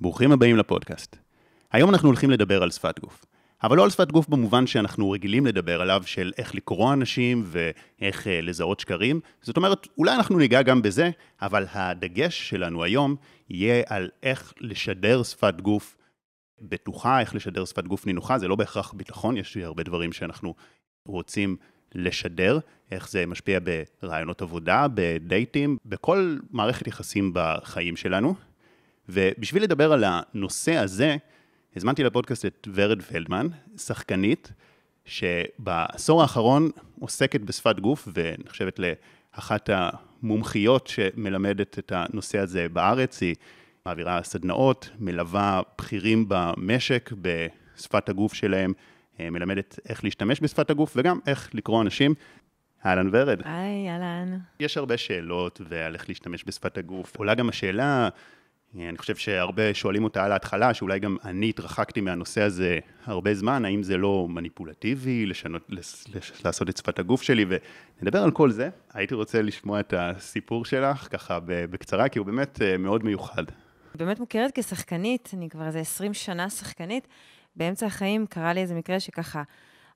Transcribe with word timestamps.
ברוכים 0.00 0.32
הבאים 0.32 0.56
לפודקאסט. 0.56 1.16
היום 1.72 1.90
אנחנו 1.90 2.08
הולכים 2.08 2.30
לדבר 2.30 2.62
על 2.62 2.70
שפת 2.70 3.00
גוף. 3.00 3.24
אבל 3.62 3.76
לא 3.76 3.84
על 3.84 3.90
שפת 3.90 4.12
גוף 4.12 4.28
במובן 4.28 4.66
שאנחנו 4.66 5.10
רגילים 5.10 5.46
לדבר 5.46 5.80
עליו, 5.80 6.02
של 6.06 6.32
איך 6.38 6.54
לקרוא 6.54 6.92
אנשים 6.92 7.44
ואיך 7.46 8.26
אה, 8.26 8.40
לזהות 8.40 8.80
שקרים. 8.80 9.20
זאת 9.42 9.56
אומרת, 9.56 9.88
אולי 9.98 10.14
אנחנו 10.14 10.38
ניגע 10.38 10.62
גם 10.62 10.82
בזה, 10.82 11.10
אבל 11.42 11.66
הדגש 11.72 12.48
שלנו 12.48 12.84
היום 12.84 13.16
יהיה 13.50 13.82
על 13.88 14.08
איך 14.22 14.52
לשדר 14.60 15.22
שפת 15.22 15.60
גוף 15.60 15.96
בטוחה, 16.60 17.20
איך 17.20 17.34
לשדר 17.34 17.64
שפת 17.64 17.86
גוף 17.86 18.06
נינוחה, 18.06 18.38
זה 18.38 18.48
לא 18.48 18.56
בהכרח 18.56 18.92
ביטחון, 18.92 19.36
יש 19.36 19.56
הרבה 19.56 19.82
דברים 19.82 20.12
שאנחנו 20.12 20.54
רוצים 21.06 21.56
לשדר, 21.94 22.58
איך 22.90 23.10
זה 23.10 23.26
משפיע 23.26 23.58
ברעיונות 24.02 24.42
עבודה, 24.42 24.86
בדייטים, 24.94 25.76
בכל 25.84 26.36
מערכת 26.50 26.86
יחסים 26.86 27.30
בחיים 27.34 27.96
שלנו. 27.96 28.34
ובשביל 29.08 29.62
לדבר 29.62 29.92
על 29.92 30.04
הנושא 30.06 30.76
הזה, 30.76 31.16
הזמנתי 31.76 32.04
לפודקאסט 32.04 32.46
את 32.46 32.68
ורד 32.74 33.02
פלדמן, 33.02 33.46
שחקנית, 33.76 34.52
שבעשור 35.04 36.22
האחרון 36.22 36.70
עוסקת 37.00 37.40
בשפת 37.40 37.80
גוף 37.80 38.08
ונחשבת 38.14 38.78
לאחת 38.78 39.70
המומחיות 39.72 40.86
שמלמדת 40.86 41.78
את 41.78 41.92
הנושא 41.94 42.38
הזה 42.38 42.68
בארץ. 42.68 43.20
היא 43.20 43.34
מעבירה 43.86 44.22
סדנאות, 44.22 44.90
מלווה 44.98 45.60
בכירים 45.78 46.24
במשק 46.28 47.10
בשפת 47.22 48.08
הגוף 48.08 48.34
שלהם, 48.34 48.72
מלמדת 49.18 49.78
איך 49.88 50.04
להשתמש 50.04 50.40
בשפת 50.40 50.70
הגוף 50.70 50.92
וגם 50.96 51.18
איך 51.26 51.54
לקרוא 51.54 51.82
אנשים. 51.82 52.14
אהלן 52.86 53.08
ורד. 53.12 53.40
היי, 53.44 53.90
אהלן. 53.90 54.38
יש 54.60 54.76
הרבה 54.76 54.96
שאלות 54.96 55.60
ועל 55.68 55.94
איך 55.94 56.08
להשתמש 56.08 56.44
בשפת 56.46 56.78
הגוף. 56.78 57.16
עולה 57.16 57.34
גם 57.34 57.48
השאלה, 57.48 58.08
אני 58.78 58.98
חושב 58.98 59.16
שהרבה 59.16 59.74
שואלים 59.74 60.04
אותה 60.04 60.24
על 60.24 60.32
ההתחלה, 60.32 60.74
שאולי 60.74 60.98
גם 60.98 61.16
אני 61.24 61.48
התרחקתי 61.48 62.00
מהנושא 62.00 62.42
הזה 62.42 62.78
הרבה 63.04 63.34
זמן, 63.34 63.64
האם 63.64 63.82
זה 63.82 63.96
לא 63.96 64.26
מניפולטיבי 64.28 65.26
לשנות, 65.26 65.62
לס, 65.68 66.08
לש, 66.14 66.32
לעשות 66.44 66.70
את 66.70 66.76
שפת 66.76 66.98
הגוף 66.98 67.22
שלי, 67.22 67.44
ונדבר 68.00 68.22
על 68.22 68.30
כל 68.30 68.50
זה. 68.50 68.68
הייתי 68.94 69.14
רוצה 69.14 69.42
לשמוע 69.42 69.80
את 69.80 69.94
הסיפור 69.96 70.64
שלך, 70.64 71.08
ככה 71.10 71.38
בקצרה, 71.44 72.08
כי 72.08 72.18
הוא 72.18 72.26
באמת 72.26 72.62
אה, 72.62 72.76
מאוד 72.76 73.04
מיוחד. 73.04 73.44
באמת 73.94 74.20
מוכרת 74.20 74.58
כשחקנית, 74.58 75.30
אני 75.32 75.48
כבר 75.48 75.66
איזה 75.66 75.80
20 75.80 76.14
שנה 76.14 76.50
שחקנית. 76.50 77.08
באמצע 77.56 77.86
החיים 77.86 78.26
קרה 78.26 78.52
לי 78.52 78.60
איזה 78.60 78.74
מקרה 78.74 79.00
שככה 79.00 79.42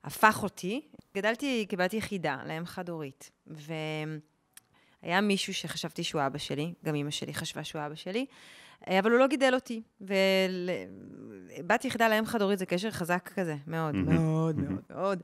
הפך 0.03 0.43
אותי. 0.43 0.81
גדלתי 1.15 1.65
כבת 1.69 1.93
יחידה, 1.93 2.37
לאם 2.47 2.65
חד-הורית, 2.65 3.31
והיה 3.47 5.21
מישהו 5.21 5.53
שחשבתי 5.53 6.03
שהוא 6.03 6.21
אבא 6.25 6.37
שלי, 6.37 6.73
גם 6.85 6.95
אימא 6.95 7.11
שלי 7.11 7.33
חשבה 7.33 7.63
שהוא 7.63 7.81
אבא 7.85 7.95
שלי, 7.95 8.25
אבל 8.87 9.11
הוא 9.11 9.19
לא 9.19 9.27
גידל 9.27 9.53
אותי. 9.55 9.81
ובת 10.01 11.85
יחידה 11.85 12.09
לאם 12.09 12.25
חד-הורית 12.25 12.59
זה 12.59 12.65
קשר 12.65 12.91
חזק 12.91 13.29
כזה, 13.35 13.55
מאוד, 13.67 13.95
מאוד, 13.95 14.55
מאוד, 14.59 14.81
מאוד. 14.89 15.21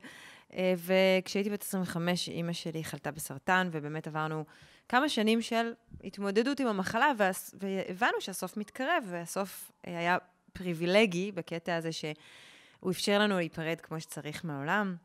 וכשהייתי 0.76 1.50
בת 1.50 1.62
25, 1.62 2.28
אימא 2.28 2.52
שלי 2.52 2.84
חלתה 2.84 3.10
בסרטן, 3.10 3.68
ובאמת 3.72 4.06
עברנו 4.06 4.44
כמה 4.88 5.08
שנים 5.08 5.42
של 5.42 5.72
התמודדות 6.04 6.60
עם 6.60 6.66
המחלה, 6.66 7.12
והבנו 7.60 8.20
שהסוף 8.20 8.56
מתקרב, 8.56 9.04
והסוף 9.08 9.72
היה 9.84 10.18
פריבילגי 10.52 11.32
בקטע 11.32 11.76
הזה 11.76 11.92
שהוא 11.92 12.90
אפשר 12.90 13.18
לנו 13.18 13.36
להיפרד 13.36 13.80
כמו 13.80 14.00
שצריך 14.00 14.44
מהעולם. 14.44 14.96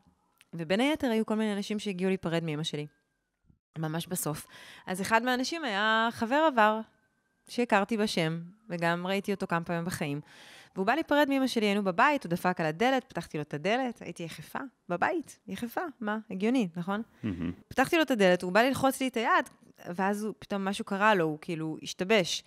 ובין 0.54 0.80
היתר 0.80 1.10
היו 1.10 1.26
כל 1.26 1.34
מיני 1.34 1.52
אנשים 1.52 1.78
שהגיעו 1.78 2.08
להיפרד 2.08 2.44
מאמא 2.44 2.62
שלי, 2.62 2.86
ממש 3.78 4.06
בסוף. 4.06 4.46
אז 4.86 5.00
אחד 5.00 5.22
מהאנשים 5.22 5.64
היה 5.64 6.08
חבר 6.12 6.48
עבר, 6.52 6.80
שהכרתי 7.48 7.96
בשם, 7.96 8.40
וגם 8.68 9.06
ראיתי 9.06 9.32
אותו 9.32 9.46
כמה 9.46 9.64
פעמים 9.64 9.84
בחיים. 9.84 10.20
והוא 10.74 10.86
בא 10.86 10.94
להיפרד 10.94 11.28
מאמא 11.28 11.46
שלי, 11.46 11.66
היינו 11.66 11.84
בבית, 11.84 12.24
הוא 12.24 12.30
דפק 12.30 12.60
על 12.60 12.66
הדלת, 12.66 13.04
פתחתי 13.04 13.38
לו 13.38 13.42
את 13.42 13.54
הדלת, 13.54 14.02
הייתי 14.02 14.22
יחפה, 14.22 14.58
בבית, 14.88 15.38
יחפה, 15.48 15.80
מה, 16.00 16.18
הגיוני, 16.30 16.68
נכון? 16.76 17.02
Mm-hmm. 17.24 17.28
פתחתי 17.68 17.96
לו 17.96 18.02
את 18.02 18.10
הדלת, 18.10 18.42
הוא 18.42 18.52
בא 18.52 18.62
ללחוץ 18.62 19.00
לי 19.00 19.08
את 19.08 19.16
היד, 19.16 19.48
ואז 19.86 20.24
הוא, 20.24 20.34
פתאום 20.38 20.64
משהו 20.64 20.84
קרה 20.84 21.14
לו, 21.14 21.24
הוא 21.24 21.38
כאילו 21.40 21.76
השתבש. 21.82 22.44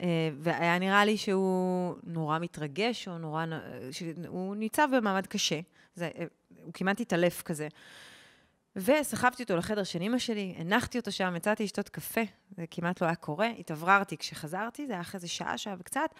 אה, 0.00 0.06
והיה 0.38 0.78
נראה 0.78 1.04
לי 1.04 1.16
שהוא 1.16 1.94
נורא 2.04 2.38
מתרגש, 2.38 3.08
או 3.08 3.18
נורא... 3.18 3.44
הוא 4.28 4.56
ניצב 4.56 4.88
במעמד 4.96 5.26
קשה. 5.26 5.60
זה, 5.94 6.10
אה, 6.18 6.24
הוא 6.64 6.72
כמעט 6.72 7.00
התעלף 7.00 7.42
כזה. 7.42 7.68
וסחבתי 8.76 9.42
אותו 9.42 9.56
לחדר 9.56 9.84
של 9.84 10.02
אמא 10.02 10.18
שלי, 10.18 10.54
הנחתי 10.56 10.98
אותו 10.98 11.12
שם, 11.12 11.34
יצאתי 11.36 11.64
לשתות 11.64 11.88
קפה, 11.88 12.20
זה 12.56 12.64
כמעט 12.70 13.02
לא 13.02 13.06
היה 13.06 13.14
קורה, 13.14 13.48
התאווררתי 13.58 14.16
כשחזרתי, 14.16 14.86
זה 14.86 14.92
היה 14.92 15.00
אחרי 15.00 15.18
איזה 15.18 15.28
שעה, 15.28 15.58
שעה 15.58 15.74
וקצת, 15.78 16.10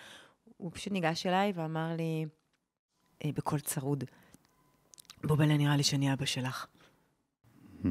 הוא 0.56 0.70
פשוט 0.74 0.92
ניגש 0.92 1.26
אליי 1.26 1.52
ואמר 1.54 1.96
לי, 1.96 2.26
אה, 3.24 3.30
בקול 3.34 3.60
צרוד, 3.60 4.04
בובלה, 5.24 5.56
נראה 5.56 5.76
לי 5.76 5.82
שאני 5.82 6.12
אבא 6.12 6.24
שלך. 6.24 6.66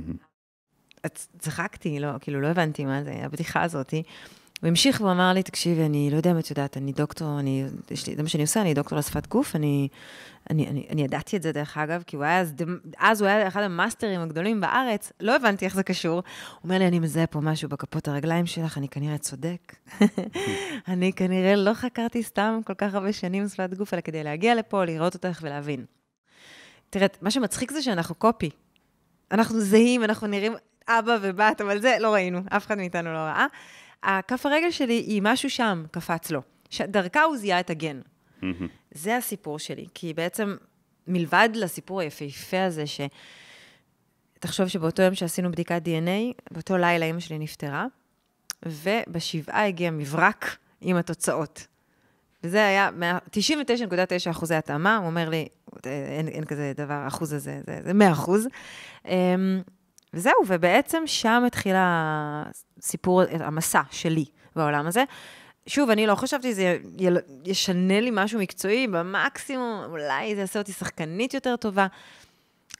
צחקתי, 1.39 1.99
לא, 1.99 2.09
כאילו, 2.21 2.41
לא 2.41 2.47
הבנתי 2.47 2.85
מה 2.85 3.03
זה, 3.03 3.13
הבדיחה 3.25 3.63
הזאתי. 3.63 4.03
הוא 4.61 4.67
המשיך 4.67 5.01
ואמר 5.01 5.33
לי, 5.33 5.43
תקשיבי, 5.43 5.85
אני 5.85 6.09
לא 6.11 6.17
יודע 6.17 6.31
אם 6.31 6.39
את 6.39 6.49
יודעת, 6.49 6.77
אני 6.77 6.91
דוקטור, 6.91 7.39
אני, 7.39 7.65
יש 7.91 8.07
לי, 8.07 8.15
זה 8.15 8.23
מה 8.23 8.29
שאני 8.29 8.43
עושה, 8.43 8.61
אני 8.61 8.73
דוקטור 8.73 8.97
לשפת 8.97 9.27
גוף, 9.27 9.55
אני, 9.55 9.87
אני, 10.49 10.67
אני, 10.67 10.87
אני 10.89 11.03
ידעתי 11.03 11.37
את 11.37 11.41
זה 11.41 11.51
דרך 11.51 11.77
אגב, 11.77 12.03
כי 12.07 12.15
הוא 12.15 12.25
היה, 12.25 12.39
אז, 12.39 12.53
אז 12.97 13.21
הוא 13.21 13.27
היה 13.27 13.47
אחד 13.47 13.61
המאסטרים 13.61 14.21
הגדולים 14.21 14.61
בארץ, 14.61 15.11
לא 15.19 15.35
הבנתי 15.35 15.65
איך 15.65 15.75
זה 15.75 15.83
קשור. 15.83 16.13
הוא 16.13 16.23
אומר 16.63 16.77
לי, 16.77 16.87
אני 16.87 16.99
מזהה 16.99 17.27
פה 17.27 17.39
משהו 17.39 17.69
בכפות 17.69 18.07
הרגליים 18.07 18.45
שלך, 18.45 18.77
אני 18.77 18.89
כנראה 18.89 19.17
צודק. 19.17 19.75
אני 20.87 21.13
כנראה 21.13 21.55
לא 21.55 21.73
חקרתי 21.73 22.23
סתם 22.23 22.59
כל 22.65 22.73
כך 22.73 22.93
הרבה 22.93 23.13
שנים 23.13 23.47
שפת 23.47 23.73
גוף, 23.73 23.93
אלא 23.93 24.01
כדי 24.01 24.23
להגיע 24.23 24.55
לפה, 24.55 24.85
לראות 24.85 25.13
אותך 25.13 25.39
ולהבין. 25.41 25.85
תראה, 26.89 27.07
מה 27.21 27.31
שמצחיק 27.31 27.71
זה 27.71 27.81
שאנחנו 27.81 28.15
קופי. 28.15 28.49
אנחנו 29.31 29.59
זהים, 29.61 30.03
אנחנו 30.03 30.27
נראים 30.27 30.53
אבא 30.87 31.17
ובת, 31.21 31.61
אבל 31.61 31.81
זה 31.81 31.97
לא 31.99 32.13
ראינו, 32.13 32.39
אף 32.49 32.65
אחד 32.65 32.77
מאיתנו 32.77 33.13
לא 33.13 33.19
ראה. 33.19 33.45
הכף 34.03 34.45
הרגל 34.45 34.71
שלי 34.71 34.93
היא 34.93 35.21
משהו 35.23 35.49
שם, 35.49 35.83
קפץ 35.91 36.31
לו. 36.31 36.41
דרכה 36.81 37.23
הוא 37.23 37.37
זיהה 37.37 37.59
את 37.59 37.69
הגן. 37.69 38.01
Mm-hmm. 38.41 38.45
זה 38.91 39.17
הסיפור 39.17 39.59
שלי, 39.59 39.87
כי 39.93 40.13
בעצם, 40.13 40.55
מלבד 41.07 41.49
לסיפור 41.53 42.01
היפהפה 42.01 42.63
הזה, 42.63 42.87
ש... 42.87 43.01
תחשוב 44.39 44.67
שבאותו 44.67 45.01
יום 45.01 45.15
שעשינו 45.15 45.51
בדיקת 45.51 45.81
DNA, 45.85 46.51
באותו 46.51 46.77
לילה 46.77 47.05
אימא 47.05 47.19
שלי 47.19 47.39
נפטרה, 47.39 47.85
ובשבעה 48.65 49.67
הגיע 49.67 49.91
מברק 49.91 50.57
עם 50.81 50.97
התוצאות. 50.97 51.67
וזה 52.43 52.65
היה 52.65 52.89
99.9 53.29 54.31
אחוזי 54.31 54.55
התאמה, 54.55 54.97
הוא 54.97 55.05
אומר 55.05 55.29
לי, 55.29 55.47
אין, 55.85 56.27
אין 56.27 56.45
כזה 56.45 56.73
דבר, 56.75 57.03
אחוז 57.07 57.33
הזה, 57.33 57.61
זה, 57.67 57.79
זה 57.83 57.93
100 57.93 58.11
אחוז. 58.11 58.47
אמ, 60.13 60.19
וזהו, 60.19 60.33
ובעצם 60.47 61.03
שם 61.05 61.43
התחיל 61.47 61.75
הסיפור, 61.77 63.21
המסע 63.39 63.81
שלי 63.91 64.25
בעולם 64.55 64.87
הזה. 64.87 65.03
שוב, 65.67 65.89
אני 65.89 66.07
לא 66.07 66.15
חשבתי 66.15 66.51
שזה 66.51 66.77
ישנה 67.45 67.99
לי 67.99 68.09
משהו 68.13 68.39
מקצועי, 68.39 68.87
במקסימום, 68.87 69.83
אולי 69.89 70.35
זה 70.35 70.41
יעשה 70.41 70.59
אותי 70.59 70.71
שחקנית 70.71 71.33
יותר 71.33 71.55
טובה. 71.55 71.87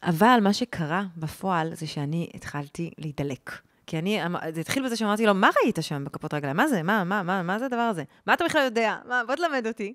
אבל 0.02 0.38
מה 0.42 0.52
שקרה 0.52 1.02
בפועל 1.16 1.74
זה 1.74 1.86
שאני 1.86 2.30
התחלתי 2.34 2.90
להידלק. 2.98 3.50
כי 3.86 3.98
אני, 3.98 4.20
זה 4.54 4.60
התחיל 4.60 4.84
בזה 4.84 4.96
שאמרתי 4.96 5.26
לו, 5.26 5.34
מה 5.34 5.50
ראית 5.62 5.78
שם 5.80 6.04
בכפות 6.04 6.34
רגליים? 6.34 6.56
מה 6.56 6.68
זה? 6.68 6.82
מה, 6.82 7.04
מה, 7.04 7.22
מה, 7.22 7.42
מה 7.42 7.58
זה 7.58 7.64
הדבר 7.64 7.80
הזה? 7.80 8.04
מה 8.26 8.34
אתה 8.34 8.44
בכלל 8.44 8.64
יודע? 8.64 8.96
מה, 9.08 9.22
בוא 9.26 9.34
תלמד 9.34 9.66
אותי. 9.66 9.94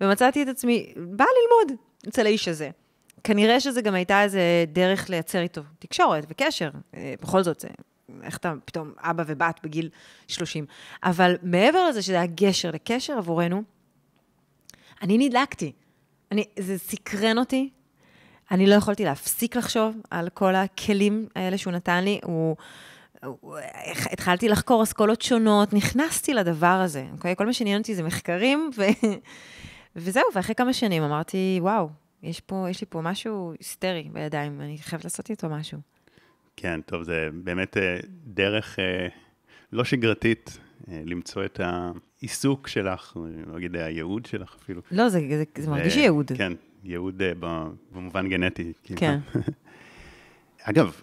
ומצאתי 0.00 0.42
את 0.42 0.48
עצמי, 0.48 0.92
באה 0.96 1.26
ללמוד 1.26 1.80
אצל 2.08 2.26
האיש 2.26 2.48
הזה. 2.48 2.70
כנראה 3.24 3.60
שזה 3.60 3.82
גם 3.82 3.94
הייתה 3.94 4.22
איזה 4.22 4.64
דרך 4.72 5.10
לייצר 5.10 5.40
איתו 5.40 5.62
תקשורת 5.78 6.24
וקשר. 6.28 6.70
אה, 6.94 7.14
בכל 7.22 7.42
זאת, 7.42 7.60
זה, 7.60 7.68
איך 8.22 8.36
אתה 8.36 8.52
פתאום 8.64 8.92
אבא 8.98 9.22
ובת 9.26 9.60
בגיל 9.62 9.88
30. 10.28 10.66
אבל 11.02 11.36
מעבר 11.42 11.88
לזה 11.88 12.02
שזה 12.02 12.14
היה 12.14 12.26
גשר 12.26 12.70
לקשר 12.70 13.18
עבורנו, 13.18 13.62
אני 15.02 15.18
נדלקתי. 15.18 15.72
אני, 16.32 16.44
זה 16.58 16.78
סקרן 16.78 17.38
אותי. 17.38 17.70
אני 18.50 18.66
לא 18.66 18.74
יכולתי 18.74 19.04
להפסיק 19.04 19.56
לחשוב 19.56 19.96
על 20.10 20.28
כל 20.28 20.54
הכלים 20.54 21.28
האלה 21.36 21.58
שהוא 21.58 21.72
נתן 21.72 22.04
לי. 22.04 22.20
הוא... 22.24 22.56
התחלתי 24.12 24.48
לחקור 24.48 24.82
אסכולות 24.82 25.22
שונות, 25.22 25.72
נכנסתי 25.72 26.34
לדבר 26.34 26.66
הזה, 26.66 27.06
אוקיי? 27.12 27.36
כל 27.36 27.46
מה 27.46 27.52
שעניין 27.52 27.80
אותי 27.80 27.94
זה 27.94 28.02
מחקרים, 28.02 28.70
ו... 28.76 28.82
וזהו, 29.96 30.24
ואחרי 30.34 30.54
כמה 30.54 30.72
שנים 30.72 31.02
אמרתי, 31.02 31.58
וואו, 31.62 31.88
יש, 32.24 32.40
פה, 32.40 32.66
יש 32.70 32.80
לי 32.80 32.86
פה 32.90 33.00
משהו 33.00 33.52
היסטרי 33.58 34.08
בידיים, 34.12 34.60
אני 34.60 34.78
חייבת 34.78 35.04
לעשות 35.04 35.30
איתו 35.30 35.48
משהו. 35.48 35.78
כן, 36.56 36.80
טוב, 36.80 37.02
זה 37.02 37.28
באמת 37.44 37.76
אה, 37.76 37.96
דרך 38.24 38.78
אה, 38.78 39.08
לא 39.72 39.84
שגרתית 39.84 40.58
אה, 40.88 41.02
למצוא 41.04 41.44
את 41.44 41.60
העיסוק 41.60 42.68
שלך, 42.68 43.16
לא 43.46 43.58
אגיד 43.58 43.76
הייעוד 43.76 44.26
שלך 44.26 44.56
אפילו. 44.62 44.82
לא, 44.90 45.08
זה, 45.08 45.20
זה, 45.30 45.44
זה 45.58 45.70
מרגיש 45.70 45.96
ייעוד. 45.96 46.32
כן, 46.36 46.52
ייעוד 46.84 47.22
במובן 47.92 48.28
גנטי. 48.28 48.72
כאילו. 48.82 49.00
כן. 49.00 49.18
אגב, 50.70 51.00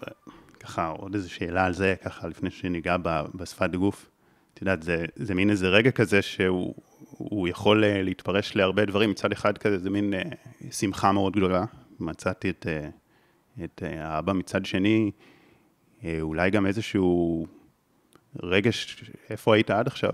ככה, 0.60 0.88
עוד 0.88 1.14
איזו 1.14 1.30
שאלה 1.30 1.64
על 1.64 1.72
זה, 1.72 1.94
ככה, 2.02 2.28
לפני 2.28 2.50
שניגע 2.50 2.96
בשפת 3.34 3.70
גוף. 3.74 4.10
את 4.54 4.60
יודעת, 4.60 4.82
זה, 4.82 5.04
זה 5.16 5.34
מין 5.34 5.50
איזה 5.50 5.68
רגע 5.68 5.90
כזה 5.90 6.22
שהוא 6.22 6.74
הוא 7.28 7.48
יכול 7.48 7.84
אה, 7.84 8.02
להתפרש 8.02 8.56
להרבה 8.56 8.84
דברים. 8.84 9.10
מצד 9.10 9.32
אחד 9.32 9.58
כזה, 9.58 9.78
זה 9.78 9.90
מין 9.90 10.14
אה, 10.14 10.22
שמחה 10.70 11.12
מאוד 11.12 11.32
גדולה. 11.32 11.64
מצאתי 12.00 12.50
את, 12.50 12.66
אה, 12.68 12.88
את 13.64 13.82
האבא, 13.86 14.32
מצד 14.32 14.64
שני, 14.64 15.10
אולי 16.20 16.50
גם 16.50 16.66
איזשהו 16.66 17.46
רגש, 18.42 19.04
איפה 19.30 19.54
היית 19.54 19.70
עד 19.70 19.86
עכשיו? 19.86 20.12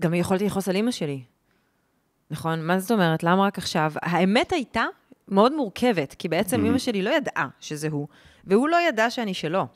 גם 0.00 0.14
יכולתי 0.14 0.46
לכעוס 0.46 0.68
על 0.68 0.76
אימא 0.76 0.90
שלי. 0.90 1.22
נכון? 2.30 2.66
מה 2.66 2.78
זאת 2.78 2.90
אומרת? 2.90 3.22
למה 3.22 3.46
רק 3.46 3.58
עכשיו? 3.58 3.92
האמת 4.02 4.52
הייתה 4.52 4.84
מאוד 5.28 5.52
מורכבת, 5.56 6.14
כי 6.14 6.28
בעצם 6.28 6.60
mm-hmm. 6.60 6.64
אימא 6.64 6.78
שלי 6.78 7.02
לא 7.02 7.10
ידעה 7.10 7.48
שזה 7.60 7.88
הוא, 7.88 8.08
והוא 8.44 8.68
לא 8.68 8.76
ידע 8.88 9.10
שאני 9.10 9.34
שלו. 9.34 9.66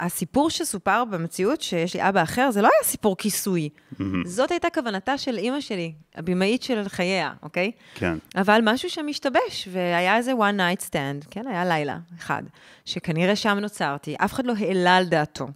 הסיפור 0.00 0.50
שסופר 0.50 1.04
במציאות, 1.10 1.60
שיש 1.60 1.94
לי 1.94 2.08
אבא 2.08 2.22
אחר, 2.22 2.50
זה 2.50 2.62
לא 2.62 2.66
היה 2.66 2.88
סיפור 2.88 3.16
כיסוי. 3.16 3.68
Mm-hmm. 3.68 4.02
זאת 4.24 4.50
הייתה 4.50 4.68
כוונתה 4.74 5.18
של 5.18 5.38
אימא 5.38 5.60
שלי, 5.60 5.92
הבמאית 6.14 6.62
של 6.62 6.88
חייה, 6.88 7.32
אוקיי? 7.42 7.70
כן. 7.94 8.18
אבל 8.36 8.60
משהו 8.64 8.90
שם 8.90 9.06
השתבש, 9.10 9.68
והיה 9.72 10.16
איזה 10.16 10.32
one 10.32 10.58
night 10.58 10.84
stand, 10.90 11.28
כן, 11.30 11.46
היה 11.46 11.64
לילה 11.64 11.98
אחד, 12.18 12.42
שכנראה 12.84 13.36
שם 13.36 13.58
נוצרתי, 13.58 14.14
אף 14.18 14.32
אחד 14.32 14.46
לא 14.46 14.52
העלה 14.58 14.96
על 14.96 15.04
דעתו. 15.04 15.48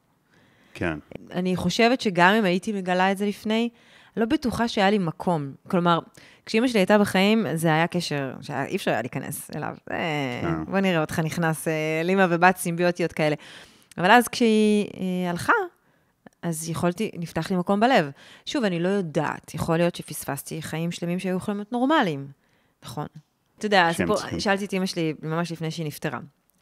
כן. 0.75 0.99
אני 1.33 1.57
חושבת 1.57 2.01
שגם 2.01 2.35
אם 2.35 2.45
הייתי 2.45 2.73
מגלה 2.73 3.13
את 3.13 3.19
זה 3.19 3.27
לפני, 3.27 3.69
לא 4.17 4.27
בטוחה 4.27 4.69
שהיה 4.69 4.91
לי 4.91 4.99
מקום. 4.99 5.53
כלומר, 5.69 5.99
כשאימא 6.47 6.69
שלי 6.69 6.81
הייתה 6.81 6.99
בחיים, 6.99 7.47
זה 7.55 7.69
היה 7.69 7.87
קשר 7.87 8.33
שאי 8.41 8.77
אפשר 8.77 8.91
היה 8.91 9.01
להיכנס 9.01 9.51
אליו. 9.57 9.75
אה, 9.91 9.97
כן. 10.43 10.65
בוא 10.65 10.81
נראה 10.81 11.01
אותך 11.01 11.19
נכנס, 11.19 11.69
אה, 11.69 12.01
לימה 12.05 12.27
ובת 12.31 12.57
סימביוטיות 12.57 13.13
כאלה. 13.13 13.35
אבל 13.99 14.11
אז 14.11 14.29
כשהיא 14.29 14.87
אה, 14.95 15.31
הלכה, 15.31 15.53
אז 16.43 16.69
יכולתי, 16.69 17.11
נפתח 17.15 17.51
לי 17.51 17.57
מקום 17.57 17.81
בלב. 17.81 18.11
שוב, 18.47 18.65
אני 18.65 18.81
לא 18.81 18.89
יודעת, 18.89 19.55
יכול 19.55 19.77
להיות 19.77 19.95
שפספסתי 19.95 20.63
חיים 20.63 20.93
שלמים 20.93 21.19
שהיו 21.19 21.37
יכולים 21.37 21.59
להיות 21.59 21.73
נורמליים, 21.73 22.27
נכון? 22.83 23.07
אתה 23.59 23.67
יודע, 23.67 23.89
אז 23.89 23.97
פה, 24.07 24.15
שאלתי 24.39 24.65
את 24.65 24.75
אמא 24.75 24.87
שלי 24.87 25.15
ממש 25.23 25.53
לפני 25.53 25.71
שהיא 25.71 25.87
נפטרה. 25.87 26.19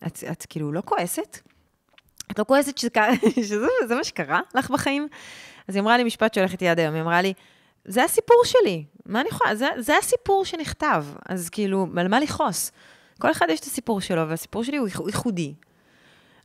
את, 0.07 0.25
את 0.31 0.47
כאילו 0.49 0.73
לא 0.73 0.83
כועסת? 0.85 1.39
את 2.31 2.39
לא 2.39 2.45
כועסת 2.45 2.79
שזה, 2.79 2.91
שזה 3.49 3.95
מה 3.95 4.05
שקרה 4.05 4.41
לך 4.55 4.71
בחיים? 4.71 5.09
אז 5.69 5.75
היא 5.75 5.83
אמרה 5.83 5.97
לי 5.97 6.05
משפט 6.05 6.35
שהולך 6.35 6.53
איתי 6.53 6.69
עד 6.69 6.79
היום, 6.79 6.95
היא 6.95 7.03
אמרה 7.03 7.23
לי, 7.23 7.33
זה 7.85 8.05
הסיפור 8.05 8.43
שלי, 8.45 8.85
מה 9.07 9.21
אני 9.21 9.29
יכולה, 9.29 9.55
זה, 9.55 9.67
זה 9.79 9.99
הסיפור 9.99 10.45
שנכתב, 10.45 11.05
אז 11.29 11.49
כאילו, 11.49 11.87
על 11.97 12.09
מה 12.09 12.21
לכעוס? 12.21 12.73
כל 13.19 13.31
אחד 13.31 13.47
יש 13.51 13.61
את 13.61 13.65
הסיפור 13.65 14.01
שלו, 14.01 14.29
והסיפור 14.29 14.65
שלי 14.65 14.77
הוא 14.77 14.89
ייחודי. 15.07 15.55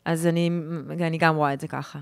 אז 0.06 0.28
אני, 0.28 0.50
אני 0.90 1.18
גם 1.18 1.36
רואה 1.36 1.54
את 1.54 1.60
זה 1.60 1.68
ככה. 1.68 2.00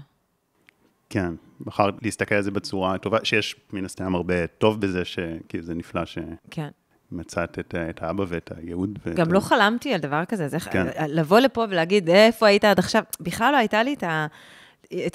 כן, 1.10 1.34
בחרת 1.62 1.94
להסתכל 2.02 2.36
על 2.36 2.42
זה 2.42 2.52
בצורה 2.52 2.98
טובה, 2.98 3.18
שיש 3.24 3.56
מן 3.74 3.86
הסתם 3.86 4.16
הרבה 4.16 4.48
טוב 4.48 4.82
בזה, 4.82 5.06
ש... 5.06 5.20
כי 5.50 5.62
זה 5.62 5.74
נפלא 5.74 6.06
ש... 6.06 6.18
כן. 6.52 6.70
מצאת 7.12 7.60
את, 7.60 7.76
את 7.90 8.04
האבא 8.04 8.26
ואת 8.28 8.52
הייעוד. 8.58 9.00
ואת 9.06 9.16
גם 9.16 9.30
ה... 9.30 9.34
לא 9.34 9.40
חלמתי 9.40 9.94
על 9.94 10.00
דבר 10.00 10.26
כזה, 10.26 10.48
זה 10.48 10.60
כן. 10.60 10.88
לבוא 11.08 11.40
לפה 11.40 11.66
ולהגיד, 11.70 12.10
איפה 12.10 12.48
היית 12.48 12.66
עד 12.66 12.80
עכשיו? 12.80 13.04
בכלל 13.20 13.52
לא 13.52 13.58
הייתה 13.58 13.84
לי 13.84 13.94
את 13.94 14.04
ה... 14.04 14.28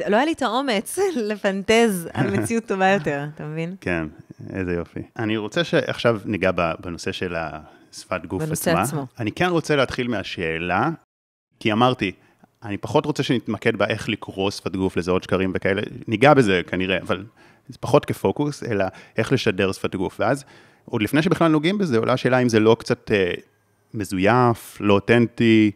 לא 0.09 0.17
היה 0.17 0.25
לי 0.25 0.33
את 0.33 0.43
האומץ 0.43 0.99
לפנטז 1.31 2.09
על 2.13 2.31
מציאות 2.31 2.65
טובה 2.65 2.89
יותר, 2.99 3.25
אתה 3.35 3.45
מבין? 3.45 3.77
כן, 3.81 4.07
איזה 4.53 4.73
יופי. 4.73 5.01
אני 5.19 5.37
רוצה 5.37 5.65
שעכשיו 5.65 6.21
ניגע 6.25 6.51
בנושא 6.81 7.13
של 7.13 7.35
השפת 7.37 8.27
גוף 8.27 8.43
בנושא 8.43 8.71
עצמה. 8.71 8.75
בנושא 8.75 8.97
עצמו. 8.97 9.07
אני 9.19 9.33
כן 9.33 9.49
רוצה 9.49 9.77
להתחיל 9.77 10.09
מהשאלה, 10.09 10.91
כי 11.61 11.73
אמרתי, 11.73 12.13
אני 12.65 12.77
פחות 12.77 13.07
רוצה 13.07 13.23
שנתמקד 13.23 13.77
באיך 13.77 14.09
לקרוא 14.09 14.51
שפת 14.51 14.77
גוף, 14.77 14.97
לזהות 14.97 15.23
שקרים 15.23 15.53
וכאלה, 15.55 15.83
ניגע 16.09 16.35
בזה 16.35 16.61
כנראה, 16.67 16.99
אבל 17.03 17.25
זה 17.69 17.79
פחות 17.81 18.05
כפוקוס, 18.05 18.63
אלא 18.63 18.85
איך 19.17 19.33
לשדר 19.33 19.73
שפת 19.73 19.95
גוף. 19.95 20.17
ואז, 20.21 20.45
עוד 20.85 21.03
לפני 21.03 21.23
שבכלל 21.23 21.49
נוגעים 21.49 21.79
בזה, 21.79 21.99
עולה 21.99 22.13
השאלה 22.13 22.39
אם 22.39 22.49
זה 22.49 22.61
לא 22.61 22.77
קצת 22.79 23.11
אה, 23.11 23.33
מזויף, 23.95 24.77
לא 24.81 24.95
אותנטי, 24.95 25.71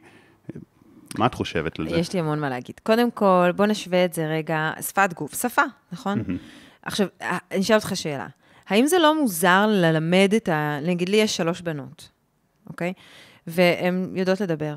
מה 1.18 1.26
את 1.26 1.34
חושבת 1.34 1.78
על 1.78 1.88
זה? 1.88 1.96
יש 1.96 2.12
לי 2.12 2.20
המון 2.20 2.40
מה 2.40 2.48
להגיד. 2.48 2.80
קודם 2.82 3.10
כל, 3.10 3.50
בוא 3.56 3.66
נשווה 3.66 4.04
את 4.04 4.12
זה 4.12 4.26
רגע, 4.26 4.70
שפת 4.80 5.12
גוף, 5.14 5.42
שפה, 5.42 5.62
נכון? 5.92 6.20
Mm-hmm. 6.20 6.32
עכשיו, 6.82 7.06
אה, 7.22 7.38
אני 7.50 7.60
אשאל 7.60 7.76
אותך 7.76 7.92
שאלה. 7.94 8.26
האם 8.68 8.86
זה 8.86 8.98
לא 8.98 9.20
מוזר 9.20 9.66
ללמד 9.68 10.32
את 10.36 10.48
ה... 10.48 10.78
נגיד, 10.82 11.08
לי 11.08 11.16
יש 11.16 11.36
שלוש 11.36 11.60
בנות, 11.60 12.08
אוקיי? 12.66 12.92
והן 13.46 14.12
יודעות 14.14 14.40
לדבר. 14.40 14.74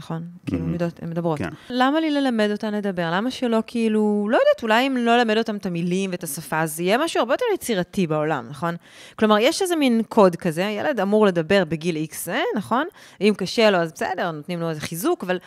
נכון? 0.00 0.22
כאילו, 0.46 0.64
הן 1.02 1.10
מדברות. 1.10 1.38
כן. 1.38 1.48
למה 1.70 2.00
לי 2.00 2.10
ללמד 2.10 2.48
אותן 2.52 2.74
לדבר? 2.74 3.10
למה 3.12 3.30
שלא 3.30 3.62
כאילו, 3.66 4.28
לא 4.30 4.36
יודעת, 4.36 4.62
אולי 4.62 4.86
אם 4.86 4.96
לא 4.96 5.16
ללמד 5.16 5.36
אותן 5.36 5.56
את 5.56 5.66
המילים 5.66 6.10
ואת 6.10 6.24
השפה, 6.24 6.60
אז 6.60 6.80
יהיה 6.80 6.98
משהו 6.98 7.20
הרבה 7.20 7.34
יותר 7.34 7.44
יצירתי 7.54 8.06
בעולם, 8.06 8.46
נכון? 8.50 8.74
כלומר, 9.16 9.38
יש 9.38 9.62
איזה 9.62 9.76
מין 9.76 10.02
קוד 10.08 10.36
כזה, 10.36 10.62
ילד 10.62 11.00
אמור 11.00 11.26
לדבר 11.26 11.64
בגיל 11.64 11.96
X, 11.96 12.30
אה, 12.30 12.40
נכון? 12.56 12.86
אם 13.20 13.32
קשה 13.36 13.70
לו, 13.70 13.78
אז 13.78 13.92
בסדר, 13.92 14.30
נותנים 14.30 14.60
לו 14.60 14.70
איזה 14.70 14.80
חיזוק, 14.80 15.24
אבל 15.24 15.38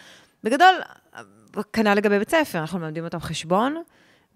בגדול, 0.44 0.76
כנ"ל 1.74 1.94
לגבי 1.94 2.20
בית 2.20 2.30
ספר, 2.30 2.60
אנחנו 2.60 2.80
מלמדים 2.80 3.04
אותם 3.04 3.20
חשבון, 3.20 3.76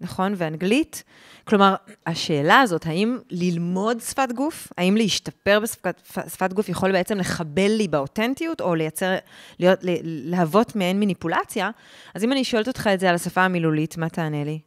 נכון? 0.00 0.34
ואנגלית. 0.36 1.04
כלומר, 1.44 1.74
השאלה 2.06 2.60
הזאת, 2.60 2.86
האם 2.86 3.18
ללמוד 3.30 4.00
שפת 4.00 4.28
גוף, 4.34 4.68
האם 4.78 4.96
להשתפר 4.96 5.60
בשפת 5.60 6.52
גוף 6.52 6.68
יכול 6.68 6.92
בעצם 6.92 7.18
לחבל 7.18 7.70
לי 7.76 7.88
באותנטיות, 7.88 8.60
או 8.60 8.74
לייצר, 8.74 9.14
להיות, 9.58 9.78
להוות 10.02 10.76
מעין 10.76 11.00
מניפולציה, 11.00 11.70
אז 12.14 12.24
אם 12.24 12.32
אני 12.32 12.44
שואלת 12.44 12.68
אותך 12.68 12.86
את 12.94 13.00
זה 13.00 13.08
על 13.08 13.14
השפה 13.14 13.44
המילולית, 13.44 13.96
מה 13.96 14.08
תענה 14.08 14.44
לי? 14.44 14.58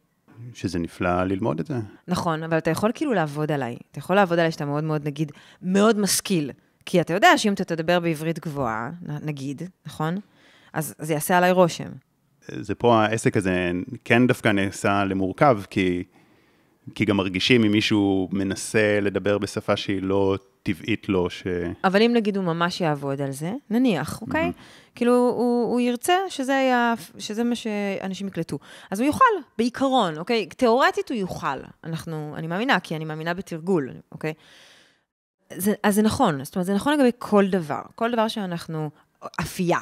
שזה 0.54 0.78
נפלא 0.78 1.24
ללמוד 1.24 1.60
את 1.60 1.66
זה. 1.66 1.74
נכון, 2.08 2.42
אבל 2.42 2.58
אתה 2.58 2.70
יכול 2.70 2.90
כאילו 2.94 3.12
לעבוד 3.12 3.52
עליי. 3.52 3.76
אתה 3.90 3.98
יכול 3.98 4.16
לעבוד 4.16 4.38
עליי 4.38 4.52
שאתה 4.52 4.64
מאוד 4.64 4.84
מאוד, 4.84 5.06
נגיד, 5.06 5.32
מאוד 5.62 5.98
משכיל. 5.98 6.50
כי 6.86 7.00
אתה 7.00 7.12
יודע 7.12 7.28
שאם 7.36 7.52
אתה 7.52 7.64
תדבר 7.64 8.00
בעברית 8.00 8.38
גבוהה, 8.38 8.90
נגיד, 9.22 9.62
נכון? 9.86 10.18
אז 10.72 10.94
זה 10.98 11.12
יעשה 11.12 11.38
עליי 11.38 11.52
רושם. 11.52 11.88
זה 12.48 12.74
פה 12.74 12.96
העסק 12.96 13.36
הזה 13.36 13.70
כן 14.04 14.26
דווקא 14.26 14.48
נעשה 14.48 15.04
למורכב, 15.04 15.60
כי, 15.70 16.02
כי 16.94 17.04
גם 17.04 17.16
מרגישים 17.16 17.64
אם 17.64 17.72
מישהו 17.72 18.28
מנסה 18.32 18.98
לדבר 19.00 19.38
בשפה 19.38 19.76
שהיא 19.76 20.02
לא 20.02 20.36
טבעית 20.62 21.08
לו, 21.08 21.30
ש... 21.30 21.46
אבל 21.84 22.02
אם 22.02 22.12
נגיד 22.14 22.36
הוא 22.36 22.44
ממש 22.44 22.80
יעבוד 22.80 23.20
על 23.20 23.30
זה, 23.30 23.52
נניח, 23.70 24.22
אוקיי? 24.22 24.48
Mm-hmm. 24.48 24.92
כאילו, 24.94 25.12
הוא, 25.12 25.72
הוא 25.72 25.80
ירצה 25.80 26.14
שזה, 26.28 26.56
היה, 26.56 26.94
שזה 27.18 27.44
מה 27.44 27.54
שאנשים 27.54 28.26
יקלטו. 28.26 28.58
אז 28.90 29.00
הוא 29.00 29.06
יוכל, 29.06 29.24
בעיקרון, 29.58 30.18
אוקיי? 30.18 30.46
תיאורטית 30.46 31.10
הוא 31.10 31.18
יוכל. 31.18 31.58
אנחנו, 31.84 32.34
אני 32.36 32.46
מאמינה, 32.46 32.80
כי 32.80 32.96
אני 32.96 33.04
מאמינה 33.04 33.34
בתרגול, 33.34 33.90
אוקיי? 34.12 34.32
זה, 35.56 35.74
אז 35.82 35.94
זה 35.94 36.02
נכון, 36.02 36.44
זאת 36.44 36.54
אומרת, 36.54 36.66
זה 36.66 36.74
נכון 36.74 36.92
לגבי 36.92 37.10
כל 37.18 37.46
דבר. 37.46 37.82
כל 37.94 38.12
דבר 38.12 38.28
שאנחנו, 38.28 38.90
אפייה, 39.40 39.80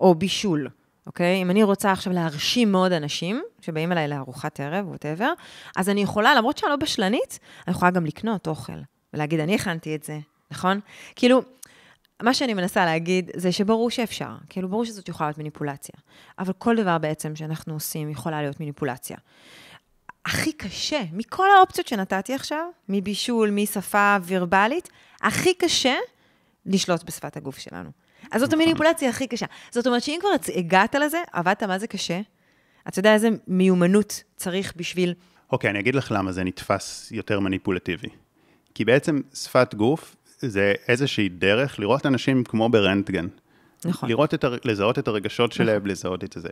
או 0.00 0.14
בישול, 0.14 0.68
אוקיי? 1.06 1.42
אם 1.42 1.50
אני 1.50 1.62
רוצה 1.62 1.92
עכשיו 1.92 2.12
להרשים 2.12 2.72
מאוד 2.72 2.92
אנשים, 2.92 3.42
שבאים 3.60 3.92
אליי 3.92 4.08
לארוחת 4.08 4.60
ערב, 4.60 4.88
ווטאבר, 4.88 5.32
אז 5.76 5.88
אני 5.88 6.02
יכולה, 6.02 6.34
למרות 6.34 6.58
שאני 6.58 6.70
לא 6.70 6.76
בשלנית, 6.76 7.38
אני 7.66 7.76
יכולה 7.76 7.90
גם 7.90 8.06
לקנות 8.06 8.46
אוכל, 8.46 8.80
ולהגיד, 9.14 9.40
אני 9.40 9.54
הכנתי 9.54 9.94
את 9.94 10.02
זה, 10.02 10.18
נכון? 10.50 10.80
כאילו, 11.16 11.42
מה 12.22 12.34
שאני 12.34 12.54
מנסה 12.54 12.84
להגיד 12.84 13.30
זה 13.36 13.52
שברור 13.52 13.90
שאפשר, 13.90 14.30
כאילו, 14.48 14.68
ברור 14.68 14.84
שזאת 14.84 15.08
יכולה 15.08 15.28
להיות 15.28 15.38
מניפולציה, 15.38 15.94
אבל 16.38 16.52
כל 16.58 16.76
דבר 16.76 16.98
בעצם 16.98 17.36
שאנחנו 17.36 17.74
עושים 17.74 18.10
יכולה 18.10 18.42
להיות 18.42 18.60
מניפולציה. 18.60 19.16
הכי 20.24 20.52
קשה, 20.52 21.02
מכל 21.12 21.46
האופציות 21.56 21.88
שנתתי 21.88 22.34
עכשיו, 22.34 22.66
מבישול, 22.88 23.50
משפה 23.50 24.16
ורבלית, 24.26 24.88
הכי 25.22 25.54
קשה 25.54 25.94
לשלוט 26.66 27.02
בשפת 27.02 27.36
הגוף 27.36 27.58
שלנו. 27.58 27.90
אז 28.30 28.40
זאת 28.40 28.52
המניפולציה 28.52 29.08
הכי 29.08 29.26
קשה. 29.26 29.46
זאת 29.70 29.86
אומרת 29.86 30.02
שאם 30.02 30.18
כבר 30.20 30.28
הגעת 30.54 30.94
לזה, 30.94 31.18
עבדת 31.32 31.62
מה 31.62 31.78
זה 31.78 31.86
קשה, 31.86 32.20
אתה 32.88 32.98
יודע 32.98 33.14
איזה 33.14 33.28
מיומנות 33.48 34.22
צריך 34.36 34.72
בשביל... 34.76 35.14
אוקיי, 35.52 35.68
okay, 35.68 35.70
אני 35.70 35.80
אגיד 35.80 35.94
לך 35.94 36.12
למה 36.12 36.32
זה 36.32 36.44
נתפס 36.44 37.08
יותר 37.12 37.40
מניפולטיבי. 37.40 38.08
כי 38.74 38.84
בעצם 38.84 39.20
שפת 39.34 39.74
גוף 39.74 40.16
זה 40.38 40.74
איזושהי 40.88 41.28
דרך 41.28 41.78
לראות 41.78 42.06
אנשים 42.06 42.44
כמו 42.44 42.68
ברנטגן. 42.68 43.26
נכון. 43.84 44.08
לראות 44.08 44.34
את, 44.34 44.44
לזהות 44.64 44.98
את 44.98 45.08
הרגשות 45.08 45.52
שלהם, 45.52 45.76
נכון. 45.76 45.90
לזהות 45.90 46.24
את 46.24 46.36
זה. 46.36 46.48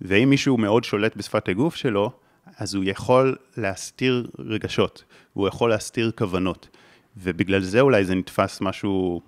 ואם 0.00 0.30
מישהו 0.30 0.58
מאוד 0.58 0.84
שולט 0.84 1.16
בשפת 1.16 1.48
הגוף 1.48 1.76
שלו, 1.76 2.10
אז 2.58 2.74
הוא 2.74 2.84
יכול 2.86 3.36
להסתיר 3.56 4.26
רגשות, 4.38 5.04
הוא 5.32 5.48
יכול 5.48 5.70
להסתיר 5.70 6.10
כוונות. 6.18 6.68
ובגלל 7.16 7.60
זה 7.60 7.80
אולי 7.80 8.04
זה 8.04 8.14
נתפס 8.14 8.60
משהו 8.60 9.20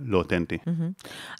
לא 0.00 0.18
אותנטי. 0.18 0.58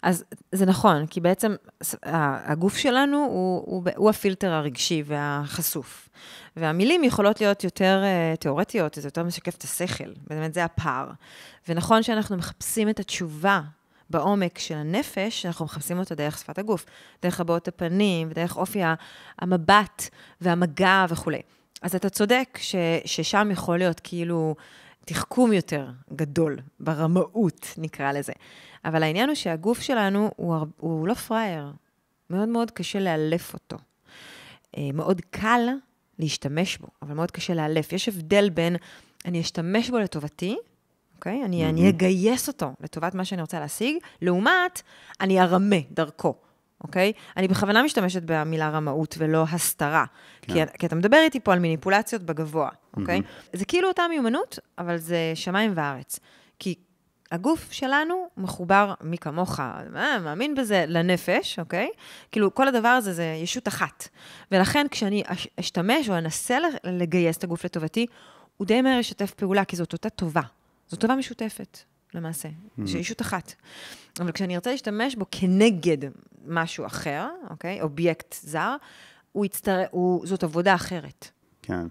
אז 0.03 0.23
זה 0.51 0.65
נכון, 0.65 1.05
כי 1.07 1.19
בעצם 1.19 1.55
הגוף 2.03 2.77
שלנו 2.77 3.17
הוא, 3.17 3.63
הוא, 3.65 3.83
הוא 3.95 4.09
הפילטר 4.09 4.51
הרגשי 4.51 5.03
והחשוף. 5.05 6.09
והמילים 6.55 7.03
יכולות 7.03 7.41
להיות 7.41 7.63
יותר 7.63 8.03
uh, 8.03 8.37
תיאורטיות, 8.37 8.93
זה 8.93 9.07
יותר 9.07 9.23
משקף 9.23 9.55
את 9.55 9.63
השכל, 9.63 10.13
באמת 10.27 10.53
זה 10.53 10.63
הפער. 10.63 11.09
ונכון 11.67 12.03
שאנחנו 12.03 12.37
מחפשים 12.37 12.89
את 12.89 12.99
התשובה 12.99 13.61
בעומק 14.09 14.59
של 14.59 14.75
הנפש, 14.75 15.45
אנחנו 15.45 15.65
מחפשים 15.65 15.99
אותה 15.99 16.15
דרך 16.15 16.37
שפת 16.37 16.57
הגוף, 16.57 16.85
דרך 17.21 17.39
הבעות 17.39 17.67
הפנים, 17.67 18.27
ודרך 18.31 18.57
אופי 18.57 18.81
המבט 19.39 20.09
והמגע 20.41 21.05
וכולי. 21.09 21.41
אז 21.81 21.95
אתה 21.95 22.09
צודק 22.09 22.57
ש, 22.61 22.75
ששם 23.05 23.49
יכול 23.51 23.77
להיות 23.77 24.01
כאילו 24.03 24.55
תחכום 25.05 25.53
יותר 25.53 25.87
גדול, 26.13 26.59
ברמאות 26.79 27.73
נקרא 27.77 28.11
לזה. 28.11 28.33
אבל 28.85 29.03
העניין 29.03 29.29
הוא 29.29 29.35
שהגוף 29.35 29.81
שלנו 29.81 30.31
הוא, 30.35 30.55
הוא 30.77 31.07
לא 31.07 31.13
פראייר, 31.13 31.71
מאוד 32.29 32.49
מאוד 32.49 32.71
קשה 32.71 32.99
לאלף 32.99 33.53
אותו. 33.53 33.77
אה, 34.77 34.89
מאוד 34.93 35.21
קל 35.29 35.67
להשתמש 36.19 36.77
בו, 36.77 36.87
אבל 37.01 37.13
מאוד 37.13 37.31
קשה 37.31 37.53
לאלף. 37.53 37.93
יש 37.93 38.09
הבדל 38.09 38.49
בין 38.49 38.75
אני 39.25 39.41
אשתמש 39.41 39.89
בו 39.89 39.97
לטובתי, 39.97 40.57
אוקיי? 41.15 41.45
אני, 41.45 41.65
mm-hmm. 41.65 41.69
אני 41.69 41.89
אגייס 41.89 42.47
אותו 42.47 42.71
לטובת 42.81 43.15
מה 43.15 43.25
שאני 43.25 43.41
רוצה 43.41 43.59
להשיג, 43.59 43.95
לעומת 44.21 44.81
אני 45.21 45.41
ארמה 45.41 45.75
דרכו. 45.91 46.35
אוקיי? 46.83 47.13
אני 47.37 47.47
בכוונה 47.47 47.83
משתמשת 47.83 48.21
במילה 48.25 48.69
רמאות 48.69 49.15
ולא 49.17 49.45
הסתרה. 49.51 50.05
כן. 50.41 50.53
כי, 50.53 50.77
כי 50.79 50.85
אתה 50.85 50.95
מדבר 50.95 51.17
איתי 51.17 51.39
פה 51.39 51.53
על 51.53 51.59
מניפולציות 51.59 52.23
בגבוה, 52.23 52.69
אוקיי? 52.97 53.19
Mm-hmm. 53.19 53.57
זה 53.57 53.65
כאילו 53.65 53.87
אותה 53.87 54.03
מיומנות, 54.09 54.59
אבל 54.77 54.97
זה 54.97 55.31
שמיים 55.35 55.71
וארץ. 55.75 56.19
כי 56.59 56.75
הגוף 57.31 57.71
שלנו 57.71 58.27
מחובר, 58.37 58.93
מי 59.01 59.17
כמוך, 59.17 59.59
אה, 59.59 60.19
מאמין 60.19 60.55
בזה, 60.55 60.85
לנפש, 60.87 61.59
אוקיי? 61.59 61.89
כאילו, 62.31 62.55
כל 62.55 62.67
הדבר 62.67 62.87
הזה 62.87 63.13
זה 63.13 63.23
ישות 63.43 63.67
אחת. 63.67 64.07
ולכן 64.51 64.85
כשאני 64.91 65.23
אשתמש 65.59 66.09
או 66.09 66.17
אנסה 66.17 66.57
לגייס 66.83 67.37
את 67.37 67.43
הגוף 67.43 67.65
לטובתי, 67.65 68.05
הוא 68.57 68.67
די 68.67 68.81
מהר 68.81 68.99
ישתף 68.99 69.33
פעולה, 69.33 69.65
כי 69.65 69.75
זאת 69.75 69.93
אותה 69.93 70.09
טובה. 70.09 70.41
זאת 70.87 71.01
טובה 71.01 71.15
משותפת, 71.15 71.79
למעשה. 72.13 72.49
Mm-hmm. 72.49 72.81
זו 72.85 72.97
ישות 72.97 73.21
אחת. 73.21 73.53
אבל 74.19 74.31
כשאני 74.31 74.55
ארצה 74.55 74.71
להשתמש 74.71 75.15
בו 75.15 75.25
כנגד 75.31 75.97
משהו 76.47 76.85
אחר, 76.85 77.27
אוקיי? 77.49 77.81
אובייקט 77.81 78.35
זר, 78.41 78.75
הוא 79.31 79.45
יצטר... 79.45 79.83
הוא... 79.91 80.27
זאת 80.27 80.43
עבודה 80.43 80.75
אחרת. 80.75 81.27
כן. 81.61 81.87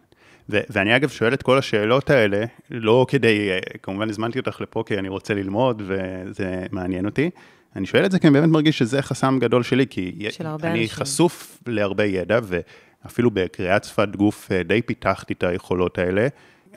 ו- 0.50 0.60
ואני 0.70 0.96
אגב 0.96 1.08
שואל 1.08 1.34
את 1.34 1.42
כל 1.42 1.58
השאלות 1.58 2.10
האלה, 2.10 2.44
לא 2.70 3.06
כדי, 3.08 3.50
אה, 3.50 3.58
כמובן 3.82 4.10
הזמנתי 4.10 4.38
אותך 4.38 4.60
לפה 4.60 4.84
כי 4.86 4.98
אני 4.98 5.08
רוצה 5.08 5.34
ללמוד 5.34 5.82
וזה 5.86 6.66
מעניין 6.72 7.06
אותי. 7.06 7.30
אני 7.76 7.86
שואל 7.86 8.04
את 8.04 8.10
זה 8.10 8.18
כי 8.18 8.26
אני 8.26 8.34
באמת 8.34 8.48
מרגיש 8.48 8.78
שזה 8.78 9.02
חסם 9.02 9.38
גדול 9.40 9.62
שלי, 9.62 9.86
כי 9.90 10.28
אני 10.62 10.82
אנשים. 10.82 10.88
חשוף 10.88 11.62
להרבה 11.66 12.04
ידע, 12.04 12.38
ואפילו 12.42 13.30
בקריאת 13.30 13.84
שפת 13.84 14.08
גוף 14.16 14.52
אה, 14.52 14.62
די 14.62 14.82
פיתחתי 14.82 15.32
את 15.32 15.42
היכולות 15.42 15.98
האלה, 15.98 16.28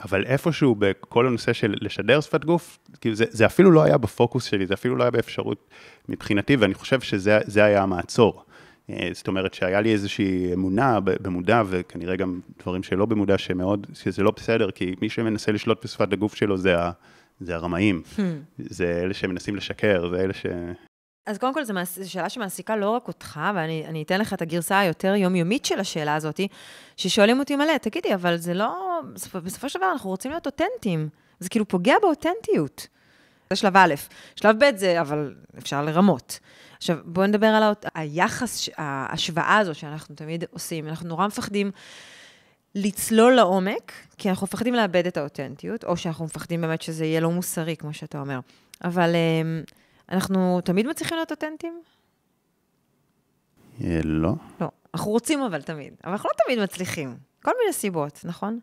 אבל 0.04 0.26
איפשהו 0.26 0.76
בכל 0.76 1.28
הנושא 1.28 1.54
של 1.54 1.76
לשדר 1.82 2.22
שפת 2.22 2.46
גוף, 2.46 2.80
כאילו 3.02 3.16
זה, 3.16 3.26
זה 3.30 3.46
אפילו 3.46 3.72
לא 3.72 3.84
היה 3.84 3.98
בפוקוס 3.98 4.44
שלי, 4.44 4.66
זה 4.66 4.74
אפילו 4.74 4.96
לא 4.96 5.04
היה 5.04 5.12
באפשרות 5.12 5.70
מבחינתי, 6.10 6.56
ואני 6.56 6.74
חושב 6.74 7.02
שזה 7.02 7.64
היה 7.64 7.84
המעצור. 7.84 8.44
אה, 8.90 9.10
זאת 9.14 9.28
אומרת 9.28 9.54
שהיה 9.54 9.82
לי 9.82 9.94
איזושהי 9.94 10.54
אמונה 10.54 11.00
במודע, 11.00 11.64
וכנראה 11.68 12.16
גם 12.16 12.40
דברים 12.60 12.84
שלא 12.84 13.06
במודע, 13.06 13.38
שמאוד, 13.38 13.88
שזה 13.94 14.24
לא 14.24 14.32
בסדר, 14.36 14.72
כי 14.72 14.96
מי 15.02 15.10
שמנסה 15.10 15.52
לשלוט 15.52 15.86
בשפת 15.86 16.14
הגוף 16.14 16.36
שלו 16.36 16.58
זה, 16.58 16.80
ה, 16.80 16.92
זה 17.40 17.56
הרמאים, 17.56 18.02
hmm. 18.18 18.22
זה 18.58 19.02
אלה 19.04 19.14
שמנסים 19.14 19.56
לשקר, 19.56 20.10
זה 20.10 20.24
אלה 20.24 20.34
ש... 20.34 20.46
אז 21.26 21.38
קודם 21.38 21.54
כל, 21.54 21.64
זו 21.64 21.74
שאלה 22.06 22.30
שמעסיקה 22.30 22.76
לא 22.76 22.90
רק 22.90 23.08
אותך, 23.08 23.40
ואני 23.56 24.04
אתן 24.04 24.22
לך 24.22 24.34
את 24.34 24.42
הגרסה 24.42 24.80
היותר 24.80 25.16
יומיומית 25.16 25.66
של 25.66 25.80
השאלה 25.80 26.16
הזאת, 26.16 26.40
ששואלים 26.98 27.40
אותי 27.40 27.56
מלא, 27.56 27.78
תגידי, 27.78 28.14
אבל 28.14 28.38
זה 28.38 28.54
לא... 28.54 29.00
בסופו 29.44 29.70
של 29.70 29.80
דבר 29.80 29.92
אנחנו 29.92 30.10
רוצים 30.10 30.32
להיות 30.32 30.46
אותנטיים. 30.46 31.10
זה 31.40 31.50
כאילו 31.50 31.68
פוגע 31.68 31.96
באותנטיות. 32.02 32.88
זה 33.50 33.56
שלב 33.56 33.78
א'. 33.78 33.94
שלב 34.36 34.56
ב' 34.60 34.78
זה, 34.78 35.02
אבל 35.02 35.36
אפשר 35.58 35.86
לרמות. 35.86 36.40
עכשיו, 36.78 36.98
בואו 37.06 37.28
נדבר 37.28 37.48
על 37.48 37.64
האות... 37.64 37.86
היחס, 37.96 38.70
ההשוואה 38.78 39.58
הזו 39.58 39.76
שאנחנו 39.76 40.16
תמיד 40.16 40.44
עושים. 40.52 40.88
אנחנו 40.88 41.10
נורא 41.10 41.28
מפחדים 41.28 41.72
לצלול 42.76 43.34
לעומק, 43.34 43.92
כי 44.18 44.30
אנחנו 44.30 44.46
מפחדים 44.46 44.74
לאבד 44.74 45.08
את 45.08 45.18
האותנטיות, 45.18 45.84
או 45.84 45.98
שאנחנו 45.98 46.26
מפחדים 46.26 46.62
באמת 46.62 46.82
שזה 46.82 47.06
יהיה 47.06 47.20
לא 47.20 47.32
מוסרי, 47.32 47.76
כמו 47.76 47.94
שאתה 47.94 48.20
אומר. 48.20 48.40
אבל 48.84 49.16
אמ, 49.16 49.64
אנחנו 50.12 50.62
תמיד 50.62 50.88
מצליחים 50.88 51.18
להיות 51.18 51.32
אותנטיים? 51.32 51.82
אה, 53.84 54.00
לא. 54.04 54.34
לא. 54.62 54.70
אנחנו 54.94 55.12
רוצים 55.12 55.42
אבל 55.42 55.62
תמיד, 55.62 55.94
אבל 56.04 56.12
אנחנו 56.12 56.30
לא 56.30 56.44
תמיד 56.46 56.64
מצליחים. 56.64 57.16
כל 57.44 57.52
מיני 57.62 57.74
סיבות, 57.74 58.20
נכון? 58.24 58.60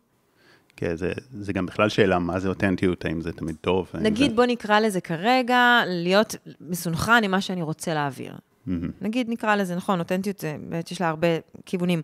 כן, 0.75 0.95
זה, 0.95 1.11
זה 1.39 1.53
גם 1.53 1.65
בכלל 1.65 1.89
שאלה 1.89 2.19
מה 2.19 2.39
זה 2.39 2.49
אותנטיות, 2.49 3.05
האם 3.05 3.21
זה 3.21 3.31
תמיד 3.31 3.55
טוב. 3.61 3.91
נגיד, 3.93 4.29
זה... 4.29 4.35
בוא 4.35 4.45
נקרא 4.45 4.79
לזה 4.79 5.01
כרגע, 5.01 5.81
להיות 5.85 6.35
מסונכרן 6.61 7.23
עם 7.23 7.31
מה 7.31 7.41
שאני 7.41 7.61
רוצה 7.61 7.93
להעביר. 7.93 8.33
Mm-hmm. 8.33 8.71
נגיד, 9.01 9.29
נקרא 9.29 9.55
לזה, 9.55 9.75
נכון, 9.75 9.99
אותנטיות, 9.99 10.39
זה, 10.39 10.55
באמת 10.59 10.91
יש 10.91 11.01
לה 11.01 11.09
הרבה 11.09 11.27
כיוונים. 11.65 12.01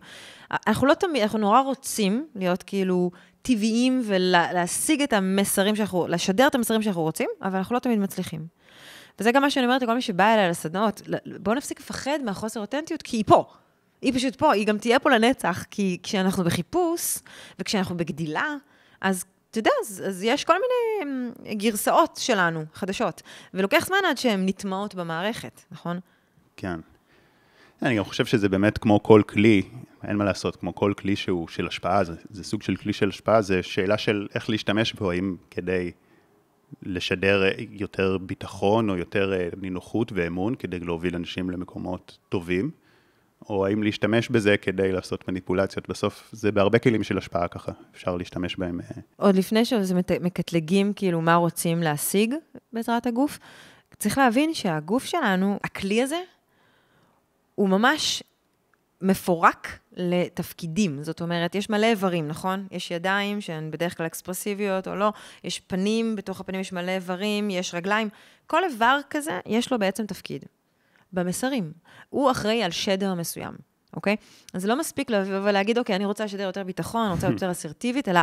אנחנו 0.66 0.86
לא 0.86 0.94
תמיד, 0.94 1.22
אנחנו 1.22 1.38
נורא 1.38 1.60
רוצים 1.60 2.26
להיות 2.34 2.62
כאילו 2.62 3.10
טבעיים 3.42 4.02
ולהשיג 4.04 5.02
את 5.02 5.12
המסרים 5.12 5.76
שאנחנו, 5.76 6.06
לשדר 6.06 6.46
את 6.46 6.54
המסרים 6.54 6.82
שאנחנו 6.82 7.02
רוצים, 7.02 7.28
אבל 7.42 7.56
אנחנו 7.56 7.74
לא 7.74 7.80
תמיד 7.80 7.98
מצליחים. 7.98 8.55
וזה 9.18 9.32
גם 9.32 9.42
מה 9.42 9.50
שאני 9.50 9.66
אומרת 9.66 9.82
לכל 9.82 9.94
מי 9.94 10.02
שבא 10.02 10.34
אליי 10.34 10.50
לסדנאות, 10.50 11.02
בואו 11.40 11.56
נפסיק 11.56 11.80
לפחד 11.80 12.18
מהחוסר 12.24 12.60
אותנטיות, 12.60 13.02
כי 13.02 13.16
היא 13.16 13.24
פה. 13.26 13.44
היא 14.02 14.12
פשוט 14.14 14.36
פה, 14.36 14.52
היא 14.52 14.66
גם 14.66 14.78
תהיה 14.78 14.98
פה 14.98 15.10
לנצח, 15.10 15.64
כי 15.70 15.98
כשאנחנו 16.02 16.44
בחיפוש, 16.44 17.18
וכשאנחנו 17.58 17.96
בגדילה, 17.96 18.54
אז 19.00 19.24
אתה 19.50 19.58
יודע, 19.58 19.70
אז, 19.80 20.02
אז 20.06 20.22
יש 20.22 20.44
כל 20.44 20.52
מיני 20.52 21.12
אמ, 21.12 21.58
גרסאות 21.58 22.16
שלנו, 22.22 22.64
חדשות, 22.74 23.22
ולוקח 23.54 23.86
זמן 23.86 23.96
עד 24.10 24.18
שהן 24.18 24.48
נטמעות 24.48 24.94
במערכת, 24.94 25.60
נכון? 25.70 26.00
כן. 26.56 26.80
אני 27.82 27.96
גם 27.96 28.04
חושב 28.04 28.26
שזה 28.26 28.48
באמת 28.48 28.78
כמו 28.78 29.02
כל 29.02 29.22
כלי, 29.28 29.62
אין 30.04 30.16
מה 30.16 30.24
לעשות, 30.24 30.56
כמו 30.56 30.74
כל 30.74 30.92
כלי 30.98 31.16
שהוא 31.16 31.48
של 31.48 31.66
השפעה, 31.66 32.04
זה, 32.04 32.12
זה 32.30 32.44
סוג 32.44 32.62
של 32.62 32.76
כלי 32.76 32.92
של 32.92 33.08
השפעה, 33.08 33.42
זה 33.42 33.62
שאלה 33.62 33.98
של 33.98 34.26
איך 34.34 34.50
להשתמש 34.50 34.92
בו, 34.92 35.10
האם 35.10 35.36
כדי 35.50 35.90
לשדר 36.82 37.42
יותר 37.70 38.18
ביטחון 38.18 38.90
או 38.90 38.96
יותר 38.96 39.32
אה, 39.32 39.48
נינוחות 39.60 40.12
ואמון 40.14 40.54
כדי 40.54 40.78
להוביל 40.78 41.16
אנשים 41.16 41.50
למקומות 41.50 42.18
טובים, 42.28 42.70
או 43.48 43.66
האם 43.66 43.82
להשתמש 43.82 44.28
בזה 44.28 44.56
כדי 44.56 44.92
לעשות 44.92 45.28
מניפולציות. 45.28 45.88
בסוף 45.88 46.28
זה 46.32 46.52
בהרבה 46.52 46.78
כלים 46.78 47.02
של 47.02 47.18
השפעה 47.18 47.48
ככה, 47.48 47.72
אפשר 47.94 48.16
להשתמש 48.16 48.56
בהם. 48.56 48.80
אה. 48.80 48.86
עוד 49.16 49.36
לפני 49.36 49.64
שזה 49.64 49.94
מקטלגים 50.20 50.92
כאילו 50.92 51.20
מה 51.20 51.34
רוצים 51.34 51.82
להשיג 51.82 52.34
בעזרת 52.72 53.06
הגוף, 53.06 53.38
צריך 53.98 54.18
להבין 54.18 54.54
שהגוף 54.54 55.04
שלנו, 55.04 55.58
הכלי 55.64 56.02
הזה, 56.02 56.20
הוא 57.54 57.68
ממש 57.68 58.22
מפורק 59.02 59.78
לתפקידים. 59.96 61.02
זאת 61.02 61.20
אומרת, 61.20 61.54
יש 61.54 61.70
מלא 61.70 61.86
איברים, 61.86 62.28
נכון? 62.28 62.66
יש 62.70 62.90
ידיים 62.90 63.40
שהן 63.40 63.70
בדרך 63.70 63.96
כלל 63.96 64.06
אקספרסיביות 64.06 64.88
או 64.88 64.94
לא, 64.94 65.12
יש 65.44 65.60
פנים, 65.60 66.16
בתוך 66.16 66.40
הפנים 66.40 66.60
יש 66.60 66.72
מלא 66.72 66.90
איברים, 66.90 67.50
יש 67.50 67.74
רגליים. 67.74 68.08
כל 68.46 68.64
איבר 68.64 68.98
כזה, 69.10 69.40
יש 69.46 69.72
לו 69.72 69.78
בעצם 69.78 70.06
תפקיד. 70.06 70.44
במסרים. 71.12 71.72
הוא 72.08 72.30
אחראי 72.30 72.62
על 72.62 72.70
שדר 72.70 73.14
מסוים, 73.14 73.52
אוקיי? 73.96 74.16
אז 74.54 74.62
זה 74.62 74.68
לא 74.68 74.78
מספיק 74.78 75.10
לבוא 75.10 75.48
ולהגיד, 75.48 75.78
אוקיי, 75.78 75.96
אני 75.96 76.04
רוצה 76.04 76.24
לשדר 76.24 76.42
יותר 76.42 76.64
ביטחון, 76.64 77.04
אני 77.04 77.12
רוצה 77.14 77.26
יותר 77.26 77.50
אסרטיבית, 77.50 78.08
אלא, 78.08 78.20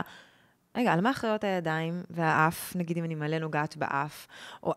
רגע, 0.77 0.93
על 0.93 1.01
מה 1.01 1.11
אחראיות 1.11 1.43
הידיים 1.43 2.03
והאף, 2.09 2.75
נגיד 2.75 2.97
אם 2.97 3.03
אני 3.03 3.15
מלא 3.15 3.39
נוגעת 3.39 3.77
באף, 3.77 4.27
או... 4.63 4.73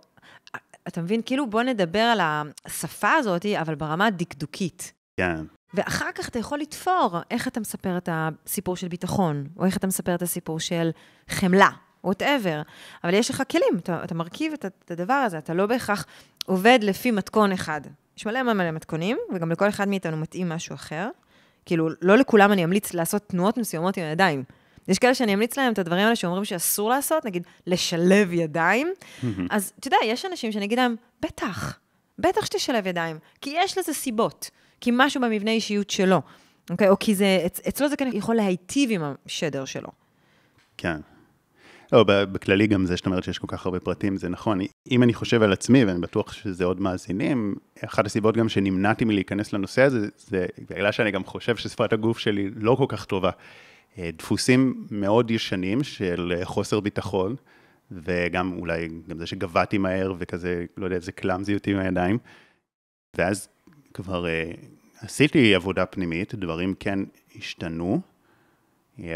אתה 0.88 1.02
מבין? 1.02 1.20
כאילו, 1.26 1.50
בוא 1.50 1.62
נדבר 1.62 1.98
על 1.98 2.20
השפה 2.64 3.12
הזאת, 3.12 3.46
אבל 3.46 3.74
ברמה 3.74 4.06
הדקדוקית. 4.06 4.92
כן. 5.16 5.44
ואחר 5.74 6.12
כך 6.14 6.28
אתה 6.28 6.38
יכול 6.38 6.58
לתפור 6.58 7.18
איך 7.30 7.48
אתה 7.48 7.60
מספר 7.60 7.96
את 7.96 8.08
הסיפור 8.12 8.76
של 8.76 8.88
ביטחון, 8.88 9.46
או 9.56 9.64
איך 9.64 9.76
אתה 9.76 9.86
מספר 9.86 10.14
את 10.14 10.22
הסיפור 10.22 10.60
של 10.60 10.90
חמלה, 11.28 11.70
וואטאבר. 12.04 12.62
אבל 13.04 13.14
יש 13.14 13.30
לך 13.30 13.42
כלים, 13.50 13.78
אתה, 13.78 14.04
אתה 14.04 14.14
מרכיב 14.14 14.52
את, 14.52 14.64
את 14.64 14.90
הדבר 14.90 15.14
הזה, 15.14 15.38
אתה 15.38 15.54
לא 15.54 15.66
בהכרח 15.66 16.06
עובד 16.46 16.78
לפי 16.82 17.10
מתכון 17.10 17.52
אחד. 17.52 17.80
יש 18.16 18.26
מלא 18.26 18.42
מלא 18.42 18.70
מתכונים, 18.70 19.18
וגם 19.34 19.52
לכל 19.52 19.68
אחד 19.68 19.88
מאיתנו 19.88 20.16
מתאים 20.16 20.48
משהו 20.48 20.74
אחר. 20.74 21.08
כאילו, 21.66 21.88
לא 22.02 22.16
לכולם 22.16 22.52
אני 22.52 22.64
אמליץ 22.64 22.94
לעשות 22.94 23.22
תנועות 23.28 23.58
מסוימות 23.58 23.96
עם 23.96 24.04
הידיים. 24.04 24.44
יש 24.88 24.98
כאלה 24.98 25.14
שאני 25.14 25.34
אמליץ 25.34 25.58
להם 25.58 25.72
את 25.72 25.78
הדברים 25.78 26.04
האלה 26.04 26.16
שאומרים 26.16 26.44
שאסור 26.44 26.90
לעשות, 26.90 27.24
נגיד, 27.24 27.46
לשלב 27.66 28.32
ידיים. 28.32 28.92
אז 29.50 29.72
אתה 29.78 29.88
יודע, 29.88 29.96
יש 30.04 30.24
אנשים 30.24 30.52
שאני 30.52 30.64
אגיד 30.64 30.78
להם, 30.78 30.96
בטח, 31.22 31.78
בטח 32.18 32.44
שתשלב 32.44 32.86
ידיים, 32.86 33.18
כי 33.40 33.54
יש 33.56 33.78
לזה 33.78 33.92
סיבות. 33.94 34.50
כי 34.80 34.90
משהו 34.94 35.20
במבנה 35.20 35.50
אישיות 35.50 35.90
שלו, 35.90 36.22
אוקיי? 36.70 36.88
או 36.88 36.98
כי 36.98 37.14
זה, 37.14 37.42
אצ, 37.46 37.60
אצלו 37.68 37.88
זה 37.88 37.96
כן 37.96 38.10
יכול 38.12 38.36
להיטיב 38.36 38.90
עם 38.90 39.02
השדר 39.26 39.64
שלו. 39.64 39.88
כן. 40.76 40.96
לא, 41.92 42.04
בכללי 42.04 42.66
גם 42.66 42.86
זה 42.86 42.96
שאת 42.96 43.06
אומרת 43.06 43.24
שיש 43.24 43.38
כל 43.38 43.46
כך 43.50 43.66
הרבה 43.66 43.80
פרטים, 43.80 44.16
זה 44.16 44.28
נכון. 44.28 44.60
אם 44.90 45.02
אני 45.02 45.14
חושב 45.14 45.42
על 45.42 45.52
עצמי, 45.52 45.84
ואני 45.84 46.00
בטוח 46.00 46.32
שזה 46.32 46.64
עוד 46.64 46.80
מאזינים, 46.80 47.54
אחת 47.84 48.06
הסיבות 48.06 48.36
גם 48.36 48.48
שנמנעתי 48.48 49.04
מלהיכנס 49.04 49.52
לנושא 49.52 49.82
הזה, 49.82 50.08
זה 50.16 50.46
בגלל 50.70 50.92
שאני 50.92 51.10
גם 51.10 51.24
חושב 51.24 51.56
ששפת 51.56 51.92
הגוף 51.92 52.18
שלי 52.18 52.50
לא 52.56 52.74
כל 52.74 52.86
כך 52.88 53.04
טובה. 53.04 53.30
אה, 53.98 54.10
דפוסים 54.18 54.86
מאוד 54.90 55.30
ישנים 55.30 55.82
של 55.82 56.40
חוסר 56.44 56.80
ביטחון, 56.80 57.36
וגם 57.90 58.52
אולי 58.58 58.88
גם 59.08 59.18
זה 59.18 59.26
שגבעתי 59.26 59.78
מהר 59.78 60.14
וכזה, 60.18 60.64
לא 60.76 60.84
יודע, 60.84 60.96
איזה 60.96 61.12
קלאמזיות 61.12 61.66
עם 61.66 61.78
הידיים. 61.78 62.18
ואז 63.16 63.48
כבר 63.96 64.24
uh, 64.24 65.04
עשיתי 65.04 65.54
עבודה 65.54 65.86
פנימית, 65.86 66.34
דברים 66.34 66.74
כן 66.74 66.98
השתנו. 67.36 68.00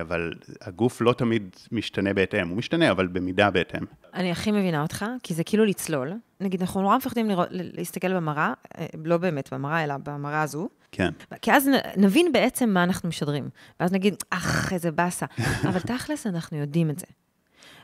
אבל 0.00 0.32
הגוף 0.60 1.00
לא 1.00 1.12
תמיד 1.12 1.56
משתנה 1.72 2.14
בהתאם, 2.14 2.48
הוא 2.48 2.56
משתנה, 2.56 2.90
אבל 2.90 3.06
במידה 3.06 3.50
בהתאם. 3.50 3.80
אני 4.14 4.30
הכי 4.30 4.52
מבינה 4.52 4.82
אותך, 4.82 5.06
כי 5.22 5.34
זה 5.34 5.44
כאילו 5.44 5.64
לצלול. 5.64 6.12
נגיד, 6.40 6.60
אנחנו 6.60 6.82
נורא 6.82 6.96
מפחדים 6.96 7.28
לראות, 7.28 7.48
להסתכל 7.50 8.14
במראה, 8.14 8.52
אה, 8.78 8.86
לא 9.04 9.18
באמת 9.18 9.52
במראה, 9.52 9.84
אלא 9.84 9.94
במראה 9.96 10.42
הזו. 10.42 10.68
כן. 10.92 11.10
כי 11.42 11.52
אז 11.52 11.68
נבין 11.96 12.32
בעצם 12.32 12.70
מה 12.70 12.84
אנחנו 12.84 13.08
משדרים. 13.08 13.48
ואז 13.80 13.92
נגיד, 13.92 14.14
אך, 14.30 14.72
איזה 14.72 14.90
באסה. 14.90 15.26
אבל 15.68 15.80
תכלס, 15.80 16.26
אנחנו 16.26 16.56
יודעים 16.56 16.90
את 16.90 16.98
זה. 16.98 17.06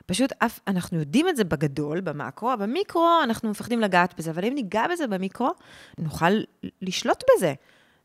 פשוט 0.06 0.32
אף, 0.38 0.60
אנחנו 0.66 0.98
יודעים 0.98 1.28
את 1.28 1.36
זה 1.36 1.44
בגדול, 1.44 2.00
במקרו, 2.00 2.52
במיקרו 2.58 3.10
אנחנו 3.25 3.50
מפחדים 3.50 3.80
לגעת 3.80 4.14
בזה, 4.18 4.30
אבל 4.30 4.44
אם 4.44 4.54
ניגע 4.54 4.84
בזה 4.92 5.06
במיקרו, 5.06 5.50
נוכל 5.98 6.40
לשלוט 6.82 7.25
בזה. 7.36 7.54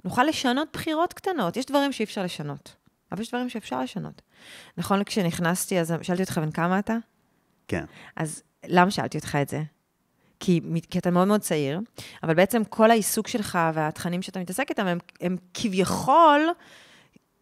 נוכל 0.03 0.24
לשנות 0.24 0.67
בחירות 0.74 1.13
קטנות. 1.13 1.58
יש 1.58 1.65
דברים 1.65 1.91
שאי 1.91 2.05
אפשר 2.05 2.24
לשנות, 2.24 2.75
אבל 3.12 3.22
יש 3.22 3.29
דברים 3.29 3.50
שאפשר 3.50 3.81
לשנות. 3.81 4.22
נכון, 4.77 5.03
כשנכנסתי, 5.03 5.79
אז 5.79 5.93
שאלתי 6.01 6.22
אותך 6.22 6.38
בן 6.38 6.51
כמה 6.51 6.79
אתה? 6.79 6.98
כן. 7.67 7.86
אז 8.15 8.43
למה 8.67 8.91
שאלתי 8.91 9.17
אותך 9.17 9.38
את 9.41 9.50
זה? 9.50 9.63
כי, 10.39 10.62
כי 10.89 11.00
אתה 11.00 11.12
מאוד 11.12 11.27
מאוד 11.27 11.41
צעיר, 11.41 11.79
אבל 12.24 12.34
בעצם 12.34 12.63
כל 12.63 12.91
העיסוק 12.91 13.27
שלך 13.27 13.60
והתכנים 13.74 14.22
שאתה 14.22 14.39
מתעסק 14.39 14.70
איתם, 14.70 14.88
הם, 14.88 14.98
הם 15.22 15.38
כביכול 15.53 16.41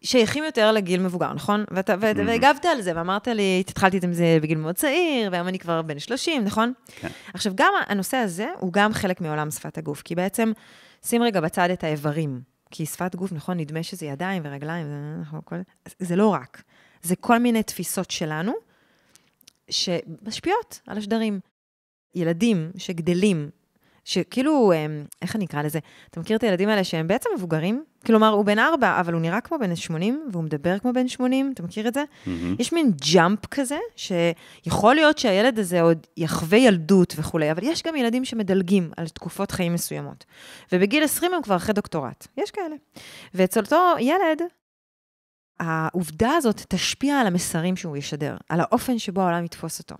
שייכים 0.02 0.44
יותר 0.44 0.72
לגיל 0.72 1.00
מבוגר, 1.00 1.32
נכון? 1.32 1.64
ואתה, 1.70 1.94
ו- 2.00 2.12
mm-hmm. 2.12 2.26
והגבת 2.26 2.64
על 2.64 2.82
זה, 2.82 2.92
ואמרת 2.96 3.28
לי, 3.28 3.64
התחלתי 3.68 4.00
עם 4.02 4.12
זה 4.12 4.38
בגיל 4.42 4.58
מאוד 4.58 4.74
צעיר, 4.74 5.28
והיום 5.32 5.48
אני 5.48 5.58
כבר 5.58 5.82
בן 5.82 5.98
30, 5.98 6.44
נכון? 6.44 6.72
כן. 6.86 7.08
עכשיו, 7.34 7.52
גם 7.56 7.72
הנושא 7.86 8.16
הזה 8.16 8.46
הוא 8.58 8.72
גם 8.72 8.92
חלק 8.92 9.20
מעולם 9.20 9.50
שפת 9.50 9.78
הגוף, 9.78 10.02
כי 10.02 10.14
בעצם, 10.14 10.52
שים 11.04 11.22
רגע 11.22 11.40
בצד 11.40 11.70
את 11.70 11.84
האיברים, 11.84 12.40
כי 12.70 12.86
שפת 12.86 13.14
גוף, 13.14 13.32
נכון, 13.32 13.56
נדמה 13.56 13.82
שזה 13.82 14.06
ידיים 14.06 14.42
ורגליים, 14.44 14.86
זה, 14.86 15.20
נכון, 15.20 15.40
כל... 15.44 15.56
זה 15.98 16.16
לא 16.16 16.28
רק, 16.28 16.62
זה 17.02 17.16
כל 17.16 17.38
מיני 17.38 17.62
תפיסות 17.62 18.10
שלנו, 18.10 18.52
שמשפיעות 19.70 20.80
על 20.86 20.98
השדרים. 20.98 21.40
ילדים 22.14 22.70
שגדלים, 22.76 23.50
שכאילו, 24.10 24.72
אמ, 24.72 25.04
איך 25.22 25.36
אני 25.36 25.44
אקרא 25.44 25.62
לזה? 25.62 25.78
אתה 26.10 26.20
מכיר 26.20 26.36
את 26.36 26.42
הילדים 26.42 26.68
האלה 26.68 26.84
שהם 26.84 27.08
בעצם 27.08 27.30
מבוגרים? 27.36 27.84
כלומר, 28.06 28.28
הוא 28.28 28.44
בן 28.44 28.58
ארבע, 28.58 29.00
אבל 29.00 29.12
הוא 29.12 29.20
נראה 29.20 29.40
כמו 29.40 29.58
בן 29.58 29.76
80, 29.76 30.28
והוא 30.32 30.44
מדבר 30.44 30.78
כמו 30.78 30.92
בן 30.92 31.08
80, 31.08 31.50
אתה 31.54 31.62
מכיר 31.62 31.88
את 31.88 31.94
זה? 31.94 32.04
Mm-hmm. 32.04 32.28
יש 32.58 32.72
מין 32.72 32.92
ג'אמפ 33.12 33.46
כזה, 33.46 33.78
שיכול 33.96 34.94
להיות 34.94 35.18
שהילד 35.18 35.58
הזה 35.58 35.80
עוד 35.80 36.06
יחווה 36.16 36.58
ילדות 36.58 37.14
וכולי, 37.16 37.52
אבל 37.52 37.62
יש 37.62 37.82
גם 37.82 37.96
ילדים 37.96 38.24
שמדלגים 38.24 38.90
על 38.96 39.08
תקופות 39.08 39.50
חיים 39.50 39.74
מסוימות. 39.74 40.24
ובגיל 40.72 41.04
20 41.04 41.34
הם 41.34 41.42
כבר 41.42 41.56
אחרי 41.56 41.74
דוקטורט, 41.74 42.26
יש 42.36 42.50
כאלה. 42.50 42.76
ואצל 43.34 43.60
אותו 43.60 43.94
ילד, 44.00 44.42
העובדה 45.60 46.30
הזאת 46.30 46.62
תשפיע 46.68 47.20
על 47.20 47.26
המסרים 47.26 47.76
שהוא 47.76 47.96
ישדר, 47.96 48.36
על 48.48 48.60
האופן 48.60 48.98
שבו 48.98 49.20
העולם 49.20 49.44
יתפוס 49.44 49.78
אותו. 49.78 49.94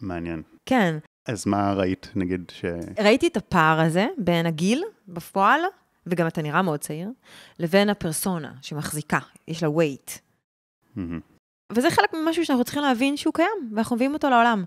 מעניין. 0.00 0.42
כן. 0.66 0.98
אז 1.26 1.46
מה 1.46 1.72
ראית, 1.72 2.08
נגיד, 2.14 2.52
ש... 2.54 2.64
ראיתי 2.98 3.26
את 3.26 3.36
הפער 3.36 3.80
הזה 3.80 4.06
בין 4.18 4.46
הגיל, 4.46 4.84
בפועל, 5.08 5.60
וגם 6.06 6.26
אתה 6.26 6.42
נראה 6.42 6.62
מאוד 6.62 6.80
צעיר, 6.80 7.08
לבין 7.58 7.90
הפרסונה 7.90 8.52
שמחזיקה, 8.62 9.18
יש 9.48 9.62
לה 9.62 9.68
weight. 9.68 10.18
Mm-hmm. 10.96 11.00
וזה 11.72 11.90
חלק 11.90 12.14
ממשהו 12.14 12.46
שאנחנו 12.46 12.64
צריכים 12.64 12.82
להבין 12.82 13.16
שהוא 13.16 13.34
קיים, 13.34 13.70
ואנחנו 13.74 13.96
מביאים 13.96 14.14
אותו 14.14 14.30
לעולם. 14.30 14.64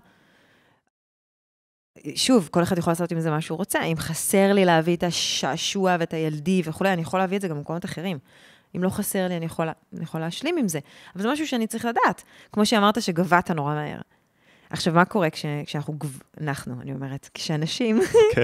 שוב, 2.14 2.48
כל 2.52 2.62
אחד 2.62 2.78
יכול 2.78 2.90
לעשות 2.90 3.12
עם 3.12 3.20
זה 3.20 3.30
מה 3.30 3.40
שהוא 3.40 3.58
רוצה. 3.58 3.82
אם 3.82 3.96
חסר 3.96 4.52
לי 4.52 4.64
להביא 4.64 4.96
את 4.96 5.02
השעשוע 5.02 5.96
ואת 6.00 6.14
הילדי 6.14 6.62
וכולי, 6.64 6.92
אני 6.92 7.02
יכול 7.02 7.20
להביא 7.20 7.36
את 7.36 7.42
זה 7.42 7.48
גם 7.48 7.56
במקומות 7.56 7.84
אחרים. 7.84 8.18
אם 8.76 8.82
לא 8.82 8.88
חסר 8.88 9.28
לי, 9.28 9.36
אני 9.36 9.44
יכול, 9.44 9.68
אני 9.94 10.02
יכול 10.02 10.20
להשלים 10.20 10.58
עם 10.58 10.68
זה. 10.68 10.78
אבל 11.14 11.22
זה 11.22 11.32
משהו 11.32 11.46
שאני 11.46 11.66
צריך 11.66 11.84
לדעת. 11.84 12.22
כמו 12.52 12.66
שאמרת 12.66 13.02
שגבעת 13.02 13.50
נורא 13.50 13.74
מהר. 13.74 14.00
עכשיו, 14.70 14.94
מה 14.94 15.04
קורה 15.04 15.30
כש, 15.30 15.46
כשאנחנו, 15.66 15.94
אנחנו, 16.40 16.80
אני 16.80 16.92
אומרת, 16.92 17.30
כשאנשים 17.34 18.00
okay. 18.00 18.34
כן. 18.34 18.42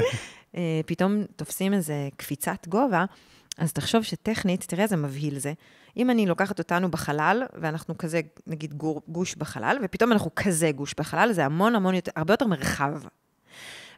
אה, 0.56 0.80
פתאום 0.86 1.22
תופסים 1.36 1.72
איזה 1.72 2.08
קפיצת 2.16 2.68
גובה, 2.68 3.04
אז 3.58 3.72
תחשוב 3.72 4.02
שטכנית, 4.02 4.64
תראה 4.68 4.82
איזה 4.82 4.96
מבהיל 4.96 5.38
זה. 5.38 5.52
אם 5.96 6.10
אני 6.10 6.26
לוקחת 6.26 6.58
אותנו 6.58 6.90
בחלל, 6.90 7.42
ואנחנו 7.60 7.98
כזה, 7.98 8.20
נגיד, 8.46 8.74
גור, 8.74 9.02
גוש 9.08 9.34
בחלל, 9.34 9.78
ופתאום 9.82 10.12
אנחנו 10.12 10.30
כזה 10.36 10.70
גוש 10.70 10.94
בחלל, 10.98 11.32
זה 11.32 11.44
המון 11.44 11.74
המון 11.74 11.94
יותר, 11.94 12.12
הרבה 12.16 12.32
יותר 12.32 12.46
מרחב. 12.46 13.02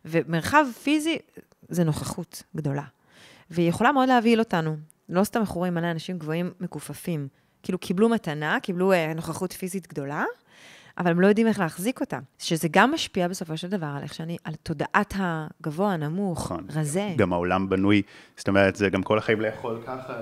ומרחב 0.04 0.66
פיזי 0.82 1.18
זה 1.68 1.84
נוכחות 1.84 2.42
גדולה. 2.56 2.82
והיא 3.50 3.68
יכולה 3.68 3.92
מאוד 3.92 4.08
להבהיל 4.08 4.38
אותנו. 4.38 4.76
לא 5.08 5.24
סתם 5.24 5.40
אנחנו 5.40 5.58
רואים 5.58 5.74
מלא 5.74 5.90
אנשים 5.90 6.18
גבוהים 6.18 6.52
מכופפים. 6.60 7.28
כאילו 7.62 7.78
קיבלו 7.78 8.08
מתנה, 8.08 8.58
קיבלו 8.62 8.92
אה, 8.92 9.14
נוכחות 9.14 9.52
פיזית 9.52 9.86
גדולה, 9.86 10.24
אבל 10.98 11.10
הם 11.10 11.20
לא 11.20 11.26
יודעים 11.26 11.46
איך 11.46 11.58
להחזיק 11.58 12.00
אותה. 12.00 12.18
שזה 12.38 12.68
גם 12.70 12.92
משפיע 12.92 13.28
בסופו 13.28 13.56
של 13.56 13.68
דבר 13.68 13.86
על 13.96 14.02
איך 14.02 14.14
שאני, 14.14 14.36
על 14.44 14.54
תודעת 14.62 15.14
הגבוה, 15.16 15.92
הנמוך, 15.92 16.38
נכון. 16.44 16.66
רזה. 16.74 17.12
גם 17.16 17.32
העולם 17.32 17.68
בנוי, 17.68 18.02
זאת 18.36 18.48
אומרת, 18.48 18.76
זה 18.76 18.88
גם 18.88 19.02
כל 19.02 19.18
החיים 19.18 19.40
לאכול 19.40 19.82
ככה, 19.86 20.14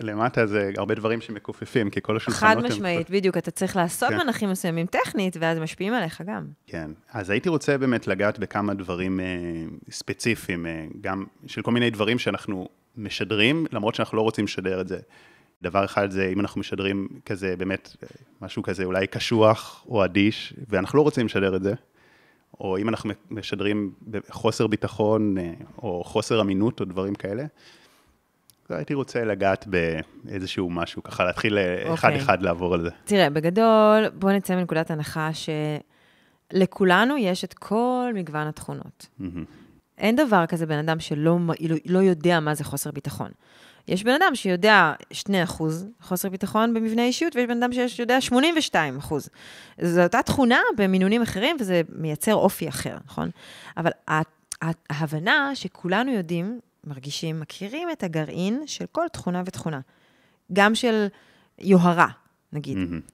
למטה 0.00 0.46
זה 0.46 0.70
הרבה 0.76 0.94
דברים 0.94 1.20
שמכופפים, 1.20 1.90
כי 1.90 2.00
כל 2.02 2.16
השולחנות... 2.16 2.50
חד 2.50 2.62
משמעית, 2.62 3.10
הם... 3.10 3.16
בדיוק, 3.16 3.36
אתה 3.36 3.50
צריך 3.50 3.76
לעשות 3.76 4.08
כן. 4.08 4.18
מנחים 4.18 4.50
מסוימים 4.50 4.86
טכנית, 4.86 5.36
ואז 5.40 5.58
משפיעים 5.58 5.94
עליך 5.94 6.22
גם. 6.26 6.46
כן, 6.66 6.90
אז 7.12 7.30
הייתי 7.30 7.48
רוצה 7.48 7.78
באמת 7.78 8.06
לגעת 8.06 8.38
בכמה 8.38 8.74
דברים 8.74 9.20
אה, 9.20 9.24
ספציפיים, 9.90 10.66
אה, 10.66 10.86
גם 11.00 11.24
של 11.46 11.62
כל 11.62 11.70
מיני 11.70 11.90
דברים 11.90 12.18
שאנחנו 12.18 12.68
משדרים, 12.96 13.66
למרות 13.72 13.94
שאנחנו 13.94 14.16
לא 14.16 14.22
רוצים 14.22 14.44
לשדר 14.44 14.80
את 14.80 14.88
זה. 14.88 14.98
דבר 15.62 15.84
אחד 15.84 16.10
זה 16.10 16.30
אם 16.32 16.40
אנחנו 16.40 16.60
משדרים 16.60 17.08
כזה, 17.26 17.54
באמת, 17.58 17.96
משהו 18.40 18.62
כזה 18.62 18.84
אולי 18.84 19.06
קשוח 19.06 19.84
או 19.88 20.04
אדיש, 20.04 20.54
ואנחנו 20.68 20.96
לא 20.96 21.02
רוצים 21.02 21.26
לשדר 21.26 21.56
את 21.56 21.62
זה, 21.62 21.74
או 22.60 22.78
אם 22.78 22.88
אנחנו 22.88 23.10
משדרים 23.30 23.92
חוסר 24.30 24.66
ביטחון, 24.66 25.38
אה, 25.38 25.52
או 25.78 26.04
חוסר 26.04 26.40
אמינות, 26.40 26.80
או 26.80 26.84
דברים 26.84 27.14
כאלה, 27.14 27.42
אז 28.68 28.76
הייתי 28.76 28.94
רוצה 28.94 29.24
לגעת 29.24 29.66
באיזשהו 29.66 30.70
משהו, 30.70 31.02
ככה 31.02 31.24
להתחיל 31.24 31.58
okay. 31.58 31.94
אחד-אחד 31.94 32.34
אוקיי. 32.34 32.44
לעבור 32.44 32.74
על 32.74 32.82
זה. 32.82 32.90
תראה, 33.04 33.30
בגדול, 33.30 34.08
בואו 34.14 34.32
נצא 34.32 34.56
מנקודת 34.56 34.90
הנחה 34.90 35.30
שלכולנו 36.52 37.16
יש 37.16 37.44
את 37.44 37.54
כל 37.54 38.10
מגוון 38.14 38.46
התכונות. 38.46 39.06
Mm-hmm. 39.20 39.24
אין 39.98 40.16
דבר 40.16 40.46
כזה 40.46 40.66
בן 40.66 40.78
אדם 40.78 41.00
שלא 41.00 41.38
לא, 41.60 41.76
לא 41.86 41.98
יודע 41.98 42.40
מה 42.40 42.54
זה 42.54 42.64
חוסר 42.64 42.90
ביטחון. 42.90 43.30
יש 43.88 44.04
בן 44.04 44.14
אדם 44.14 44.34
שיודע 44.34 44.92
2% 45.12 45.62
חוסר 46.00 46.28
ביטחון 46.28 46.74
במבנה 46.74 47.04
אישיות, 47.04 47.36
ויש 47.36 47.46
בן 47.46 47.62
אדם 47.62 47.70
שיודע 47.88 48.18
82%. 48.28 49.14
זו 49.82 50.02
אותה 50.02 50.22
תכונה 50.22 50.60
במינונים 50.76 51.22
אחרים, 51.22 51.56
וזה 51.60 51.82
מייצר 51.88 52.34
אופי 52.34 52.68
אחר, 52.68 52.96
נכון? 53.06 53.30
אבל 53.76 53.90
ההבנה 54.90 55.50
שכולנו 55.54 56.12
יודעים, 56.12 56.60
מרגישים, 56.84 57.40
מכירים 57.40 57.90
את 57.90 58.02
הגרעין 58.02 58.62
של 58.66 58.84
כל 58.92 59.06
תכונה 59.12 59.42
ותכונה. 59.46 59.80
גם 60.52 60.74
של 60.74 61.06
יוהרה, 61.58 62.08
נגיד. 62.52 62.76
Mm-hmm. 62.78 63.12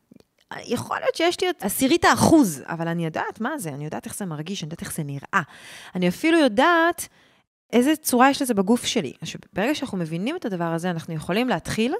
יכול 0.64 0.98
להיות 1.00 1.14
שיש 1.14 1.40
לי 1.40 1.50
את 1.50 1.62
עשירית 1.62 2.04
האחוז, 2.04 2.62
אבל 2.66 2.88
אני 2.88 3.04
יודעת 3.04 3.40
מה 3.40 3.58
זה, 3.58 3.68
אני 3.68 3.84
יודעת 3.84 4.06
איך 4.06 4.16
זה 4.16 4.26
מרגיש, 4.26 4.62
אני 4.62 4.66
יודעת 4.66 4.80
איך 4.80 4.92
זה 4.92 5.02
נראה. 5.02 5.42
אני 5.94 6.08
אפילו 6.08 6.38
יודעת 6.38 7.08
איזה 7.72 7.96
צורה 7.96 8.30
יש 8.30 8.42
לזה 8.42 8.54
בגוף 8.54 8.84
שלי. 8.84 9.12
עכשיו, 9.20 9.40
ברגע 9.52 9.74
שאנחנו 9.74 9.98
מבינים 9.98 10.36
את 10.36 10.44
הדבר 10.44 10.64
הזה, 10.64 10.90
אנחנו 10.90 11.14
יכולים 11.14 11.48
להתחיל 11.48 11.94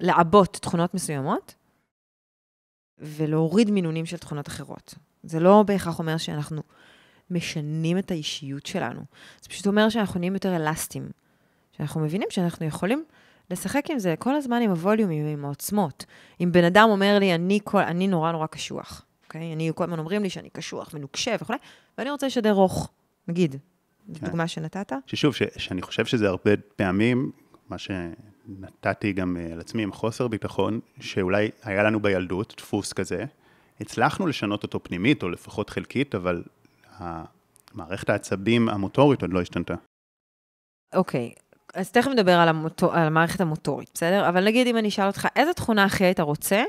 לעבות 0.00 0.58
תכונות 0.62 0.94
מסוימות 0.94 1.54
ולהוריד 2.98 3.70
מינונים 3.70 4.06
של 4.06 4.16
תכונות 4.16 4.48
אחרות. 4.48 4.94
זה 5.22 5.40
לא 5.40 5.62
בהכרח 5.62 5.98
אומר 5.98 6.16
שאנחנו 6.16 6.62
משנים 7.30 7.98
את 7.98 8.10
האישיות 8.10 8.66
שלנו. 8.66 9.00
זה 9.40 9.48
פשוט 9.48 9.66
אומר 9.66 9.88
שאנחנו 9.88 10.20
נהיים 10.20 10.34
יותר 10.34 10.56
אלסטיים. 10.56 11.10
שאנחנו 11.72 12.00
מבינים 12.00 12.28
שאנחנו 12.30 12.66
יכולים 12.66 13.04
לשחק 13.50 13.90
עם 13.90 13.98
זה 13.98 14.14
כל 14.18 14.34
הזמן 14.34 14.62
עם 14.62 14.70
הווליומים, 14.70 15.26
עם 15.26 15.44
העוצמות. 15.44 16.04
אם 16.40 16.52
בן 16.52 16.64
אדם 16.64 16.88
אומר 16.90 17.18
לי, 17.18 17.34
אני, 17.34 17.60
כל, 17.64 17.80
אני 17.80 18.08
נורא 18.08 18.32
נורא 18.32 18.46
קשוח, 18.46 19.04
אוקיי? 19.24 19.52
אני, 19.52 19.70
כל 19.74 19.84
הזמן 19.84 19.98
אומרים 19.98 20.22
לי 20.22 20.30
שאני 20.30 20.50
קשוח 20.50 20.90
ונוקשה 20.94 21.36
וכולי, 21.40 21.58
ואני 21.98 22.10
רוצה 22.10 22.26
לשדר 22.26 22.52
רוך, 22.52 22.90
נגיד, 23.28 23.56
כן. 24.14 24.26
דוגמה 24.26 24.48
שנתת? 24.48 24.92
ששוב, 25.06 25.34
ש, 25.34 25.42
שאני 25.56 25.82
חושב 25.82 26.04
שזה 26.04 26.28
הרבה 26.28 26.50
פעמים, 26.76 27.30
מה 27.68 27.76
שנתתי 27.78 29.12
גם 29.12 29.36
אה, 29.36 29.52
על 29.52 29.60
עצמי 29.60 29.82
עם 29.82 29.92
חוסר 29.92 30.28
ביטחון, 30.28 30.80
שאולי 31.00 31.50
היה 31.62 31.82
לנו 31.82 32.00
בילדות 32.00 32.54
דפוס 32.56 32.92
כזה, 32.92 33.24
הצלחנו 33.80 34.26
לשנות 34.26 34.62
אותו 34.62 34.82
פנימית, 34.82 35.22
או 35.22 35.28
לפחות 35.28 35.70
חלקית, 35.70 36.14
אבל 36.14 36.42
מערכת 37.74 38.10
העצבים 38.10 38.68
המוטורית 38.68 39.22
עוד 39.22 39.32
לא 39.32 39.40
השתנתה. 39.40 39.74
אוקיי, 40.94 41.32
אז 41.74 41.90
תכף 41.90 42.10
נדבר 42.10 42.32
על, 42.32 42.48
המוטור, 42.48 42.94
על 42.94 43.06
המערכת 43.06 43.40
המוטורית, 43.40 43.90
בסדר? 43.94 44.28
אבל 44.28 44.44
נגיד 44.44 44.66
אם 44.66 44.76
אני 44.76 44.88
אשאל 44.88 45.06
אותך, 45.06 45.28
איזה 45.36 45.52
תכונה 45.52 45.84
הכי 45.84 46.04
היית 46.04 46.20
רוצה 46.20 46.64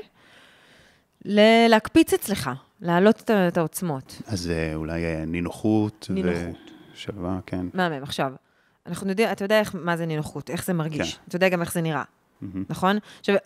להקפיץ 1.68 2.12
אצלך, 2.12 2.50
להעלות 2.80 3.30
את 3.30 3.56
העוצמות? 3.56 4.22
אז 4.26 4.50
אה, 4.50 4.74
אולי 4.74 5.04
אה, 5.04 5.24
נינוחות. 5.26 6.06
נינוחות. 6.10 6.67
שווה, 6.98 7.38
כן. 7.46 7.66
מהמם, 7.74 8.02
עכשיו, 8.02 8.32
אנחנו 8.86 9.08
יודעים, 9.08 9.28
אתה 9.32 9.44
יודע 9.44 9.60
איך, 9.60 9.74
מה 9.74 9.96
זה 9.96 10.06
נינוחות, 10.06 10.50
איך 10.50 10.64
זה 10.64 10.72
מרגיש, 10.72 11.14
כן. 11.14 11.20
אתה 11.28 11.36
יודע 11.36 11.48
גם 11.48 11.60
איך 11.60 11.72
זה 11.72 11.80
נראה. 11.80 12.02
נכון? 12.68 12.98
עכשיו, 13.20 13.36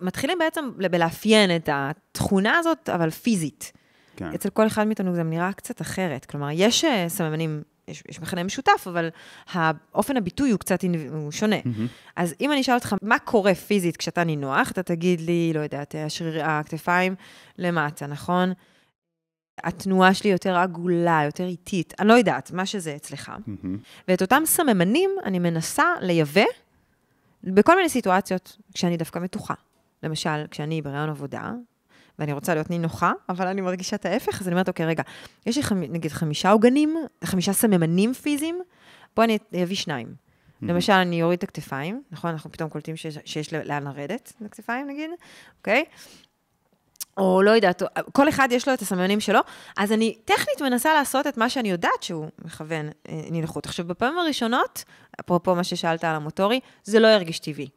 מתחילים 0.00 0.38
בעצם 0.38 0.70
בלאפיין 0.76 1.56
את 1.56 1.68
התכונה 1.72 2.58
הזאת, 2.58 2.88
אבל 2.88 3.10
פיזית. 3.10 3.72
כן. 4.16 4.32
אצל 4.34 4.50
כל 4.50 4.66
אחד 4.66 4.86
מאיתנו 4.86 5.14
זה 5.14 5.22
נראה 5.22 5.52
קצת 5.52 5.80
אחרת. 5.80 6.24
כלומר, 6.24 6.48
יש 6.52 6.84
אה, 6.84 7.08
סממנים, 7.08 7.62
יש, 7.88 8.02
יש 8.08 8.20
מכנה 8.20 8.42
משותף, 8.42 8.86
אבל 8.86 9.08
האופן 9.52 10.16
הביטוי 10.16 10.50
הוא 10.50 10.58
קצת 10.58 10.84
הוא 11.10 11.32
שונה. 11.32 11.56
אז 12.16 12.34
אם 12.40 12.52
אני 12.52 12.60
אשאל 12.60 12.74
אותך, 12.74 12.94
מה 13.02 13.18
קורה 13.18 13.54
פיזית 13.54 13.96
כשאתה 13.96 14.24
נינוח, 14.24 14.70
אתה 14.70 14.82
תגיד 14.82 15.20
לי, 15.20 15.52
לא 15.54 15.60
יודעת, 15.60 15.94
השריר, 16.06 16.44
הכתפיים 16.44 17.14
למטה, 17.58 18.06
נכון? 18.06 18.52
התנועה 19.62 20.14
שלי 20.14 20.30
יותר 20.30 20.56
עגולה, 20.56 21.20
יותר 21.24 21.44
איטית, 21.44 21.94
אני 22.00 22.08
לא 22.08 22.14
יודעת, 22.14 22.50
מה 22.50 22.66
שזה 22.66 22.96
אצלך. 22.96 23.32
ואת 24.08 24.22
אותם 24.22 24.42
סממנים 24.46 25.10
אני 25.24 25.38
מנסה 25.38 25.84
לייבא 26.00 26.44
בכל 27.44 27.76
מיני 27.76 27.88
סיטואציות 27.88 28.56
כשאני 28.74 28.96
דווקא 28.96 29.18
מתוחה. 29.18 29.54
למשל, 30.02 30.46
כשאני 30.50 30.82
ברעיון 30.82 31.08
עבודה, 31.08 31.52
ואני 32.18 32.32
רוצה 32.32 32.54
להיות 32.54 32.70
נינוחה, 32.70 33.12
אבל 33.28 33.46
אני 33.46 33.60
מרגישה 33.60 33.96
את 33.96 34.06
ההפך, 34.06 34.40
אז 34.40 34.48
אני 34.48 34.54
אומרת, 34.54 34.68
אוקיי, 34.68 34.86
רגע, 34.86 35.02
יש 35.46 35.56
לי 35.56 35.62
חמ... 35.62 35.80
נגיד 35.80 36.12
חמישה 36.12 36.50
עוגנים, 36.50 36.96
חמישה 37.24 37.52
סממנים 37.52 38.14
פיזיים, 38.14 38.60
בוא 39.16 39.24
אני 39.24 39.38
אביא 39.62 39.76
שניים. 39.76 40.14
למשל, 40.62 40.92
אני 40.92 41.22
אוריד 41.22 41.36
את 41.36 41.42
הכתפיים, 41.42 42.02
נכון? 42.10 42.30
אנחנו 42.30 42.52
פתאום 42.52 42.70
קולטים 42.70 42.96
שיש, 42.96 43.18
שיש 43.24 43.54
לאן 43.54 43.84
לרדת 43.84 44.32
לכתפיים, 44.40 44.86
נגיד, 44.86 45.10
אוקיי? 45.58 45.84
או 47.16 47.42
לא 47.42 47.50
יודעת, 47.50 47.82
כל 48.12 48.28
אחד 48.28 48.48
יש 48.50 48.68
לו 48.68 48.74
את 48.74 48.82
הסממנים 48.82 49.20
שלו, 49.20 49.40
אז 49.76 49.92
אני 49.92 50.16
טכנית 50.24 50.62
מנסה 50.62 50.94
לעשות 50.94 51.26
את 51.26 51.36
מה 51.36 51.48
שאני 51.48 51.70
יודעת 51.70 52.02
שהוא 52.02 52.26
מכוון 52.44 52.88
אה, 53.08 53.20
נינוחות. 53.30 53.66
עכשיו, 53.66 53.86
בפעמים 53.86 54.18
הראשונות, 54.18 54.84
אפרופו 55.20 55.54
מה 55.54 55.64
ששאלת 55.64 56.04
על 56.04 56.14
המוטורי, 56.14 56.60
זה 56.84 57.00
לא 57.00 57.08
ירגיש 57.08 57.38
טבעי. 57.38 57.68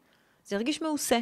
זה 0.44 0.56
ירגיש 0.56 0.82
מעושה. 0.82 1.18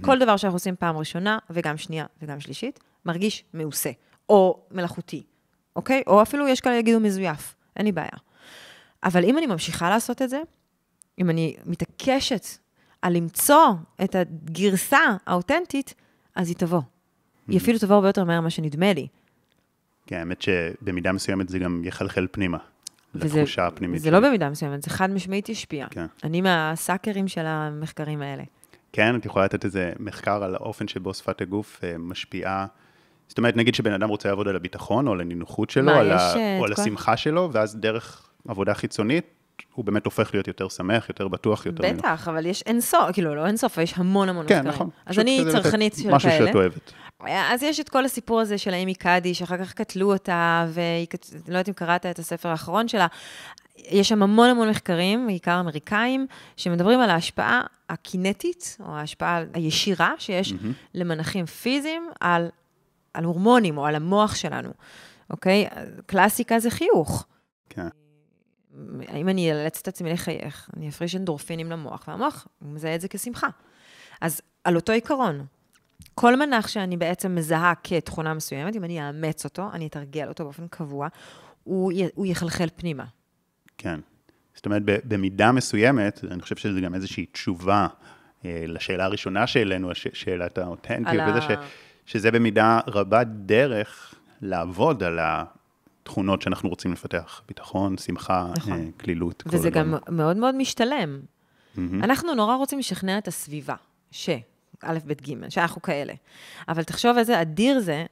כל 0.00 0.18
דבר 0.18 0.36
שאנחנו 0.36 0.56
עושים 0.56 0.76
פעם 0.76 0.96
ראשונה, 0.96 1.38
וגם 1.50 1.76
שנייה 1.76 2.06
וגם 2.22 2.40
שלישית, 2.40 2.80
מרגיש 3.04 3.44
מעושה, 3.54 3.90
או 4.28 4.60
מלאכותי, 4.70 5.22
אוקיי? 5.76 6.02
או 6.06 6.22
אפילו 6.22 6.48
יש 6.48 6.60
כאלה 6.60 6.76
יגידו 6.76 7.00
מזויף, 7.00 7.54
אין 7.76 7.86
לי 7.86 7.92
בעיה. 7.92 8.18
אבל 9.04 9.24
אם 9.24 9.38
אני 9.38 9.46
ממשיכה 9.46 9.90
לעשות 9.90 10.22
את 10.22 10.30
זה, 10.30 10.40
אם 11.18 11.30
אני 11.30 11.56
מתעקשת 11.64 12.46
על 13.02 13.12
למצוא 13.12 13.66
את 14.04 14.14
הגרסה 14.14 15.00
האותנטית, 15.26 15.94
אז 16.34 16.48
היא 16.48 16.56
תבוא. 16.56 16.80
היא 17.48 17.58
אפילו 17.58 17.78
תבוא 17.78 17.94
הרבה 17.94 18.08
יותר 18.08 18.24
מהר 18.24 18.40
ממה 18.40 18.50
שנדמה 18.50 18.92
לי. 18.92 19.06
כן, 20.06 20.16
האמת 20.16 20.42
שבמידה 20.42 21.12
מסוימת 21.12 21.48
זה 21.48 21.58
גם 21.58 21.82
יחלחל 21.84 22.26
פנימה, 22.30 22.58
וזה- 23.14 23.38
לתחושה 23.40 23.66
הפנימית. 23.66 24.00
זה. 24.02 24.10
לא 24.10 24.20
במידה 24.20 24.50
מסוימת, 24.50 24.82
זה 24.82 24.90
חד 24.90 25.10
משמעית 25.10 25.48
ישפיע. 25.48 25.86
כן. 25.90 26.06
אני 26.24 26.40
מהסאקרים 26.40 27.28
של 27.28 27.46
המחקרים 27.46 28.22
האלה. 28.22 28.42
כן, 28.92 29.16
את 29.16 29.26
יכולה 29.26 29.44
לתת 29.44 29.64
איזה 29.64 29.92
מחקר 29.98 30.44
על 30.44 30.54
האופן 30.54 30.88
שבו 30.88 31.14
שפת 31.14 31.40
הגוף 31.40 31.80
אה, 31.84 31.98
משפיעה. 31.98 32.66
זאת 33.28 33.38
אומרת, 33.38 33.56
נגיד 33.56 33.74
שבן 33.74 33.92
אדם 33.92 34.08
רוצה 34.08 34.28
לעבוד 34.28 34.48
על 34.48 34.56
הביטחון 34.56 35.06
או 35.06 35.12
על 35.12 35.20
הנינוחות 35.20 35.70
שלו, 35.70 35.84
מה, 35.84 35.96
על 35.98 36.12
ה... 36.12 36.36
אה, 36.36 36.58
או 36.58 36.64
על 36.64 36.72
השמחה 36.72 37.16
שלו, 37.16 37.48
ואז 37.52 37.76
דרך 37.76 38.28
עבודה 38.48 38.74
חיצונית, 38.74 39.24
הוא 39.74 39.84
באמת 39.84 40.04
הופך 40.04 40.30
להיות 40.34 40.48
יותר 40.48 40.68
שמח, 40.68 41.08
יותר 41.08 41.28
בטוח, 41.28 41.66
יותר... 41.66 41.82
בטח, 41.82 42.28
אבל 42.28 42.46
יש 42.46 42.62
אין 42.62 42.80
סוף, 42.80 43.12
כאילו, 43.12 43.34
לא 43.34 43.46
אין 43.46 43.56
סוף, 43.56 43.78
יש 43.78 43.94
המון 43.96 44.28
המון 44.28 44.46
כן, 44.48 44.54
מחקרים. 44.54 44.74
נכון. 44.74 44.90
אז 45.06 45.18
אני 45.18 45.44
צרכנית 45.52 45.94
של 46.02 46.10
משהו 46.10 46.30
כאלה. 46.30 46.46
שאת 46.46 46.54
אוהבת. 46.54 46.92
אז 47.20 47.62
יש 47.62 47.80
את 47.80 47.88
כל 47.88 48.04
הסיפור 48.04 48.40
הזה 48.40 48.58
של 48.58 48.74
האמי 48.74 48.94
קאדי, 48.94 49.34
שאחר 49.34 49.58
כך 49.64 49.72
קטלו 49.72 50.12
אותה, 50.12 50.66
והיא, 50.68 51.06
לא 51.32 51.52
יודעת 51.52 51.68
אם 51.68 51.74
קראת 51.74 52.06
את 52.06 52.18
הספר 52.18 52.48
האחרון 52.48 52.88
שלה. 52.88 53.06
יש 53.76 54.08
שם 54.08 54.22
המון 54.22 54.48
המון 54.48 54.68
מחקרים, 54.70 55.26
בעיקר 55.26 55.60
אמריקאים, 55.60 56.26
שמדברים 56.56 57.00
על 57.00 57.10
ההשפעה 57.10 57.62
הקינטית, 57.88 58.76
או 58.80 58.96
ההשפעה 58.96 59.42
הישירה 59.54 60.12
שיש 60.18 60.54
למנחים 60.94 61.46
פיזיים 61.46 62.10
על, 62.20 62.48
על 63.14 63.24
הורמונים 63.24 63.78
או 63.78 63.86
על 63.86 63.94
המוח 63.94 64.34
שלנו, 64.34 64.70
אוקיי? 65.30 65.66
קלאסיקה 66.06 66.58
זה 66.58 66.70
חיוך. 66.70 67.26
כן. 67.70 67.88
האם 69.08 69.28
אני 69.28 69.52
אאלץ 69.52 69.78
את 69.82 69.88
עצמי 69.88 70.12
לחייך? 70.12 70.70
אני 70.76 70.88
אפריש 70.88 71.16
אנדורפינים 71.16 71.70
למוח, 71.70 72.04
והמוח 72.08 72.46
מזהה 72.62 72.94
את 72.94 73.00
זה 73.00 73.08
כשמחה. 73.08 73.48
אז 74.20 74.40
על 74.64 74.76
אותו 74.76 74.92
עיקרון, 74.92 75.46
כל 76.14 76.36
מנח 76.36 76.68
שאני 76.68 76.96
בעצם 76.96 77.34
מזהה 77.34 77.72
כתכונה 77.84 78.34
מסוימת, 78.34 78.76
אם 78.76 78.84
אני 78.84 79.06
אאמץ 79.08 79.44
אותו, 79.44 79.70
אני 79.72 79.86
אתרגל 79.86 80.28
אותו 80.28 80.44
באופן 80.44 80.68
קבוע, 80.68 81.08
הוא, 81.64 81.92
י- 81.92 82.08
הוא 82.14 82.26
יחלחל 82.26 82.68
פנימה. 82.76 83.04
כן. 83.78 84.00
זאת 84.54 84.66
אומרת, 84.66 84.82
במידה 84.84 85.52
מסוימת, 85.52 86.24
אני 86.30 86.42
חושב 86.42 86.56
שזה 86.56 86.80
גם 86.80 86.94
איזושהי 86.94 87.26
תשובה 87.26 87.86
אה, 88.44 88.64
לשאלה 88.68 89.04
הראשונה 89.04 89.46
שהעלינו, 89.46 89.90
הש- 89.90 90.06
שאלת 90.12 90.58
האותנטיות, 90.58 91.22
וזה 91.28 91.38
ה- 91.38 91.40
ש, 91.40 91.46
שזה 92.06 92.30
במידה 92.30 92.80
רבה 92.86 93.24
דרך 93.24 94.14
לעבוד 94.42 95.02
על 95.02 95.18
התכונות 96.06 96.42
שאנחנו 96.42 96.68
רוצים 96.68 96.92
לפתח, 96.92 97.42
ביטחון, 97.48 97.98
שמחה, 97.98 98.50
נכון. 98.56 98.72
אה, 98.72 98.84
קלילות, 98.96 99.42
כל 99.42 99.50
וזה 99.56 99.70
גם. 99.70 99.94
מאוד 100.08 100.36
מאוד 100.36 100.54
משתלם. 100.54 101.20
מהמם. 101.76 102.04
אנחנו 102.04 102.34
נורא 102.34 102.54
רוצים 102.56 102.78
לשכנע 102.78 103.18
את 103.18 103.28
הסביבה, 103.28 103.74
ש, 104.10 104.30
א', 104.82 104.98
ב', 105.06 105.12
ג', 105.12 105.48
שאנחנו 105.48 105.82
כאלה. 105.82 106.12
אבל 106.68 106.82
תחשוב 106.84 107.16
איזה 107.18 107.40
אדיר 107.42 107.80
זה, 107.80 108.04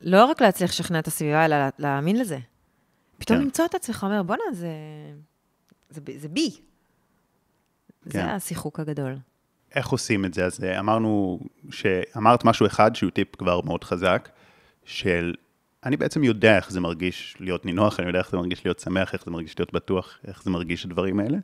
לא 0.00 0.24
רק 0.24 0.40
להצליח 0.42 0.70
לשכנע 0.70 0.98
את 0.98 1.06
הסביבה, 1.06 1.44
אלא 1.44 1.56
לה- 1.56 1.68
להאמין 1.78 2.18
לזה. 2.20 2.38
פתאום 3.18 3.38
כן. 3.38 3.44
למצוא 3.44 3.64
את 3.64 3.74
עצמך 3.74 4.04
אומר, 4.04 4.22
בואנה, 4.22 4.42
זה, 4.52 4.68
זה, 5.90 6.00
זה 6.16 6.28
בי. 6.28 6.50
כן. 6.50 8.10
זה 8.10 8.24
השיחוק 8.24 8.80
הגדול. 8.80 9.16
איך 9.74 9.88
עושים 9.88 10.24
את 10.24 10.34
זה? 10.34 10.44
אז 10.44 10.64
אה, 10.64 10.78
אמרנו, 10.78 11.40
שאמרת 11.70 12.44
משהו 12.44 12.66
אחד 12.66 12.94
שהוא 12.96 13.10
טיפ 13.10 13.36
כבר 13.36 13.60
מאוד 13.60 13.84
חזק, 13.84 14.28
של 14.84 15.34
אני 15.86 15.96
בעצם 15.96 16.24
יודע 16.24 16.56
איך 16.56 16.70
זה 16.70 16.80
מרגיש 16.80 17.36
להיות 17.40 17.66
נינוח, 17.66 18.00
אני 18.00 18.08
יודע 18.08 18.18
איך 18.18 18.30
זה 18.30 18.36
מרגיש 18.36 18.64
להיות 18.64 18.78
שמח, 18.78 19.12
איך 19.14 19.24
זה 19.24 19.30
מרגיש 19.30 19.58
להיות 19.58 19.72
בטוח, 19.72 20.18
איך 20.26 20.42
זה 20.42 20.50
מרגיש 20.50 20.84
הדברים 20.84 21.20
האלה. 21.20 21.38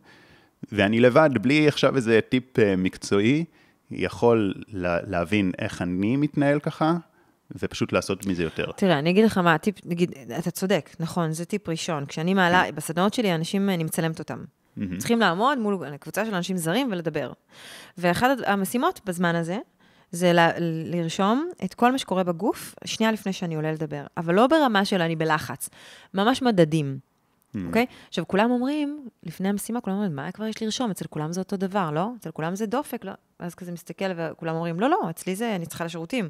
ואני 0.73 1.01
לבד, 1.01 1.31
בלי 1.43 1.69
עכשיו 1.69 1.97
איזה 1.97 2.21
טיפ 2.29 2.59
אה, 2.59 2.77
מקצועי, 2.77 3.45
יכול 3.91 4.55
לה, 4.69 4.99
להבין 5.07 5.53
איך 5.59 5.83
אני 5.83 6.17
מתנהל 6.17 6.61
ככה, 6.61 6.95
ופשוט 7.63 7.93
לעשות 7.93 8.27
מזה 8.27 8.43
יותר. 8.43 8.73
תראה, 8.77 8.99
אני 8.99 9.11
אגיד 9.11 9.25
לך 9.25 9.39
מה, 9.39 9.59
טיפ, 9.59 9.75
נגיד, 9.85 10.13
אתה 10.39 10.51
צודק, 10.51 10.91
נכון, 11.01 11.33
זה 11.33 11.45
טיפ 11.45 11.69
ראשון. 11.69 12.07
כשאני 12.07 12.35
מעלה, 12.35 12.65
כן. 12.67 12.75
בסדנאות 12.75 13.15
שלי, 13.15 13.35
אנשים, 13.35 13.71
אני 13.71 13.85
מצלמת 13.85 14.19
אותם. 14.19 14.45
מהמם. 14.77 14.99
צריכים 14.99 15.21
לעמוד 15.21 15.59
מול 15.59 15.97
קבוצה 16.01 16.27
של 16.27 16.35
אנשים 16.35 16.57
זרים 16.57 16.89
ולדבר. 16.93 17.33
ואחת 17.99 18.29
המשימות 18.47 19.01
בזמן 19.05 19.35
הזה, 19.35 19.59
זה 20.13 20.33
ל- 20.33 20.51
לרשום 20.95 21.51
את 21.65 21.75
כל 21.75 21.93
מה 21.93 21.99
שקורה 21.99 22.25
בגוף, 22.25 22.75
שנייה 22.85 23.13
לפני 23.13 23.33
שאני 23.33 23.55
עולה 23.55 23.73
לדבר. 23.73 24.07
אבל 24.17 24.35
לא 24.35 24.47
ברמה 24.47 24.85
של 24.85 25.03
אני 25.03 25.17
בלחץ, 25.17 25.69
ממש 26.15 26.43
מדדים, 26.43 26.99
אוקיי? 27.67 27.87
עכשיו, 28.09 28.29
כולם 28.29 28.51
אומרים, 28.51 29.09
לפני 29.23 29.49
המשימה, 29.49 29.81
כולם 29.81 29.97
אומרים, 29.97 30.17
מה 30.17 30.33
כבר 30.33 30.47
יש 30.47 30.63
לרשום? 30.63 30.91
אצל 30.91 31.05
כולם 31.11 31.33
זה 31.33 31.41
אותו 31.41 31.57
דבר, 31.57 31.91
לא? 31.91 32.09
אצל 32.21 32.31
כולם 32.31 32.55
זה 32.55 32.67
דופק, 32.67 33.05
לא? 33.05 33.13
ואז 33.41 33.55
כזה 33.55 33.73
מסתכל, 33.73 34.05
וכולם 34.17 34.55
אומרים, 34.55 34.81
לא, 34.81 34.91
לא, 34.91 35.11
אצלי 35.11 35.37
זה, 35.37 35.57
אני 35.57 35.67
צריכה 35.67 35.85
לשירותים. 35.85 36.29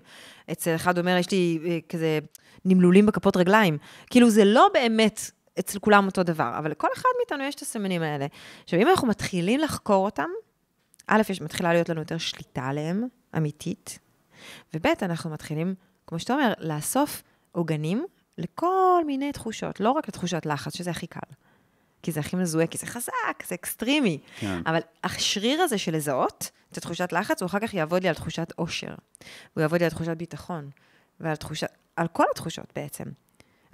אצל 0.53 0.75
אחד 0.75 0.99
אומר, 0.99 1.17
יש 1.17 1.31
לי 1.31 1.59
אה, 1.65 1.79
כזה 1.89 2.19
נימולים 2.65 3.07
בכפות 3.07 3.37
רגליים. 3.37 3.79
כאילו, 4.11 4.31
זה 4.31 4.45
לא 4.45 4.69
באמת 4.73 5.31
אצל 5.59 5.79
כולם 5.79 6.07
אותו 6.07 6.23
דבר, 6.23 6.53
אבל 6.59 6.71
לכל 6.71 6.89
אחד 6.95 7.09
מאיתנו 7.19 7.45
יש 7.45 7.55
את 7.55 7.61
הסמנים 7.61 8.03
האלה. 8.03 8.27
עכשיו, 8.65 8.81
אם 8.81 8.89
אנחנו 8.89 9.09
מתחילים 9.09 9.61
לחקור 9.61 10.05
אותם, 10.05 10.29
א', 11.07 11.23
יש, 11.29 11.41
מתחילה 11.41 11.73
להיות 11.73 11.89
לנו 11.89 12.01
יותר 12.01 12.19
שליטה 12.19 12.63
עליהם, 12.63 13.05
אמיתית, 13.37 13.99
וב', 14.75 14.87
אנחנו 15.03 15.31
מתחילים, 15.31 15.75
כמו 16.07 16.19
שאתה 16.19 16.33
אומר, 16.33 16.53
לאסוף 16.59 17.23
עוגנים 17.53 18.07
לכל 18.39 19.03
מיני 19.07 19.33
תחושות, 19.33 19.81
לא 19.81 19.91
רק 19.91 20.09
לתחושת 20.09 20.47
לחץ, 20.47 20.77
שזה 20.77 20.91
הכי 20.91 21.07
קל. 21.07 21.21
כי 22.03 22.13
זה 22.13 22.21
הכי 22.21 22.37
מזוהה, 22.37 22.67
כי 22.67 22.79
זה 22.79 22.87
חזק, 22.87 23.47
זה 23.47 23.55
אקסטרימי. 23.55 24.19
כן. 24.37 24.61
אבל 24.67 24.81
השריר 25.05 25.61
הזה 25.61 25.79
של 25.79 25.97
לזהות 25.97 26.51
את 26.73 26.77
התחושת 26.77 27.13
לחץ, 27.13 27.43
הוא 27.43 27.47
אחר 27.47 27.59
כך 27.59 27.75
יעבוד 27.75 28.03
לי 28.03 28.09
על 28.09 28.15
תחושת 28.15 28.53
אושר. 28.59 28.95
הוא 29.55 29.63
יעבוד 29.63 29.79
לי 29.79 29.85
על 29.85 29.91
תחושת 29.91 30.17
ביטחון, 30.17 30.71
ועל 31.21 31.37
תחושת, 31.37 31.69
על 31.97 32.09
כל 32.09 32.25
התחושות 32.31 32.73
בעצם. 32.77 33.05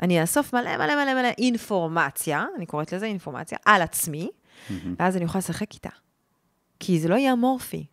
אני 0.02 0.22
אאסוף 0.22 0.54
מלא 0.54 0.76
מלא 0.76 1.04
מלא 1.04 1.14
מלא 1.14 1.28
אינפורמציה, 1.38 2.46
אני 2.56 2.66
קוראת 2.66 2.92
לזה 2.92 3.06
אינפורמציה, 3.06 3.58
על 3.64 3.82
עצמי, 3.82 4.30
ואז 4.98 5.16
אני 5.16 5.24
אוכל 5.24 5.38
לשחק 5.38 5.74
איתה. 5.74 5.90
כי 6.80 7.00
זה 7.00 7.08
לא 7.08 7.14
יהיה 7.14 7.32
אמורפי. 7.32 7.86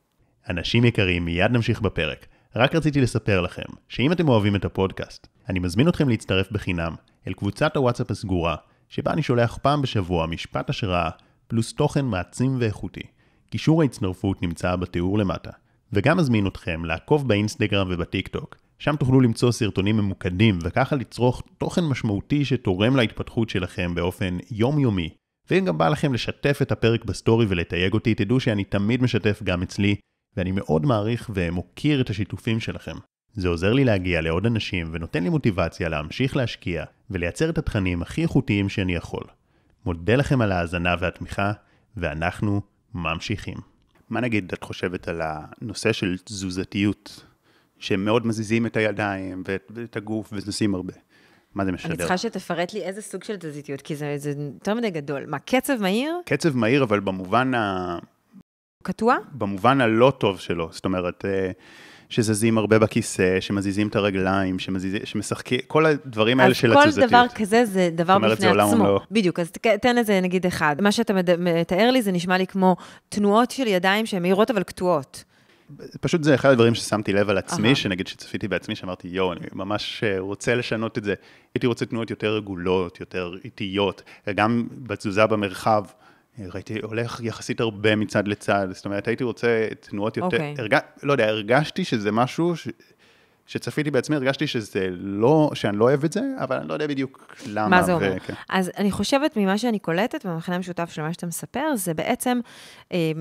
אנשים 0.50 0.86
יקרים, 0.86 1.26
מיד 1.26 1.52
נמשיך 1.52 1.82
בפרק. 1.82 2.26
רק 2.56 2.76
רציתי 2.76 3.02
לספר 3.02 3.42
לכם, 3.42 3.62
שאם 3.90 4.12
אתם 4.12 4.30
אוהבים 4.30 4.56
את 4.56 4.66
הפודקאסט, 4.66 5.28
אני 5.50 5.60
מזמין 5.60 5.88
אתכם 5.90 6.10
להצטרף 6.10 6.52
בחינם 6.52 6.96
אל 7.28 7.34
קבוצת 7.34 7.76
הוואטסאפ 7.76 8.12
הסגורה, 8.12 8.56
שבה 8.90 9.14
אני 9.14 9.24
שולח 9.24 9.58
פעם 9.62 9.82
בשבוע 9.82 10.26
משפט 10.26 10.70
השראה, 10.70 11.10
פלוס 11.48 11.74
תוכן 11.74 12.06
מעצים 12.06 12.56
ואיכותי. 12.60 13.02
קישור 13.50 13.82
ההצטרפות 13.82 14.42
נמצא 14.42 14.76
בתיאור 14.76 15.18
למטה. 15.18 15.52
וגם 15.94 16.18
מזמין 16.18 16.48
אתכם 16.48 16.86
לעקוב 16.86 17.28
באינסטגרם 17.28 17.88
ובטיק 17.90 18.28
טוק, 18.28 18.56
שם 18.80 18.96
תוכלו 18.96 19.22
למצוא 19.22 19.52
סרטונים 19.52 19.98
ממוקדים, 19.98 20.60
וככה 20.64 20.96
לצרוך 20.96 21.44
תוכן 21.58 21.84
משמעותי 21.84 22.46
שתורם 22.46 22.96
להתפתחות 22.96 23.50
שלכם 23.50 23.96
באופן 23.96 24.38
יומיומי. 24.52 25.10
ואם 25.50 25.66
גם 25.66 25.78
בא 25.78 25.90
לכם 25.90 26.14
לשתף 26.14 26.60
את 26.62 26.72
הפרק 26.72 27.06
בסטורי 27.06 27.46
ולתייג 27.50 27.94
אותי, 27.94 28.16
תדעו 28.16 28.40
שאני 28.40 28.64
תמיד 28.64 29.04
משתף 29.04 29.44
גם 29.44 29.62
אצלי, 29.62 29.96
ואני 30.38 30.52
מאוד 30.52 30.86
מעריך 30.86 31.32
ומוקיר 31.34 32.02
את 32.02 32.10
השיתופים 32.10 32.60
שלכם. 32.60 32.96
זה 33.34 33.48
עוזר 33.48 33.74
לי 33.74 33.86
להגיע 33.86 34.22
לעוד 34.22 34.46
אנשים 34.46 34.90
ונותן 34.92 35.24
לי 35.24 35.30
מוטיבציה 35.30 35.90
להמשיך 35.90 36.38
להשקיע 36.38 36.84
ולייצר 37.10 37.50
את 37.50 37.58
התכנים 37.58 38.02
הכי 38.02 38.22
איכותיים 38.22 38.70
שאני 38.70 38.96
יכול. 38.96 39.24
מודה 39.86 40.16
לכם 40.16 40.42
על 40.42 40.52
ההאזנה 40.52 40.96
והתמיכה, 41.00 41.52
ואנחנו 41.98 42.62
ממשיכים. 42.94 43.58
מה 44.10 44.22
נגיד 44.22 44.52
את 44.54 44.64
חושבת 44.64 45.08
על 45.08 45.22
הנושא 45.24 45.94
של 45.94 46.18
תזוזתיות, 46.24 47.26
שהם 47.80 48.06
מאוד 48.06 48.28
מזיזים 48.28 48.66
את 48.66 48.78
הידיים 48.78 49.44
ואת, 49.48 49.72
ואת 49.76 49.96
הגוף 49.96 50.30
ונוסעים 50.34 50.76
הרבה? 50.76 50.94
מה 51.56 51.66
זה 51.66 51.72
משדר? 51.72 51.90
אני 51.90 51.98
צריכה 51.98 52.18
שתפרט 52.18 52.74
לי 52.74 52.82
איזה 52.82 53.02
סוג 53.02 53.24
של 53.24 53.38
תזזיתיות, 53.38 53.82
כי 53.82 53.96
זה, 53.96 54.14
זה 54.18 54.34
יותר 54.54 54.74
מדי 54.74 54.90
גדול. 54.90 55.26
מה, 55.28 55.40
קצב 55.40 55.82
מהיר? 55.82 56.14
קצב 56.26 56.58
מהיר, 56.58 56.84
אבל 56.84 57.00
במובן 57.00 57.54
ה... 57.54 57.98
קטוע? 58.86 59.16
במובן 59.32 59.82
הלא 59.82 60.14
טוב 60.18 60.40
שלו. 60.40 60.70
זאת 60.72 60.86
אומרת, 60.86 61.26
אה, 61.26 61.52
שזזים 62.10 62.58
הרבה 62.58 62.80
בכיסא, 62.80 63.40
שמזיזים 63.40 63.88
את 63.88 63.96
הרגליים, 63.96 64.60
שמזיזים, 64.60 65.02
שמשחקים, 65.04 65.60
כל 65.68 65.86
הדברים 65.86 66.40
האלה 66.40 66.54
של 66.54 66.72
התזוזתיות. 66.78 67.04
אז 67.04 67.10
כל 67.10 67.26
דבר 67.26 67.26
כזה 67.36 67.66
זה 67.66 67.90
דבר 67.96 68.18
בפני 68.18 68.34
עצמו. 68.34 68.46
אומרת, 68.46 68.58
זה 68.58 68.64
עולם 68.64 68.70
ומלואו. 68.82 69.00
בדיוק, 69.12 69.40
אז 69.40 69.52
תן 69.82 69.96
לזה 69.96 70.22
נגיד 70.22 70.46
אחד. 70.46 70.76
מה 70.82 70.92
שאתה 70.92 71.14
מתאר 71.38 71.92
לי 71.92 72.02
זה 72.02 72.12
נשמע 72.12 72.38
לי 72.38 72.48
כמו 72.48 72.76
תנועות 73.10 73.52
של 73.52 73.68
ידיים 73.68 74.06
שהן 74.06 74.22
מהירות 74.22 74.52
אבל 74.52 74.64
קטועות. 74.64 75.24
פשוט 76.02 76.24
זה 76.24 76.36
אחד 76.36 76.50
הדברים 76.50 76.76
ששמתי 76.76 77.14
לב 77.14 77.30
על 77.30 77.38
עצמי, 77.38 77.72
uh-huh. 77.72 77.76
שנגיד 77.76 78.08
שצפיתי 78.08 78.48
בעצמי, 78.48 78.76
שאמרתי, 78.76 79.08
יואו, 79.08 79.34
אני 79.34 79.40
ממש 79.54 80.04
אה, 80.04 80.20
רוצה 80.20 80.56
לשנות 80.56 80.98
את 80.98 81.04
זה. 81.04 81.14
הייתי 81.56 81.68
רוצה 81.68 81.86
תנועות 81.86 82.10
יותר 82.10 82.36
רגולות, 82.36 83.00
יותר 83.00 83.34
איטיות, 83.46 84.04
גם 84.36 84.68
בתזוזה 84.72 85.26
במרחב. 85.26 85.84
ראיתי, 86.40 86.80
הולך 86.84 87.20
יחסית 87.24 87.60
הרבה 87.60 87.96
מצד 87.96 88.28
לצד, 88.28 88.68
זאת 88.72 88.86
אומרת, 88.86 89.08
הייתי 89.08 89.24
רוצה 89.24 89.68
תנועות 89.80 90.18
יותר, 90.18 90.38
okay. 90.38 90.42
אוקיי. 90.42 90.56
הרג... 90.58 90.76
לא 91.04 91.12
יודע, 91.12 91.28
הרגשתי 91.28 91.86
שזה 91.86 92.12
משהו, 92.12 92.56
ש... 92.56 92.68
שצפיתי 93.48 93.92
בעצמי, 93.92 94.16
הרגשתי 94.16 94.48
שזה 94.48 94.88
לא, 94.92 95.52
שאני 95.54 95.78
לא 95.78 95.86
אוהב 95.86 96.04
את 96.04 96.14
זה, 96.14 96.22
אבל 96.38 96.58
אני 96.58 96.68
לא 96.68 96.74
יודע 96.74 96.88
בדיוק 96.88 97.36
למה. 97.48 97.68
מה 97.68 97.84
זה 97.84 97.94
אומר? 97.94 98.14
ו... 98.18 98.20
כן. 98.20 98.34
אז 98.50 98.72
אני 98.78 98.92
חושבת, 98.92 99.38
ממה 99.38 99.58
שאני 99.58 99.80
קולטת, 99.80 100.26
במחנה 100.26 100.56
המשותף 100.56 100.90
של 100.92 101.02
מה 101.02 101.14
שאתה 101.14 101.28
מספר, 101.28 101.76
זה 101.76 101.94
בעצם 101.94 102.40
אה, 102.92 103.12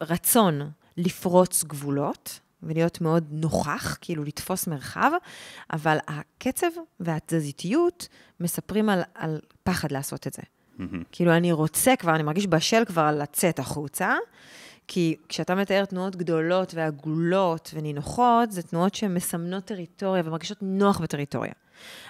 רצון 0.00 0.70
לפרוץ 0.96 1.64
גבולות, 1.64 2.40
ולהיות 2.62 3.00
מאוד 3.00 3.24
נוכח, 3.30 3.98
כאילו 4.00 4.24
לתפוס 4.24 4.66
מרחב, 4.66 5.10
אבל 5.72 5.98
הקצב 6.08 6.66
והתזזיתיות 7.00 8.08
מספרים 8.40 8.88
על, 8.88 9.02
על 9.14 9.40
פחד 9.62 9.92
לעשות 9.92 10.26
את 10.26 10.32
זה. 10.32 10.42
Mm-hmm. 10.78 11.04
כאילו, 11.12 11.32
אני 11.32 11.52
רוצה 11.52 11.96
כבר, 11.96 12.14
אני 12.14 12.22
מרגיש 12.22 12.46
בשל 12.46 12.84
כבר 12.84 13.10
לצאת 13.12 13.58
החוצה, 13.58 14.14
כי 14.88 15.16
כשאתה 15.28 15.54
מתאר 15.54 15.84
תנועות 15.84 16.16
גדולות 16.16 16.74
ועגולות 16.74 17.70
ונינוחות, 17.74 18.52
זה 18.52 18.62
תנועות 18.62 18.94
שמסמנות 18.94 19.64
טריטוריה 19.64 20.22
ומרגישות 20.26 20.58
נוח 20.62 21.00
בטריטוריה. 21.00 21.52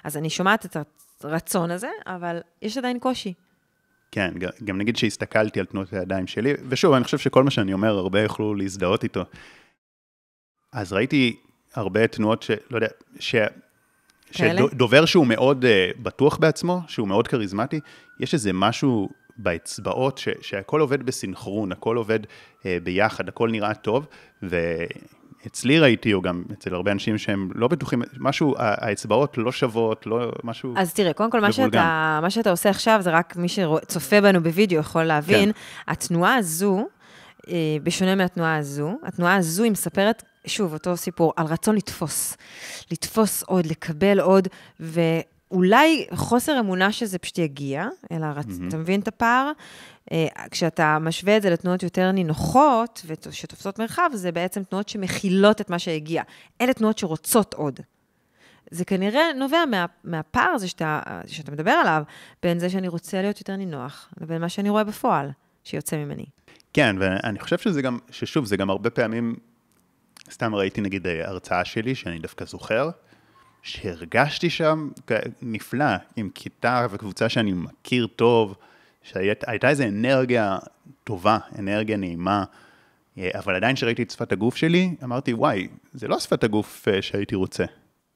אז 0.05 0.17
אני 0.17 0.31
שומעת 0.31 0.67
את 0.67 0.77
הרצון 1.25 1.71
הזה, 1.71 1.91
אבל 2.07 2.41
יש 2.63 2.79
עדיין 2.79 2.99
קושי. 2.99 3.35
כן, 4.11 4.35
גם 4.65 4.79
נגיד 4.79 4.97
שהסתכלתי 4.97 5.61
על 5.61 5.67
תנועות 5.67 5.93
הידיים 5.93 6.27
שלי, 6.27 6.53
ושוב, 6.69 6.95
אני 6.95 7.05
חושב 7.05 7.19
שכל 7.19 7.45
מה 7.45 7.51
שאני 7.51 7.73
אומר, 7.73 7.99
הרבה 7.99 8.21
יוכלו 8.21 8.55
להזדהות 8.55 9.05
איתו. 9.05 9.25
אז 10.73 10.93
ראיתי 10.93 11.37
הרבה 11.75 12.07
תנועות 12.07 12.43
שלא 12.43 12.77
יודע, 12.77 12.89
ש... 13.21 13.35
שדובר 14.31 15.05
שהוא 15.05 15.27
מאוד 15.27 15.65
uh, 15.65 15.99
בטוח 16.03 16.37
בעצמו, 16.37 16.81
שהוא 16.87 17.09
מאוד 17.09 17.29
כריזמטי, 17.29 17.81
יש 18.21 18.35
איזה 18.35 18.53
משהו 18.53 19.09
באצבעות, 19.37 20.19
ש, 20.19 20.29
שהכל 20.41 20.81
עובד 20.81 21.03
בסינכרון, 21.03 21.73
הכל 21.73 21.97
עובד 21.97 22.21
uh, 22.25 22.65
ביחד, 22.83 23.29
הכל 23.29 23.51
נראה 23.51 23.75
טוב, 23.75 24.07
ואצלי 24.43 25.79
ראיתי, 25.79 26.15
או 26.15 26.23
גם 26.23 26.43
אצל 26.53 26.75
הרבה 26.75 26.93
אנשים 26.93 27.19
שהם 27.19 27.49
לא 27.55 27.69
בטוחים, 27.69 28.03
משהו, 28.19 28.55
האצבעות 28.59 29.39
לא 29.39 29.53
שוות, 29.53 30.07
לא 30.07 30.33
משהו... 30.45 30.75
אז 30.77 30.95
תראה, 30.95 31.13
קודם 31.13 31.31
כל, 31.31 31.41
מה 31.41 31.53
שאתה, 31.53 32.19
מה 32.23 32.31
שאתה 32.31 32.51
עושה 32.51 32.71
עכשיו, 32.71 32.99
זה 33.03 33.11
רק 33.11 33.37
מי 33.37 33.49
שצופה 33.49 34.21
בנו 34.21 34.43
בווידאו 34.43 34.79
יכול 34.79 35.05
להבין, 35.05 35.53
כן. 35.53 35.93
התנועה 35.93 36.35
הזו, 36.35 36.87
אה, 37.49 37.77
בשונה 37.83 38.15
מהתנועה 38.15 38.57
הזו, 38.57 38.99
התנועה 39.05 39.37
הזו 39.37 39.63
היא 39.63 39.73
מספרת 39.73 40.23
שוב, 40.49 40.73
אותו 40.73 40.97
סיפור, 40.97 41.33
על 41.37 41.47
רצון 41.47 41.77
לתפוס. 41.77 42.37
לתפוס 42.91 43.43
עוד, 43.43 43.67
לקבל 43.67 44.21
עוד, 44.21 44.49
ואולי 44.81 46.07
חוסר 46.15 46.61
אמונה 46.61 46.93
שזה 46.93 47.19
פשוט 47.19 47.39
יגיע, 47.39 47.87
אלא 48.13 48.27
רצ... 48.27 48.47
mm-hmm. 48.47 48.69
אתה 48.69 48.77
מבין 48.77 49.01
את 49.01 49.09
הפער? 49.09 49.53
אה, 50.13 50.27
כשאתה 50.51 50.99
משווה 51.01 51.37
את 51.37 51.43
זה 51.43 51.51
לתנועות 51.51 51.83
יותר 51.83 52.13
נינוחות 52.13 53.03
ושתופסות 53.07 53.79
מרחב, 53.79 54.11
זה 54.15 54.33
בעצם 54.33 54.63
תנועות 54.65 54.89
שמכילות 54.89 55.61
את 55.61 55.71
מה 55.71 55.79
שהגיע. 55.79 56.23
אלה 56.61 56.73
תנועות 56.73 56.99
שרוצות 56.99 57.55
עוד. 57.55 57.81
זה 58.71 58.85
כנראה 58.85 59.33
נובע 59.37 59.65
מה, 59.71 59.87
מהפער 60.05 60.51
הזה 60.55 60.69
שאתה, 60.69 61.01
שאתה 61.27 61.53
מדבר 61.53 61.71
עליו, 61.71 62.03
בין 62.43 62.59
זה 62.59 62.71
שאני 62.71 62.89
רוצה 62.89 63.23
להיות 63.23 63.39
יותר 63.39 63.57
נינוח, 63.57 64.09
לבין 64.21 64.41
מה 64.41 64.49
שאני 64.49 64.71
רואה 64.71 64.85
בפועל, 64.85 65.31
שיוצא 65.65 65.97
ממני. 65.97 66.25
כן, 66.73 66.97
ואני 66.99 67.39
חושב 67.39 67.59
שזה 67.59 67.83
גם, 67.83 67.99
ששוב, 68.11 68.45
זה 68.45 68.57
גם 68.57 68.71
הרבה 68.71 68.91
פעמים 68.91 69.37
סתם 70.31 70.55
ראיתי 70.55 70.81
נגיד 70.81 71.07
אה, 71.07 71.29
הרצאה 71.29 71.65
שלי, 71.65 71.95
שאני 71.95 72.19
דווקא 72.19 72.45
זוכר, 72.45 72.91
שהרגשתי 73.63 74.51
שם 74.51 74.89
נפלא, 75.43 75.85
עם 76.17 76.31
כיתה 76.35 76.87
וקבוצה 76.91 77.29
שאני 77.29 77.53
מכיר 77.53 78.07
טוב, 78.07 78.55
שהייתה 79.03 79.69
איזו 79.69 79.85
אנרגיה 79.85 80.59
טובה, 81.05 81.39
אנרגיה 81.59 81.97
נעימה, 81.97 82.45
אה, 83.19 83.31
אבל 83.35 83.55
עדיין 83.55 83.77
כשראיתי 83.77 84.03
את 84.03 84.11
שפת 84.11 84.33
הגוף 84.33 84.57
שלי, 84.57 84.95
אמרתי, 85.05 85.35
וואי, 85.35 85.69
זה 85.93 86.09
לא 86.09 86.19
שפת 86.19 86.45
הגוף 86.45 86.89
אה, 86.89 87.03
שהייתי 87.03 87.35
רוצה. 87.35 87.65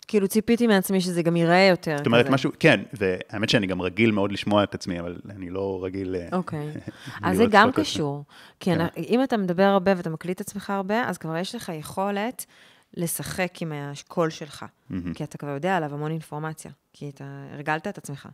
כאילו 0.09 0.29
ציפיתי 0.29 0.67
מעצמי 0.67 1.01
שזה 1.01 1.23
גם 1.23 1.37
ייראה 1.37 1.67
יותר. 1.71 1.97
זאת 1.97 2.07
אומרת, 2.07 2.25
כזה. 2.25 2.35
משהו, 2.35 2.51
כן, 2.61 2.81
והאמת 2.93 3.49
שאני 3.49 3.67
גם 3.67 3.83
רגיל 3.83 4.11
מאוד 4.11 4.33
לשמוע 4.33 4.65
את 4.65 4.75
עצמי, 4.75 5.01
אבל 5.01 5.17
אני 5.31 5.51
לא 5.51 5.81
רגיל... 5.83 6.17
אוקיי. 6.33 6.69
אז 7.23 7.37
זה 7.37 7.45
גם 7.51 7.73
קשור. 7.73 8.25
כי 8.61 8.75
כן. 8.75 8.87
אם 8.97 9.23
אתה 9.23 9.37
מדבר 9.37 9.63
הרבה 9.63 9.93
ואתה 9.97 10.11
מקליט 10.11 10.41
את 10.41 10.49
עצמך 10.49 10.71
הרבה, 10.71 11.03
אז 11.09 11.19
כבר 11.19 11.37
יש 11.37 11.55
לך 11.55 11.73
יכולת 11.75 12.47
לשחק 12.95 13.63
עם 13.63 13.73
הקול 13.75 14.31
שלך. 14.31 14.65
כי 15.15 15.25
אתה 15.25 15.39
כבר 15.39 15.49
יודע 15.49 15.77
עליו 15.77 15.95
המון 15.95 16.11
אינפורמציה, 16.11 16.71
כי 16.93 17.09
אתה 17.09 17.25
הרגלת 17.53 17.89
את 17.89 17.99
עצמך. 17.99 18.29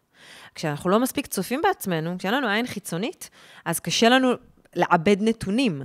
כשאנחנו 0.54 0.90
לא 0.90 1.00
מספיק 1.00 1.26
צופים 1.26 1.60
בעצמנו, 1.62 2.18
כשאין 2.18 2.34
לנו 2.34 2.48
עין 2.48 2.66
חיצונית, 2.66 3.30
אז 3.64 3.80
קשה 3.80 4.08
לנו 4.08 4.28
לעבד 4.74 5.16
נתונים. 5.20 5.82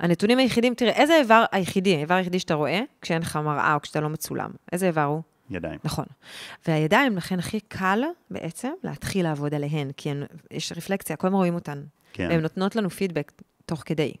הנתונים 0.00 0.38
היחידים, 0.38 0.74
תראה, 0.74 0.92
איזה 0.92 1.16
איבר 1.16 1.44
היחידי, 1.52 1.96
האיבר 1.96 2.14
היחידי 2.14 2.38
שאתה 2.38 2.54
רואה, 2.54 2.80
כשאין 3.02 3.22
לך 3.22 3.36
מראה 3.36 3.74
או 3.74 3.80
כשאתה 3.80 4.00
לא 4.00 4.08
מצולם, 4.08 4.50
איזה 4.72 4.86
איבר 4.86 5.04
הוא? 5.04 5.22
ידיים. 5.50 5.78
נכון. 5.84 6.04
והידיים, 6.66 7.16
לכן 7.16 7.38
הכי 7.38 7.60
קל 7.60 8.02
בעצם 8.30 8.70
להתחיל 8.84 9.24
לעבוד 9.24 9.54
עליהן, 9.54 9.90
כי 9.96 10.10
הן, 10.10 10.22
יש 10.50 10.72
רפלקציה, 10.76 11.16
כל 11.16 11.26
הזמן 11.26 11.38
רואים 11.38 11.54
אותן. 11.54 11.82
כן. 12.12 12.28
והן 12.30 12.40
נותנות 12.40 12.76
לנו 12.76 12.90
פידבק 12.90 13.32
תוך 13.66 13.82
כדי. 13.86 14.12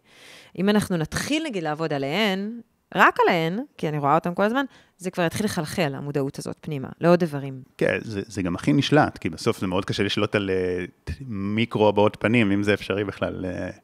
אם 0.58 0.68
אנחנו 0.68 0.96
נתחיל 0.96 1.44
נגיד 1.46 1.62
לעבוד 1.62 1.92
עליהן, 1.92 2.60
רק 2.94 3.18
עליהן, 3.26 3.58
כי 3.78 3.88
אני 3.88 3.98
רואה 3.98 4.14
אותן 4.14 4.34
כל 4.34 4.42
הזמן, 4.42 4.64
זה 4.98 5.10
כבר 5.10 5.24
יתחיל 5.24 5.46
לחלחל, 5.46 5.94
המודעות 5.94 6.38
הזאת 6.38 6.56
פנימה, 6.60 6.88
לעוד 7.00 7.22
איברים. 7.22 7.62
כן, 7.78 7.98
זה, 8.00 8.22
זה 8.26 8.42
גם 8.42 8.54
הכי 8.54 8.72
נשלט, 8.72 9.18
כי 9.18 9.28
בסוף 9.28 9.60
זה 9.60 9.66
מאוד 9.66 9.84
קשה 9.84 10.02
לשלוט 10.02 10.34
על 10.34 10.50
uh, 10.50 11.12
מיקרו 11.26 11.88
הבעות 11.88 12.16
פנים, 12.20 12.52
אם 12.52 12.62
זה 12.62 12.74
אפשרי 12.74 13.04
בכלל. 13.04 13.44
Uh, 13.44 13.76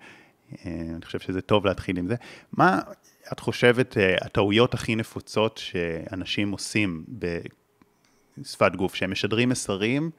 אני 0.64 1.04
חושב 1.04 1.18
שזה 1.18 1.40
טוב 1.40 1.66
להתחיל 1.66 1.98
עם 1.98 2.06
זה. 2.06 2.14
מה 2.52 2.80
את 3.32 3.40
חושבת 3.40 3.96
הטעויות 4.20 4.74
הכי 4.74 4.96
נפוצות 4.96 5.58
שאנשים 5.58 6.50
עושים 6.50 7.04
בשפת 8.38 8.76
גוף, 8.76 8.94
שהם 8.94 9.10
משדרים 9.10 9.48
מסרים 9.48 10.10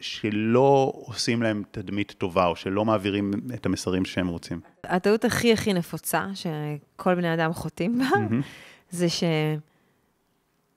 שלא 0.00 0.92
עושים 0.94 1.42
להם 1.42 1.62
תדמית 1.70 2.14
טובה, 2.18 2.46
או 2.46 2.56
שלא 2.56 2.84
מעבירים 2.84 3.30
את 3.54 3.66
המסרים 3.66 4.04
שהם 4.04 4.28
רוצים? 4.28 4.60
הטעות 4.84 5.24
הכי 5.24 5.52
הכי 5.52 5.72
נפוצה, 5.72 6.26
שכל 6.34 7.14
בני 7.14 7.34
אדם 7.34 7.52
חוטאים 7.52 7.98
בה, 7.98 8.04
mm-hmm. 8.04 8.44
זה 8.90 9.06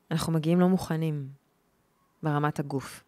שאנחנו 0.10 0.34
מגיעים 0.34 0.60
לא 0.60 0.68
מוכנים 0.70 1.28
ברמת 2.24 2.60
הגוף. 2.60 3.04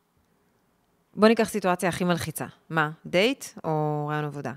בוא 1.15 1.27
ניקח 1.27 1.49
סיטואציה 1.49 1.89
הכי 1.89 2.03
מלחיצה. 2.03 2.45
מה, 2.69 2.91
דייט 3.05 3.45
או 3.63 4.05
ריאיון 4.09 4.25
עבודה? 4.25 4.53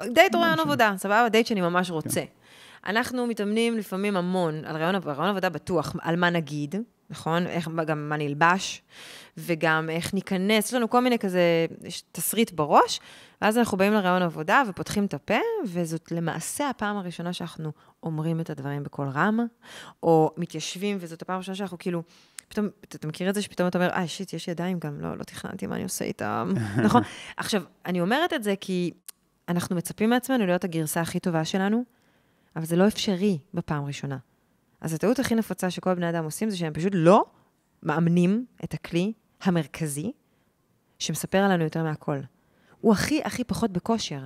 דייט 0.00 0.34
ריאיון 0.34 0.60
עבודה, 0.60 0.94
סבבה? 0.96 1.28
דייט 1.28 1.46
שאני 1.46 1.60
ממש 1.60 1.88
כן. 1.88 1.94
רוצה. 1.94 2.22
אנחנו 2.86 3.26
מתאמנים 3.26 3.78
לפעמים 3.78 4.16
המון 4.16 4.64
על 4.64 4.76
רעיון, 4.76 4.94
רעיון 4.94 5.28
עבודה 5.28 5.48
בטוח, 5.48 5.96
על 6.00 6.16
מה 6.16 6.30
נגיד, 6.30 6.74
נכון? 7.10 7.46
איך, 7.46 7.68
גם 7.86 8.08
מה 8.08 8.16
נלבש, 8.16 8.82
וגם 9.36 9.90
איך 9.90 10.14
ניכנס, 10.14 10.66
יש 10.66 10.74
לנו 10.74 10.90
כל 10.90 11.00
מיני 11.00 11.18
כזה, 11.18 11.66
יש 11.82 12.02
תסריט 12.12 12.50
בראש, 12.50 13.00
ואז 13.42 13.58
אנחנו 13.58 13.78
באים 13.78 13.92
לרעיון 13.92 14.22
עבודה 14.22 14.62
ופותחים 14.68 15.04
את 15.04 15.14
הפה, 15.14 15.38
וזאת 15.66 16.12
למעשה 16.12 16.68
הפעם 16.68 16.96
הראשונה 16.96 17.32
שאנחנו 17.32 17.72
אומרים 18.02 18.40
את 18.40 18.50
הדברים 18.50 18.82
בקול 18.82 19.08
רם, 19.08 19.40
או 20.02 20.30
מתיישבים, 20.36 20.96
וזאת 21.00 21.22
הפעם 21.22 21.34
הראשונה 21.34 21.56
שאנחנו 21.56 21.78
כאילו... 21.78 22.02
פתאום, 22.48 22.68
אתה 22.80 23.06
מכיר 23.06 23.28
את 23.28 23.34
זה 23.34 23.42
שפתאום 23.42 23.68
אתה 23.68 23.78
אומר, 23.78 23.90
אה, 23.90 24.08
שיט, 24.08 24.32
יש 24.32 24.48
ידיים 24.48 24.78
גם, 24.78 25.00
לא, 25.00 25.16
לא 25.16 25.22
תכננתי 25.22 25.66
מה 25.66 25.74
אני 25.74 25.82
עושה 25.82 26.04
איתם, 26.04 26.52
נכון? 26.84 27.02
עכשיו, 27.36 27.62
אני 27.86 28.00
אומרת 28.00 28.32
את 28.32 28.42
זה 28.42 28.54
כי 28.60 28.90
אנחנו 29.48 29.76
מצפים 29.76 30.10
מעצמנו 30.10 30.46
להיות 30.46 30.64
הגרסה 30.64 31.00
הכי 31.00 31.20
טובה 31.20 31.44
שלנו, 31.44 31.84
אבל 32.56 32.64
זה 32.64 32.76
לא 32.76 32.88
אפשרי 32.88 33.38
בפעם 33.54 33.84
ראשונה. 33.84 34.18
אז 34.80 34.94
הטעות 34.94 35.18
הכי 35.18 35.34
נפוצה 35.34 35.70
שכל 35.70 35.94
בני 35.94 36.10
אדם 36.10 36.24
עושים 36.24 36.50
זה 36.50 36.56
שהם 36.56 36.72
פשוט 36.72 36.92
לא 36.94 37.24
מאמנים 37.82 38.46
את 38.64 38.74
הכלי 38.74 39.12
המרכזי 39.42 40.12
שמספר 40.98 41.38
עלינו 41.38 41.64
יותר 41.64 41.82
מהכל. 41.82 42.18
הוא 42.80 42.92
הכי 42.92 43.20
הכי 43.24 43.44
פחות 43.44 43.70
בכושר. 43.70 44.24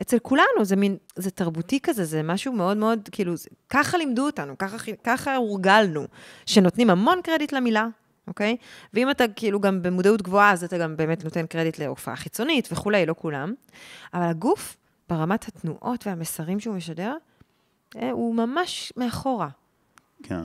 אצל 0.00 0.18
כולנו 0.18 0.64
זה 0.64 0.76
מין, 0.76 0.96
זה 1.16 1.30
תרבותי 1.30 1.80
כזה, 1.80 2.04
זה 2.04 2.22
משהו 2.22 2.52
מאוד 2.52 2.76
מאוד, 2.76 3.08
כאילו, 3.12 3.36
זה, 3.36 3.48
ככה 3.68 3.98
לימדו 3.98 4.26
אותנו, 4.26 4.58
ככה, 4.58 4.76
ככה 5.04 5.36
הורגלנו, 5.36 6.04
שנותנים 6.46 6.90
המון 6.90 7.20
קרדיט 7.22 7.52
למילה, 7.52 7.88
אוקיי? 8.28 8.56
ואם 8.94 9.10
אתה 9.10 9.24
כאילו 9.36 9.60
גם 9.60 9.82
במודעות 9.82 10.22
גבוהה, 10.22 10.52
אז 10.52 10.64
אתה 10.64 10.78
גם 10.78 10.96
באמת 10.96 11.24
נותן 11.24 11.46
קרדיט 11.46 11.78
להופעה 11.78 12.16
חיצונית 12.16 12.68
וכולי, 12.72 13.06
לא 13.06 13.14
כולם. 13.18 13.54
אבל 14.14 14.22
הגוף, 14.22 14.76
ברמת 15.08 15.48
התנועות 15.48 16.06
והמסרים 16.06 16.60
שהוא 16.60 16.74
משדר, 16.74 17.16
אה, 17.96 18.10
הוא 18.10 18.34
ממש 18.34 18.92
מאחורה. 18.96 19.48
כן. 20.22 20.42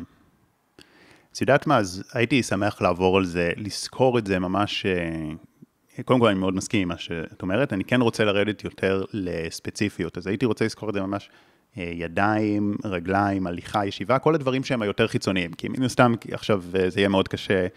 את 1.31 1.41
יודעת 1.41 1.67
מה, 1.67 1.77
אז 1.77 2.03
הייתי 2.13 2.43
שמח 2.43 2.81
לעבור 2.81 3.17
על 3.17 3.25
זה, 3.25 3.51
לזכור 3.57 4.19
את 4.19 4.27
זה 4.27 4.39
ממש, 4.39 4.85
אה, 4.85 6.03
קודם 6.03 6.19
כל 6.19 6.27
אני 6.27 6.39
מאוד 6.39 6.55
מסכים 6.55 6.81
עם 6.81 6.87
מה 6.87 6.97
שאת 6.97 7.41
אומרת, 7.41 7.73
אני 7.73 7.83
כן 7.83 8.01
רוצה 8.01 8.25
לרדת 8.25 8.63
יותר 8.63 9.05
לספציפיות, 9.13 10.17
אז 10.17 10.27
הייתי 10.27 10.45
רוצה 10.45 10.65
לזכור 10.65 10.89
את 10.89 10.93
זה 10.93 11.01
ממש 11.01 11.29
ידיים, 11.77 12.75
רגליים, 12.83 13.47
הליכה, 13.47 13.85
ישיבה, 13.85 14.19
כל 14.19 14.35
הדברים 14.35 14.63
שהם 14.63 14.81
היותר 14.81 15.07
חיצוניים, 15.07 15.53
כי 15.53 15.67
מן 15.67 15.83
הסתם 15.83 16.13
עכשיו 16.31 16.63
אה, 16.79 16.89
זה 16.89 16.99
יהיה 16.99 17.09
מאוד 17.09 17.27
קשה, 17.27 17.67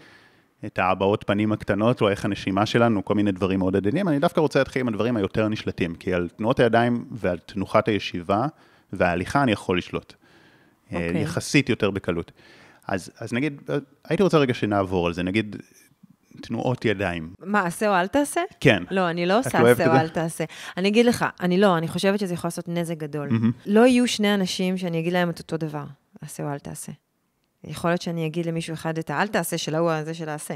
את 0.65 0.79
ההבעות 0.79 1.23
פנים 1.27 1.51
הקטנות, 1.51 2.01
או 2.01 2.09
איך 2.09 2.25
הנשימה 2.25 2.65
שלנו, 2.65 3.05
כל 3.05 3.15
מיני 3.15 3.31
דברים 3.31 3.59
מאוד 3.59 3.75
עדינים, 3.75 4.07
אני 4.07 4.19
דווקא 4.19 4.39
רוצה 4.39 4.59
להתחיל 4.59 4.79
עם 4.79 4.87
הדברים 4.87 5.17
היותר 5.17 5.47
נשלטים, 5.47 5.95
כי 5.95 6.13
על 6.13 6.29
תנועות 6.35 6.59
הידיים 6.59 7.05
ועל 7.11 7.37
תנוחת 7.37 7.87
הישיבה 7.87 8.47
וההליכה 8.93 9.43
אני 9.43 9.51
יכול 9.51 9.77
לשלוט. 9.77 10.13
Okay. 10.13 10.95
אוקיי. 10.95 11.21
יחסית 11.21 11.69
יותר 11.69 11.91
בקלות. 11.91 12.31
אז, 12.87 13.11
אז 13.17 13.33
נגיד, 13.33 13.61
הייתי 14.05 14.23
רוצה 14.23 14.37
רגע 14.37 14.53
שנעבור 14.53 15.07
על 15.07 15.13
זה, 15.13 15.23
נגיד 15.23 15.55
תנועות 16.39 16.85
ידיים. 16.85 17.33
מה, 17.39 17.65
עשה 17.65 17.89
או 17.89 17.93
אל 17.93 18.07
תעשה? 18.07 18.41
כן. 18.59 18.83
לא, 18.91 19.09
אני 19.09 19.25
לא 19.25 19.39
עושה 19.39 19.71
עשה 19.71 19.87
או? 19.87 19.93
אל 19.93 20.09
תעשה. 20.09 20.43
אני 20.77 20.87
אגיד 20.87 21.05
לך, 21.05 21.25
אני 21.41 21.57
לא, 21.57 21.77
אני 21.77 21.87
חושבת 21.87 22.19
שזה 22.19 22.33
יכול 22.33 22.47
לעשות 22.47 22.67
נזק 22.67 22.97
גדול. 22.97 23.29
מהמם. 23.29 23.51
לא 23.65 23.85
יהיו 23.87 24.07
שני 24.07 24.33
אנשים 24.33 24.77
שאני 24.77 24.99
אגיד 24.99 25.13
להם 25.13 25.29
את 25.29 25.39
אותו 25.39 25.57
דבר, 25.57 25.83
עשה 26.21 26.43
או 26.43 26.53
אל 26.53 26.59
תעשה. 26.59 26.91
יכול 27.63 27.89
להיות 27.89 28.01
שאני 28.01 28.25
אגיד 28.25 28.45
למישהו 28.45 28.73
אחד 28.73 28.97
את 28.97 29.09
האל 29.09 29.27
תעשה 29.27 29.57
של 29.57 29.75
ההוא 29.75 29.91
הזה 29.91 30.13
של 30.13 30.29
העשה. 30.29 30.55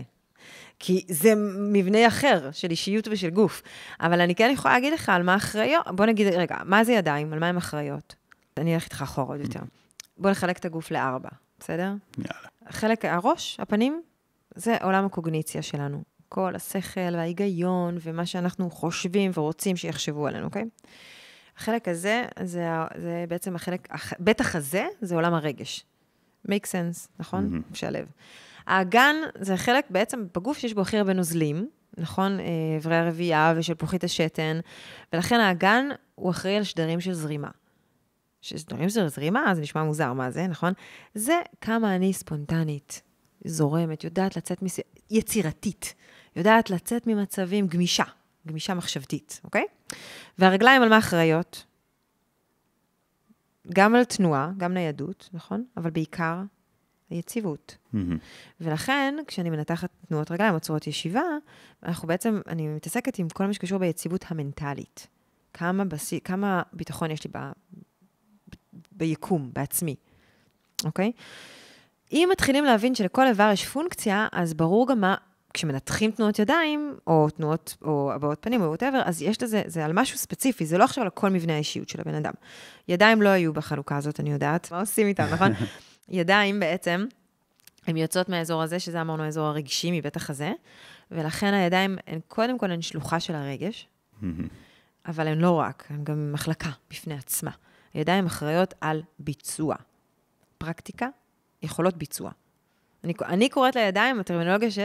כי 0.79 1.05
זה 1.09 1.33
מבנה 1.71 2.07
אחר 2.07 2.49
של 2.51 2.71
אישיות 2.71 3.07
ושל 3.11 3.29
גוף. 3.29 3.61
אבל 3.99 4.21
אני 4.21 4.35
כן 4.35 4.49
יכולה 4.53 4.73
להגיד 4.73 4.93
לך 4.93 5.09
על 5.09 5.23
מה 5.23 5.35
אחראיות. 5.35 5.87
בוא 5.87 6.05
נגיד, 6.05 6.27
רגע, 6.27 6.55
מה 6.65 6.83
זה 6.83 6.93
ידיים? 6.93 7.33
על 7.33 7.39
מה 7.39 7.47
הן 7.47 7.57
אחראיות? 7.57 8.15
אני 8.57 8.73
אלך 8.75 8.83
איתך 8.83 9.01
אחורה 9.01 9.35
עוד 9.35 9.41
יותר. 9.41 9.59
בוא 10.17 10.31
נחלק 10.31 10.57
את 10.57 10.65
הגוף 10.65 10.91
לארבע, 10.91 11.29
בסדר? 11.59 11.93
יאללה. 12.17 12.49
חלק, 12.69 13.05
הראש, 13.05 13.57
הפנים, 13.59 14.01
זה 14.55 14.77
עולם 14.81 15.05
הקוגניציה 15.05 15.61
שלנו. 15.61 16.03
כל 16.29 16.55
השכל 16.55 17.13
וההיגיון 17.15 17.97
ומה 18.01 18.25
שאנחנו 18.25 18.69
חושבים 18.69 19.31
ורוצים 19.33 19.75
שיחשבו 19.75 20.27
עלינו, 20.27 20.45
אוקיי? 20.45 20.63
החלק 21.57 21.87
הזה, 21.87 22.25
זה, 22.43 22.67
זה 22.97 23.25
בעצם 23.27 23.55
החלק, 23.55 23.87
הח- 23.91 24.13
בטח 24.19 24.55
הזה, 24.55 24.85
זה 25.01 25.15
עולם 25.15 25.33
הרגש. 25.33 25.85
make 26.47 26.65
sense, 26.65 27.07
נכון? 27.19 27.43
מהמם. 27.43 27.61
משלב. 27.71 28.05
האגן 28.67 29.15
זה 29.39 29.57
חלק 29.57 29.85
בעצם 29.89 30.25
בגוף 30.35 30.57
שיש 30.57 30.73
בו 30.73 30.81
הכי 30.81 30.97
הרבה 30.97 31.13
נוזלים, 31.13 31.69
נכון? 31.97 32.39
אה, 32.39 32.45
אברי 32.77 32.95
הרבייה 32.95 33.53
ושלפוחית 33.57 34.03
השתן, 34.03 34.59
ולכן 35.13 35.39
האגן 35.39 35.85
הוא 36.15 36.31
אחראי 36.31 36.57
על 36.57 36.63
שדרים 36.63 36.99
של 37.01 37.13
זרימה. 37.13 37.49
שדרים 38.41 38.89
של 38.89 39.07
זרימה, 39.07 39.55
זה 39.55 39.61
נשמע 39.61 39.83
מוזר, 39.83 40.13
מה 40.13 40.31
זה, 40.31 40.47
נכון? 40.47 40.73
זה 41.15 41.33
כמה 41.61 41.95
אני 41.95 42.13
ספונטנית, 42.13 43.01
זורמת, 43.45 44.03
יודעת 44.03 44.37
לצאת, 44.37 44.61
מס... 44.61 44.79
יצירתית, 45.09 45.93
יודעת 46.35 46.69
לצאת 46.69 47.07
ממצבים 47.07 47.67
גמישה, 47.67 48.03
גמישה 48.47 48.73
מחשבתית, 48.73 49.41
אוקיי? 49.43 49.65
והרגליים 50.37 50.81
על 50.81 50.89
מה 50.89 50.97
אחראיות? 50.97 51.65
גם 53.73 53.95
על 53.95 54.03
תנועה, 54.03 54.51
גם 54.57 54.73
ניידות, 54.73 55.29
נכון? 55.33 55.65
אבל 55.77 55.89
בעיקר 55.89 56.41
היציבות. 57.09 57.77
מהמם. 57.93 58.17
ולכן, 58.61 59.15
כשאני 59.27 59.49
מנתחת 59.49 59.89
תנועות 60.07 60.31
רגליים 60.31 60.53
או 60.53 60.59
צורות 60.59 60.87
ישיבה, 60.87 61.23
אנחנו 61.83 62.07
בעצם, 62.07 62.41
אני 62.47 62.67
מתעסקת 62.67 63.19
עם 63.19 63.29
כל 63.29 63.45
מה 63.45 63.53
שקשור 63.53 63.77
ביציבות 63.77 64.25
המנטלית. 64.27 65.07
כמה, 65.53 65.85
בסי, 65.85 66.19
כמה 66.19 66.61
ביטחון 66.73 67.11
יש 67.11 67.23
לי 67.23 67.29
ב, 67.33 67.37
ב, 67.37 68.55
ביקום, 68.91 69.49
בעצמי, 69.53 69.95
אוקיי? 70.85 71.11
אם 72.11 72.29
מתחילים 72.31 72.63
להבין 72.63 72.95
שלכל 72.95 73.27
איבר 73.27 73.49
יש 73.53 73.65
פונקציה, 73.65 74.27
אז 74.31 74.53
ברור 74.53 74.87
גם 74.87 75.01
מה, 75.01 75.15
כשמנתחים 75.53 76.11
תנועות 76.11 76.39
ידיים, 76.39 76.95
או 77.07 77.29
תנועות, 77.29 77.77
או 77.81 78.11
הבעות 78.13 78.37
פנים, 78.41 78.61
או 78.61 78.67
וואטאבר, 78.67 79.01
אז 79.05 79.21
יש 79.21 79.43
לזה, 79.43 79.61
זה 79.65 79.85
על 79.85 79.93
משהו 79.93 80.17
ספציפי, 80.17 80.65
זה 80.65 80.77
לא 80.77 80.83
עכשיו 80.83 81.03
על 81.03 81.09
כל 81.09 81.29
מבנה 81.29 81.53
האישיות 81.53 81.89
של 81.89 82.01
הבן 82.01 82.15
אדם. 82.15 82.33
ידיים 82.87 83.21
לא 83.21 83.29
היו 83.29 83.53
בחלוקה 83.53 83.97
הזאת, 83.97 84.19
אני 84.19 84.31
יודעת. 84.31 84.71
מה 84.71 84.79
עושים 84.79 85.07
איתם, 85.07 85.25
נכון? 85.33 85.51
ידיים 86.09 86.59
בעצם, 86.59 87.05
הן 87.87 87.97
יוצאות 87.97 88.29
מהאזור 88.29 88.61
הזה, 88.61 88.79
שזה 88.79 89.01
אמרנו 89.01 89.23
האזור 89.23 89.47
הרגשי 89.47 89.91
מבית 89.91 90.15
החזה, 90.15 90.51
ולכן 91.11 91.53
הידיים 91.53 91.97
הן 92.07 92.19
קודם 92.27 92.57
כל 92.57 92.71
הן 92.71 92.81
שלוחה 92.81 93.19
של 93.19 93.35
הרגש, 93.35 93.87
מהמם. 94.21 94.47
אבל 95.05 95.27
הן 95.27 95.37
לא 95.37 95.51
רק, 95.51 95.85
הן 95.89 96.03
גם 96.03 96.31
מחלקה 96.33 96.69
בפני 96.89 97.13
עצמה. 97.13 97.51
הידיים 97.93 98.25
אחראיות 98.25 98.73
על 98.81 99.01
ביצוע. 99.19 99.75
פרקטיקה, 100.57 101.07
יכולות 101.63 101.97
ביצוע. 101.97 102.31
אני, 103.03 103.13
אני 103.25 103.49
קוראת 103.49 103.75
לידיים, 103.75 104.19
הטרמינולוגיה 104.19 104.71
ש, 104.71 104.79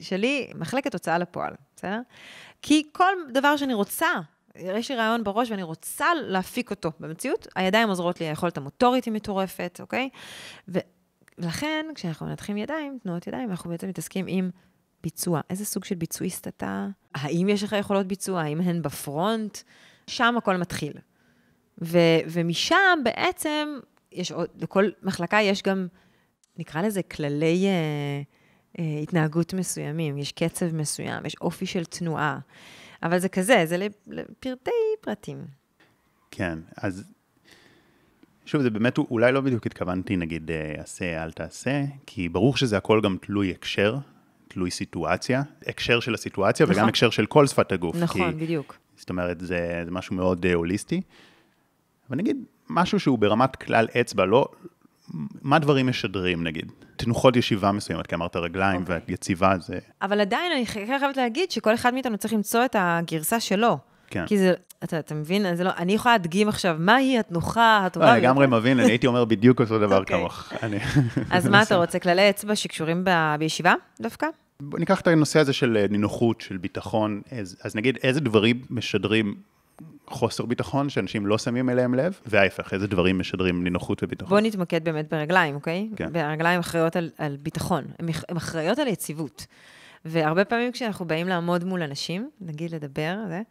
שלי, 0.00 0.50
מחלקת 0.54 0.92
הוצאה 0.92 1.18
לפועל, 1.18 1.52
בסדר? 1.76 2.00
כי 2.62 2.82
כל 2.92 3.12
דבר 3.32 3.56
שאני 3.56 3.74
רוצה, 3.74 4.08
יש 4.54 4.90
לי 4.90 4.96
רעיון 4.96 5.24
בראש 5.24 5.50
ואני 5.50 5.62
רוצה 5.62 6.06
להפיק 6.14 6.70
אותו 6.70 6.92
במציאות, 7.00 7.46
הידיים 7.56 7.88
עוזרות 7.88 8.20
לי, 8.20 8.26
היכולת 8.26 8.56
המוטורית 8.56 9.04
היא 9.04 9.12
מטורפת, 9.12 9.78
אוקיי? 9.80 10.08
ולכן, 10.68 11.86
כשאנחנו 11.94 12.26
מנתחים 12.26 12.56
ידיים, 12.56 12.98
תנועות 13.02 13.26
ידיים, 13.26 13.50
אנחנו 13.50 13.70
בעצם 13.70 13.88
מתעסקים 13.88 14.24
עם 14.28 14.50
ביצוע. 15.02 15.40
איזה 15.50 15.64
סוג 15.64 15.84
של 15.84 15.94
ביצועיסט 15.94 16.48
אתה? 16.48 16.86
האם 17.14 17.48
יש 17.48 17.62
לך 17.62 17.72
יכולות 17.72 18.06
ביצוע? 18.06 18.40
האם 18.40 18.60
הן 18.60 18.82
בפרונט? 18.82 19.58
שם 20.06 20.34
הכל 20.36 20.56
מתחיל. 20.56 20.92
ו, 21.82 21.98
ומשם 22.26 22.98
בעצם, 23.04 23.78
יש 24.12 24.32
עוד, 24.32 24.48
לכל 24.56 24.88
מחלקה 25.02 25.40
יש 25.40 25.62
גם, 25.62 25.86
נקרא 26.58 26.82
לזה 26.82 27.02
כללי 27.02 27.66
אה, 27.66 28.22
אה, 28.78 28.98
התנהגות 29.02 29.54
מסוימים. 29.54 30.18
יש 30.18 30.32
קצב 30.32 30.74
מסוים, 30.74 31.26
יש 31.26 31.36
אופי 31.40 31.66
של 31.66 31.84
תנועה. 31.84 32.38
אבל 33.02 33.18
זה 33.18 33.28
כזה, 33.28 33.62
זה 33.66 33.88
לפרטי 34.06 34.70
פרטים. 35.00 35.44
כן, 36.30 36.58
אז 36.76 37.04
שוב, 38.46 38.62
זה 38.62 38.70
באמת, 38.70 38.98
אולי 38.98 39.32
לא 39.32 39.40
בדיוק 39.40 39.66
התכוונתי, 39.66 40.16
נגיד, 40.16 40.50
אה, 40.50 40.74
עשה, 40.78 41.24
אל 41.24 41.32
תעשה, 41.32 41.84
כי 42.06 42.28
ברור 42.28 42.56
שזה 42.56 42.76
הכל 42.76 43.00
גם 43.00 43.16
תלוי 43.20 43.50
הקשר, 43.50 43.96
תלוי 44.48 44.70
סיטואציה, 44.70 45.42
הקשר 45.66 46.00
של 46.00 46.14
הסיטואציה 46.14 46.66
נכון. 46.66 46.76
וגם 46.76 46.88
הקשר 46.88 47.10
של 47.10 47.26
כל 47.26 47.46
שפת 47.46 47.72
הגוף. 47.72 47.96
נכון, 47.96 48.32
כי, 48.32 48.36
בדיוק. 48.44 48.76
זאת 48.96 49.10
אומרת, 49.10 49.40
זה, 49.40 49.82
זה 49.84 49.90
משהו 49.90 50.16
מאוד 50.16 50.46
אה, 50.46 50.54
הוליסטי. 50.54 51.00
אבל 52.08 52.16
נגיד, 52.18 52.36
משהו 52.70 53.00
שהוא 53.00 53.18
ברמת 53.18 53.56
כלל 53.56 53.86
אצבע, 54.00 54.24
לא... 54.24 54.48
מה 55.42 55.58
דברים 55.58 55.86
משדרים, 55.86 56.44
נגיד? 56.44 56.72
תנוחות 56.96 57.36
ישיבה 57.36 57.72
מסוימת, 57.72 58.06
כי 58.06 58.14
אמרת 58.14 58.36
רגליים 58.36 58.80
אוקיי. 58.80 59.00
ויציבה 59.08 59.54
זה... 59.60 59.78
אבל 60.02 60.20
עדיין, 60.20 60.52
אני 60.52 60.66
חייבת 60.66 61.16
להגיד 61.16 61.50
שכל 61.50 61.74
אחד 61.74 61.94
מאיתנו 61.94 62.18
צריך 62.18 62.34
למצוא 62.34 62.64
את 62.64 62.76
הגרסה 62.78 63.40
שלו. 63.40 63.78
כן. 64.10 64.26
כי 64.26 64.38
זה, 64.38 64.52
אתה, 64.84 64.98
אתה 64.98 65.14
מבין? 65.14 65.56
זה 65.56 65.64
לא, 65.64 65.70
אני 65.76 65.92
יכולה 65.92 66.14
להדגים 66.14 66.48
עכשיו, 66.48 66.76
מהי 66.78 67.18
התנוחה 67.18 67.82
הטובה 67.86 68.06
לא, 68.06 68.12
ביותר? 68.12 68.26
לגמרי 68.28 68.46
מבין, 68.46 68.80
אני 68.80 68.90
הייתי 68.90 69.06
אומר 69.06 69.24
בדיוק 69.24 69.60
אותו 69.60 69.78
דבר 69.78 69.98
אוקיי. 70.00 70.18
כמוך. 70.18 70.52
אני- 70.62 70.78
אז 71.30 71.48
מה 71.48 71.62
אתה 71.62 71.76
רוצה, 71.82 71.98
כללי 71.98 72.30
אצבע 72.30 72.56
שקשורים 72.56 73.04
ב, 73.04 73.10
בישיבה 73.38 73.74
דווקא? 74.00 74.26
ניקח 74.78 75.00
את 75.00 75.06
הנושא 75.06 75.38
הזה 75.40 75.52
של 75.52 75.76
אה, 75.76 75.86
נינוחות, 75.90 76.40
של 76.40 76.56
ביטחון, 76.56 77.20
אז, 77.40 77.56
אז 77.64 77.76
נגיד 77.76 77.98
איזה 78.02 78.20
דברים 78.20 78.60
משדרים 78.70 79.34
חוסר 80.06 80.46
ביטחון, 80.46 80.88
שאנשים 80.88 81.26
לא 81.26 81.38
שמים 81.38 81.70
אליהם 81.70 81.94
לב, 81.94 82.20
וההפך, 82.26 82.74
איזה 82.74 82.86
דברים 82.86 83.18
משדרים 83.18 83.64
נינוחות 83.64 84.02
וביטחון. 84.02 84.28
בוא 84.28 84.40
נתמקד 84.40 84.84
באמת 84.84 85.10
ברגליים, 85.10 85.54
אוקיי? 85.54 85.88
כן. 85.96 86.12
ברגליים 86.12 86.60
אחראיות 86.60 86.96
על, 86.96 87.10
על 87.18 87.36
ביטחון, 87.36 87.84
הן 87.98 88.36
אחראיות 88.36 88.78
על 88.78 88.88
יציבות. 88.88 89.46
והרבה 90.04 90.44
פעמים 90.44 90.72
כשאנחנו 90.72 91.04
באים 91.04 91.28
לעמוד 91.28 91.64
מול 91.64 91.82
אנשים, 91.82 92.30
נגיד 92.40 92.70
לדבר, 92.70 93.16
זה, 93.28 93.42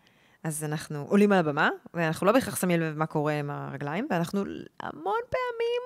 אז 0.44 0.64
אנחנו 0.64 1.06
עולים 1.10 1.32
על 1.32 1.40
הבמה, 1.40 1.70
ואנחנו 1.94 2.28
לא 2.28 2.32
בהכרח 2.32 2.56
שמים 2.62 2.82
לב 2.82 2.98
מה 2.98 3.06
קורה 3.06 3.34
עם 3.34 3.50
הרגליים, 3.50 4.08
ואנחנו 4.10 4.44
המון 4.80 5.20
פעמים 5.30 5.82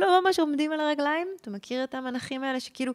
לא 0.00 0.20
ממש 0.20 0.38
עומדים 0.38 0.72
על 0.72 0.80
הרגליים. 0.80 1.28
אתה 1.40 1.50
מכיר 1.50 1.84
את 1.84 1.94
המנחים 1.94 2.44
האלה 2.44 2.60
שכאילו, 2.60 2.92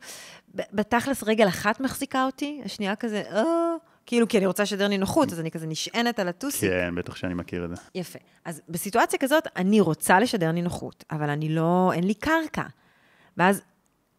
בתכלס 0.54 1.24
רגל 1.24 1.48
אחת 1.48 1.80
מחזיקה 1.80 2.26
אותי, 2.26 2.62
השנייה 2.66 2.96
כזה, 2.96 3.24
אה, 3.32 3.76
כאילו, 4.06 4.28
כי 4.28 4.38
אני 4.38 4.46
רוצה 4.46 4.64
לשדר 4.64 4.88
נינוחות, 4.88 5.32
אז 5.32 5.40
אני 5.40 5.52
כזה 5.52 5.68
נשענת 5.68 6.20
על 6.20 6.28
הטוסיק. 6.28 6.70
כן, 6.70 6.96
בטח 6.96 7.16
שאני 7.16 7.34
מכיר 7.34 7.66
את 7.66 7.70
זה. 7.70 7.76
יפה. 7.96 8.20
אז 8.46 8.62
בסיטואציה 8.70 9.20
כזאת, 9.20 9.48
אני 9.56 9.80
רוצה 9.80 10.20
לשדר 10.20 10.52
נינוחות, 10.52 11.04
אבל 11.12 11.30
אני 11.30 11.50
לא, 11.50 11.92
אין 11.94 12.04
לי 12.04 12.14
קרקע. 12.14 12.64
ואז 13.38 13.62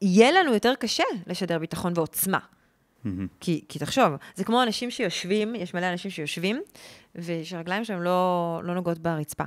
יהיה 0.03 0.33
לנו 0.33 0.55
יותר 0.55 0.75
קשה 0.75 1.05
לשדר 1.27 1.59
ביטחון 1.59 1.93
ועוצמה. 1.97 2.39
כי, 3.41 3.65
כי 3.69 3.79
תחשוב, 3.79 4.13
זה 4.35 4.45
כמו 4.45 4.63
אנשים 4.63 4.91
שיושבים, 4.91 5.55
יש 5.55 5.75
מלא 5.75 5.87
אנשים 5.93 6.11
שיושבים, 6.11 6.63
ושהרגליים 7.15 7.85
שלהם 7.85 8.03
לא, 8.03 8.61
לא 8.65 8.75
נוגעות 8.75 8.99
ברצפה. 8.99 9.45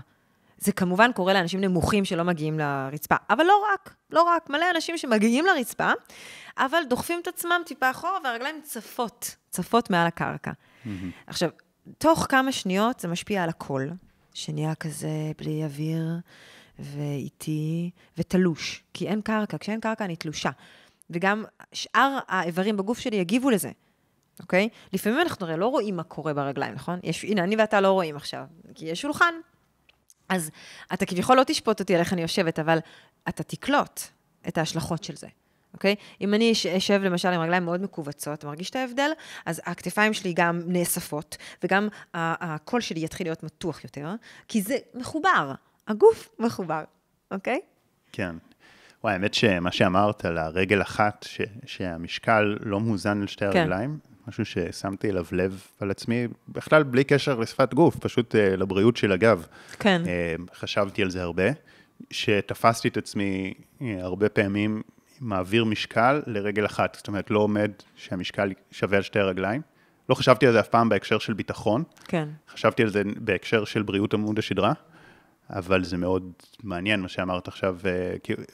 זה 0.57 0.71
כמובן 0.71 1.11
קורה 1.11 1.33
לאנשים 1.33 1.61
נמוכים 1.61 2.05
שלא 2.05 2.23
מגיעים 2.23 2.59
לרצפה, 2.59 3.15
אבל 3.29 3.43
לא 3.43 3.65
רק, 3.73 3.95
לא 4.11 4.21
רק, 4.21 4.49
מלא 4.49 4.65
אנשים 4.75 4.97
שמגיעים 4.97 5.45
לרצפה, 5.45 5.91
אבל 6.57 6.77
דוחפים 6.89 7.19
את 7.21 7.27
עצמם 7.27 7.61
טיפה 7.65 7.91
אחורה 7.91 8.17
והרגליים 8.23 8.61
צפות, 8.63 9.35
צפות 9.49 9.89
מעל 9.89 10.07
הקרקע. 10.07 10.51
Mm-hmm. 10.51 10.89
עכשיו, 11.27 11.49
תוך 11.97 12.25
כמה 12.29 12.51
שניות 12.51 12.99
זה 12.99 13.07
משפיע 13.07 13.43
על 13.43 13.49
הכל, 13.49 13.87
שנהיה 14.33 14.75
כזה 14.75 15.31
בלי 15.37 15.63
אוויר 15.63 16.19
ואיטי 16.79 17.91
ותלוש, 18.17 18.83
כי 18.93 19.07
אין 19.07 19.21
קרקע, 19.21 19.57
כשאין 19.57 19.79
קרקע 19.79 20.05
אני 20.05 20.15
תלושה. 20.15 20.49
וגם 21.09 21.43
שאר 21.73 22.17
האיברים 22.27 22.77
בגוף 22.77 22.99
שלי 22.99 23.17
יגיבו 23.17 23.49
לזה, 23.49 23.71
אוקיי? 24.39 24.69
לפעמים 24.93 25.19
אנחנו 25.19 25.45
הרי 25.45 25.57
לא 25.57 25.67
רואים 25.67 25.95
מה 25.95 26.03
קורה 26.03 26.33
ברגליים, 26.33 26.73
נכון? 26.73 26.99
יש, 27.03 27.23
הנה, 27.23 27.43
אני 27.43 27.55
ואתה 27.55 27.81
לא 27.81 27.91
רואים 27.91 28.15
עכשיו, 28.15 28.45
כי 28.75 28.85
יש 28.85 29.01
שולחן. 29.01 29.33
אז 30.29 30.51
אתה 30.93 31.05
כביכול 31.05 31.37
לא 31.37 31.43
תשפוט 31.43 31.79
אותי 31.79 31.95
על 31.95 31.99
איך 31.99 32.13
אני 32.13 32.21
יושבת, 32.21 32.59
אבל 32.59 32.79
אתה 33.29 33.43
תקלוט 33.43 34.01
את 34.47 34.57
ההשלכות 34.57 35.03
של 35.03 35.15
זה. 35.15 35.27
אוקיי? 35.73 35.95
אם 36.21 36.33
אני 36.33 36.53
אשב 36.77 37.01
למשל 37.03 37.27
עם 37.27 37.41
רגליים 37.41 37.65
מאוד 37.65 37.81
מכווצות, 37.81 38.45
מרגיש 38.45 38.69
את 38.69 38.75
ההבדל? 38.75 39.11
אז 39.45 39.61
הכתפיים 39.65 40.13
שלי 40.13 40.33
גם 40.33 40.61
נאספות, 40.65 41.37
וגם 41.63 41.87
הקול 42.13 42.81
שלי 42.81 42.99
יתחיל 43.03 43.27
להיות 43.27 43.43
מתוח 43.43 43.83
יותר, 43.83 44.09
כי 44.47 44.61
זה 44.61 44.77
מחובר, 44.93 45.51
הגוף 45.87 46.29
מחובר, 46.39 46.83
אוקיי? 47.31 47.59
כן. 48.11 48.35
וואי, 49.03 49.13
האמת 49.13 49.33
שמה 49.33 49.71
שאמרת 49.71 50.25
על 50.25 50.37
הרגל 50.37 50.81
אחת, 50.81 51.25
ש, 51.29 51.41
שהמשקל 51.65 52.57
לא 52.59 52.79
מוזן 52.79 53.21
על 53.21 53.27
שתי 53.27 53.45
כן. 53.51 53.59
הרגליים, 53.59 53.99
משהו 54.27 54.45
ששמתי 54.45 55.09
אליו 55.09 55.25
לב 55.31 55.63
על 55.79 55.91
עצמי, 55.91 56.27
בכלל 56.49 56.83
בלי 56.83 57.03
קשר 57.03 57.39
לשפת 57.39 57.73
גוף, 57.73 57.95
פשוט 57.95 58.35
uh, 58.35 58.37
לבריאות 58.37 58.97
של 58.97 59.11
הגב. 59.11 59.47
כן. 59.79 60.01
Uh, 60.05 60.55
חשבתי 60.55 61.01
על 61.01 61.09
זה 61.09 61.21
הרבה, 61.21 61.43
שתפסתי 62.11 62.87
את 62.87 62.97
עצמי 62.97 63.53
uh, 63.79 63.83
הרבה 63.99 64.29
פעמים 64.29 64.81
מעביר 65.21 65.65
משקל 65.65 66.21
לרגל 66.27 66.65
אחת, 66.65 66.95
זאת 66.95 67.07
אומרת, 67.07 67.31
לא 67.31 67.39
עומד 67.39 67.71
שהמשקל 67.95 68.53
שווה 68.71 68.97
על 68.97 69.03
שתי 69.03 69.19
הרגליים. 69.19 69.61
לא 70.09 70.15
חשבתי 70.15 70.47
על 70.47 70.53
זה 70.53 70.59
אף 70.59 70.67
פעם 70.67 70.89
בהקשר 70.89 71.19
של 71.19 71.33
ביטחון. 71.33 71.83
כן. 72.05 72.29
חשבתי 72.49 72.83
על 72.83 72.89
זה 72.89 73.01
בהקשר 73.17 73.65
של 73.65 73.81
בריאות 73.81 74.13
עמוד 74.13 74.39
השדרה. 74.39 74.73
אבל 75.49 75.83
זה 75.83 75.97
מאוד 75.97 76.31
מעניין 76.63 77.01
מה 77.01 77.07
שאמרת 77.07 77.47
עכשיו, 77.47 77.77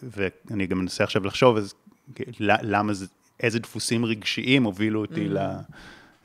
ואני 0.03 0.67
גם 0.67 0.77
מנסה 0.77 1.03
עכשיו 1.03 1.25
לחשוב 1.25 1.57
אז, 1.57 1.73
למה 2.39 2.93
זה, 2.93 3.05
איזה 3.39 3.59
דפוסים 3.59 4.05
רגשיים 4.05 4.63
הובילו 4.63 5.01
אותי 5.01 5.27
mm. 5.27 5.39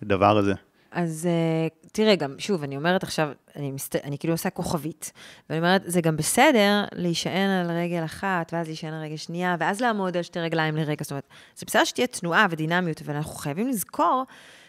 לדבר 0.03 0.39
הזה. 0.39 0.55
אז 0.91 1.29
uh, 1.29 1.80
תראה, 1.93 2.17
גם, 2.17 2.35
שוב, 2.39 2.63
אני 2.63 2.77
אומרת 2.77 3.03
עכשיו, 3.03 3.29
אני, 3.57 3.71
מסת... 3.71 3.97
אני 3.97 4.19
כאילו 4.19 4.35
עושה 4.35 4.51
כוכבית, 4.51 5.13
ואני 5.51 5.59
אומרת, 5.59 5.83
זה 5.85 6.01
גם 6.01 6.17
בסדר 6.17 6.85
להישען 6.93 7.51
על 7.51 7.71
רגל 7.71 8.05
אחת, 8.05 8.53
ואז 8.53 8.67
להישען 8.67 8.93
על 8.93 9.03
רגל 9.03 9.17
שנייה, 9.17 9.57
ואז 9.61 9.81
לעמוד 9.81 10.17
על 10.17 10.23
שתי 10.23 10.41
רגליים 10.41 10.77
לרגע. 10.77 11.03
זאת 11.05 11.11
אומרת, 11.11 11.29
זה 11.57 11.67
בסדר 11.67 11.85
שתהיה 11.85 12.07
תנועה 12.07 12.47
ודינמיות, 12.51 13.03
אבל 13.03 13.17
אנחנו 13.17 13.35
חייבים 13.35 13.69
לזכור 13.69 14.25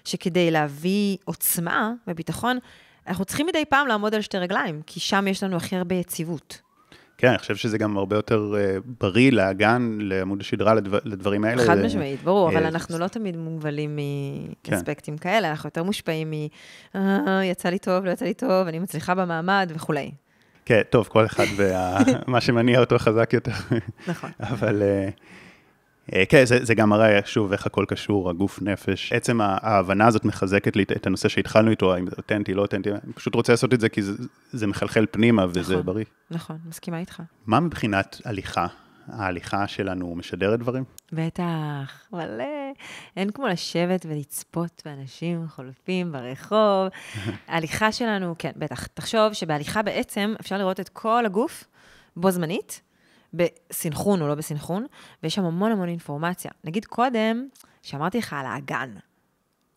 שכדי 0.06 0.52
להביא 0.52 1.18
עוצמה 1.26 1.92
וביטחון, 2.08 2.58
אנחנו 3.08 3.26
צריכים 3.26 3.48
מדי 3.48 3.66
פעם 3.66 3.88
לעמוד 3.88 4.16
על 4.16 4.22
שתי 4.22 4.38
רגליים, 4.38 4.82
כי 4.86 5.00
שם 5.00 5.28
יש 5.28 5.44
לנו 5.44 5.58
הכי 5.58 5.76
הרבה 5.76 5.96
יציבות. 5.96 6.62
כן, 7.22 7.28
אני 7.28 7.38
חושב 7.38 7.56
שזה 7.56 7.78
גם 7.78 7.98
הרבה 7.98 8.16
יותר 8.16 8.54
uh, 8.54 8.82
בריא 9.00 9.32
לאגן, 9.32 9.98
לעמוד 10.02 10.42
השדרה, 10.42 10.74
לדבר, 10.74 11.00
לדברים 11.06 11.44
האלה. 11.44 11.64
חד 11.64 11.78
משמעית, 11.78 12.24
ברור, 12.24 12.50
אבל 12.50 12.66
אנחנו 12.66 12.98
לא 12.98 13.08
תמיד 13.08 13.38
מוגבלים 13.38 14.00
כן. 14.64 14.74
מאספקטים 14.74 15.18
כן. 15.18 15.30
כאלה, 15.30 15.50
אנחנו 15.50 15.68
יותר 15.68 15.84
מושפעים 15.84 16.32
מ... 16.32 16.34
אה, 16.96 17.42
יצא 17.46 17.70
לי 17.70 17.80
טוב, 17.80 18.06
לא 18.06 18.12
יצא 18.12 18.26
לי 18.26 18.34
טוב, 18.34 18.68
אני 18.68 18.80
מצליחה 18.80 19.16
במעמד 19.16 19.72
וכולי. 19.76 20.12
כן, 20.66 20.82
טוב, 20.90 21.08
כל 21.08 21.26
אחד 21.26 21.46
ומה 21.56 22.42
שמניע 22.46 22.80
אותו 22.80 23.00
חזק 23.00 23.34
יותר. 23.34 23.52
נכון. 24.08 24.30
אבל... 24.40 24.84
אה, 26.14 26.24
כן, 26.30 26.46
זה, 26.46 26.66
זה 26.66 26.76
גם 26.76 26.90
מראה 26.90 27.20
שוב 27.26 27.52
איך 27.52 27.66
הכל 27.66 27.86
קשור, 27.88 28.30
הגוף 28.30 28.62
נפש. 28.62 29.14
עצם 29.14 29.42
ההבנה 29.42 30.08
הזאת 30.08 30.26
מחזקת 30.26 30.76
לי 30.76 30.84
את 30.84 31.08
הנושא 31.08 31.30
שהתחלנו 31.30 31.72
איתו, 31.72 31.94
האם 31.94 32.08
זה 32.08 32.16
אותנטי, 32.18 32.54
לא 32.54 32.62
אותנטי, 32.62 32.92
אני 32.92 33.14
פשוט 33.16 33.36
רוצה 33.36 33.54
לעשות 33.54 33.74
את 33.74 33.80
זה 33.80 33.90
כי 33.90 34.02
זה, 34.02 34.14
זה 34.52 34.68
מחלחל 34.68 35.06
פנימה 35.12 35.46
וזה 35.50 35.74
נכון, 35.74 35.86
בריא. 35.86 36.06
נכון, 36.32 36.58
מסכימה 36.66 37.00
איתך. 37.00 37.22
מה 37.46 37.60
מבחינת 37.60 38.22
הליכה? 38.26 38.68
ההליכה 39.08 39.68
שלנו 39.68 40.16
משדרת 40.16 40.60
דברים? 40.60 40.84
בטח, 41.12 42.08
מלא. 42.14 42.44
אין 43.18 43.32
כמו 43.32 43.48
לשבת 43.48 44.06
ולצפות 44.10 44.82
באנשים 44.86 45.48
חולפים 45.48 46.12
ברחוב. 46.12 46.88
ההליכה 47.48 47.92
שלנו, 47.92 48.36
כן, 48.40 48.52
בטח. 48.56 48.88
תחשוב 48.88 49.34
שבהליכה 49.34 49.82
בעצם 49.82 50.34
אפשר 50.40 50.58
לראות 50.58 50.80
את 50.80 50.90
כל 50.90 51.26
הגוף 51.26 51.64
בו 52.16 52.32
זמנית. 52.32 52.82
בסינכרון 53.34 54.22
או 54.22 54.28
לא 54.28 54.36
בסינכרון, 54.36 54.86
ויש 55.24 55.36
שם 55.36 55.46
המון 55.46 55.72
המון 55.72 55.90
אינפורמציה. 55.90 56.52
נגיד 56.64 56.86
קודם, 56.86 57.48
שאמרתי 57.82 58.18
לך 58.18 58.34
על 58.34 58.46
האגן. 58.46 58.94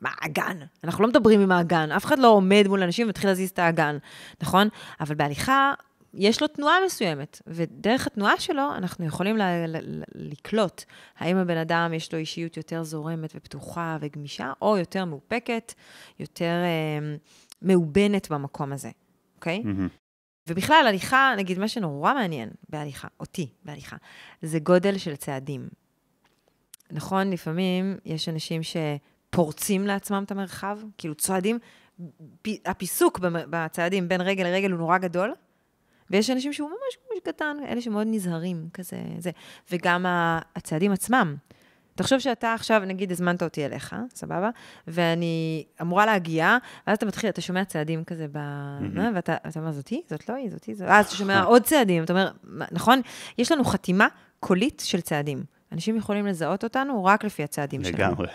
מה 0.00 0.11
האגן? 0.20 0.59
אנחנו 0.84 1.02
לא 1.02 1.09
מדברים 1.09 1.40
עם 1.40 1.52
האגן, 1.52 1.92
אף 1.92 2.05
אחד 2.05 2.18
לא 2.18 2.28
עומד 2.28 2.64
מול 2.68 2.82
אנשים 2.82 3.07
ומתחיל 3.07 3.30
להזיז 3.30 3.50
את 3.50 3.59
האגן, 3.59 3.98
נכון? 4.42 4.68
אבל 5.00 5.14
בהליכה, 5.14 5.74
יש 6.14 6.42
לו 6.42 6.48
תנועה 6.48 6.74
מסוימת, 6.86 7.42
ודרך 7.46 8.07
התנועה 8.07 8.40
שלו 8.40 8.74
אנחנו 8.74 9.07
יכולים 9.07 9.36
ל- 9.36 9.42
ל- 9.66 9.76
ל- 9.76 10.02
לקלוט 10.14 10.84
האם 11.18 11.36
הבן 11.36 11.57
אדם 11.57 11.92
יש 11.94 12.12
לו 12.12 12.18
אישיות 12.18 12.57
יותר 12.57 12.82
זורמת 12.82 13.32
ופתוחה 13.36 13.96
וגמישה, 14.00 14.52
או 14.62 14.76
יותר 14.76 15.05
מאופקת, 15.05 15.74
יותר 16.20 16.44
אה, 16.64 17.16
מאובנת 17.62 18.30
במקום 18.30 18.72
הזה, 18.72 18.90
אוקיי? 19.36 19.62
Mm-hmm. 19.64 20.03
ובכלל, 20.49 20.84
הליכה, 20.88 21.34
נגיד, 21.36 21.59
מה 21.59 21.68
שנורא 21.68 22.14
מעניין 22.14 22.51
בהליכה, 22.68 23.09
אותי 23.20 23.49
בהליכה, 23.64 23.97
זה 24.42 24.59
גודל 24.59 24.99
של 24.99 25.16
צעדים. 25.16 25.68
נכון, 26.90 27.30
לפעמים 27.30 27.97
יש 28.05 28.28
אנשים 28.28 28.61
שפורצים 28.62 29.86
לעצמם 29.86 30.22
את 30.26 30.30
המרחב, 30.30 30.78
כאילו 30.99 31.14
צועדים, 31.14 31.59
הפיסוק 32.66 33.18
בצעדים 33.22 34.09
בין 34.09 34.20
רגל 34.20 34.45
לרגל 34.45 34.70
הוא 34.70 34.78
נורא 34.78 34.99
גדול, 34.99 35.34
ויש 36.11 36.30
אנשים 36.30 36.53
שהוא 36.53 36.68
ממש 36.68 36.99
ממש 37.12 37.20
קטן, 37.24 37.57
אלה 37.68 37.80
שמאוד 37.80 38.07
נזהרים, 38.11 38.68
כזה, 38.72 38.97
זה. 39.18 39.30
וגם 39.72 40.07
הצעדים 40.57 40.92
עצמם. 40.92 41.36
תחשוב 41.95 42.18
שאתה 42.18 42.55
עכשיו, 42.55 42.82
נגיד, 42.86 43.11
הזמנת 43.11 43.42
אותי 43.42 43.64
אליך, 43.66 43.97
סבבה? 44.14 44.51
ואני 44.86 45.64
אמורה 45.80 46.07
להגיע, 46.07 46.57
ואז 46.86 46.97
אתה 46.97 47.07
מתחיל, 47.07 47.30
אתה 47.30 47.40
שומע 47.40 47.64
צעדים 47.64 48.05
כזה 48.05 48.26
ב... 48.32 48.36
Mm-hmm. 48.36 49.01
ואתה 49.14 49.36
אומר, 49.57 49.72
זאתי? 49.72 50.03
זאת 50.11 50.28
לא 50.28 50.34
היא, 50.34 50.51
זאתי, 50.51 50.74
זאת... 50.74 50.88
ואז 50.88 51.07
אתה 51.07 51.14
שומע 51.14 51.42
עוד 51.42 51.62
צעדים, 51.62 52.05
אתה 52.05 52.12
אומר, 52.12 52.30
נכון? 52.72 53.01
יש 53.38 53.53
לנו 53.53 53.64
חתימה 53.64 54.07
קולית 54.40 54.82
של 54.86 55.01
צעדים. 55.01 55.45
אנשים 55.72 55.97
יכולים 55.97 56.26
לזהות 56.26 56.64
אותנו 56.64 57.05
רק 57.05 57.24
לפי 57.24 57.42
הצעדים 57.42 57.84
שלנו. 57.84 57.97
לגמרי. 57.99 58.26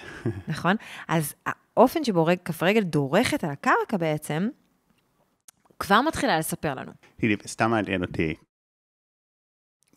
נכון? 0.48 0.76
אז 1.08 1.36
האופן 1.46 2.04
שבו 2.04 2.28
כף 2.46 2.64
רגל 2.64 2.82
דורכת 2.82 3.44
על 3.44 3.50
הקרקע 3.50 3.98
בעצם, 3.98 4.50
כבר 5.80 6.02
מתחילה 6.02 6.40
לספר 6.40 6.74
לנו. 6.74 6.92
תראי, 7.18 7.36
סתם 7.48 7.72
מעניין 7.72 8.02
אותי, 8.04 8.36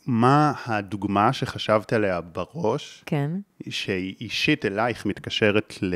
מה 0.07 0.53
הדוגמה 0.67 1.33
שחשבת 1.33 1.93
עליה 1.93 2.21
בראש, 2.21 3.03
כן. 3.07 3.31
שהיא 3.71 4.15
אישית 4.21 4.65
אלייך 4.65 5.07
מתקשרת 5.07 5.75
ל... 5.83 5.95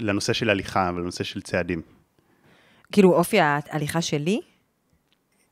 לנושא 0.00 0.32
של 0.32 0.50
הליכה 0.50 0.90
ולנושא 0.94 1.24
של 1.24 1.42
צעדים? 1.42 1.82
כאילו 2.92 3.14
אופי 3.14 3.40
ההליכה 3.40 4.00
שלי? 4.00 4.40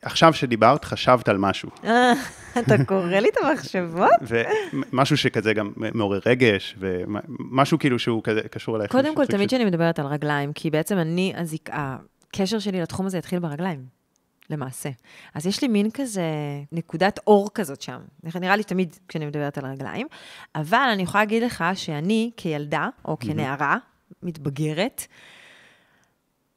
עכשיו 0.03 0.32
שדיברת, 0.34 0.84
חשבת 0.84 1.28
על 1.28 1.38
משהו. 1.38 1.70
אה, 1.84 2.12
אתה 2.59 2.84
קורא 2.84 3.18
לי 3.18 3.28
את 3.28 3.36
המחשבות? 3.43 4.11
ומשהו 4.82 5.16
שכזה 5.16 5.55
גם 5.55 5.72
מעורר 5.76 6.20
רגש, 6.26 6.76
ומשהו 6.78 7.78
כאילו 7.78 7.99
שהוא 7.99 8.22
כזה 8.22 8.40
קשור 8.40 8.76
אלייך. 8.76 8.93
קודם 8.93 9.16
כל, 9.16 9.26
תמיד 9.26 9.49
כשאני 9.49 9.64
מדברת 9.64 9.99
על 9.99 10.07
רגליים, 10.07 10.53
כי 10.53 10.70
בעצם 10.70 10.99
אני, 10.99 11.32
הקשר 11.72 12.59
שלי 12.59 12.80
לתחום 12.80 13.07
הזה 13.07 13.18
התחיל 13.18 13.38
ברגליים. 13.38 14.01
למעשה. 14.53 14.90
אז 15.34 15.46
יש 15.46 15.62
לי 15.62 15.68
מין 15.68 15.90
כזה 15.90 16.22
נקודת 16.72 17.20
אור 17.26 17.50
כזאת 17.55 17.82
שם. 17.82 18.00
נראה 18.24 18.57
לי 18.57 18.64
תמיד 18.64 18.96
כשאני 19.09 19.26
מדברת 19.26 19.59
על 19.59 19.66
רגליים, 19.66 20.07
אבל 20.55 20.88
אני 20.92 21.03
יכולה 21.03 21.22
להגיד 21.24 21.42
לך 21.42 21.64
שאני 21.74 22.30
כילדה, 22.36 22.88
או 23.05 23.16
כנערה, 23.18 23.76
מתבגרת, 24.22 25.07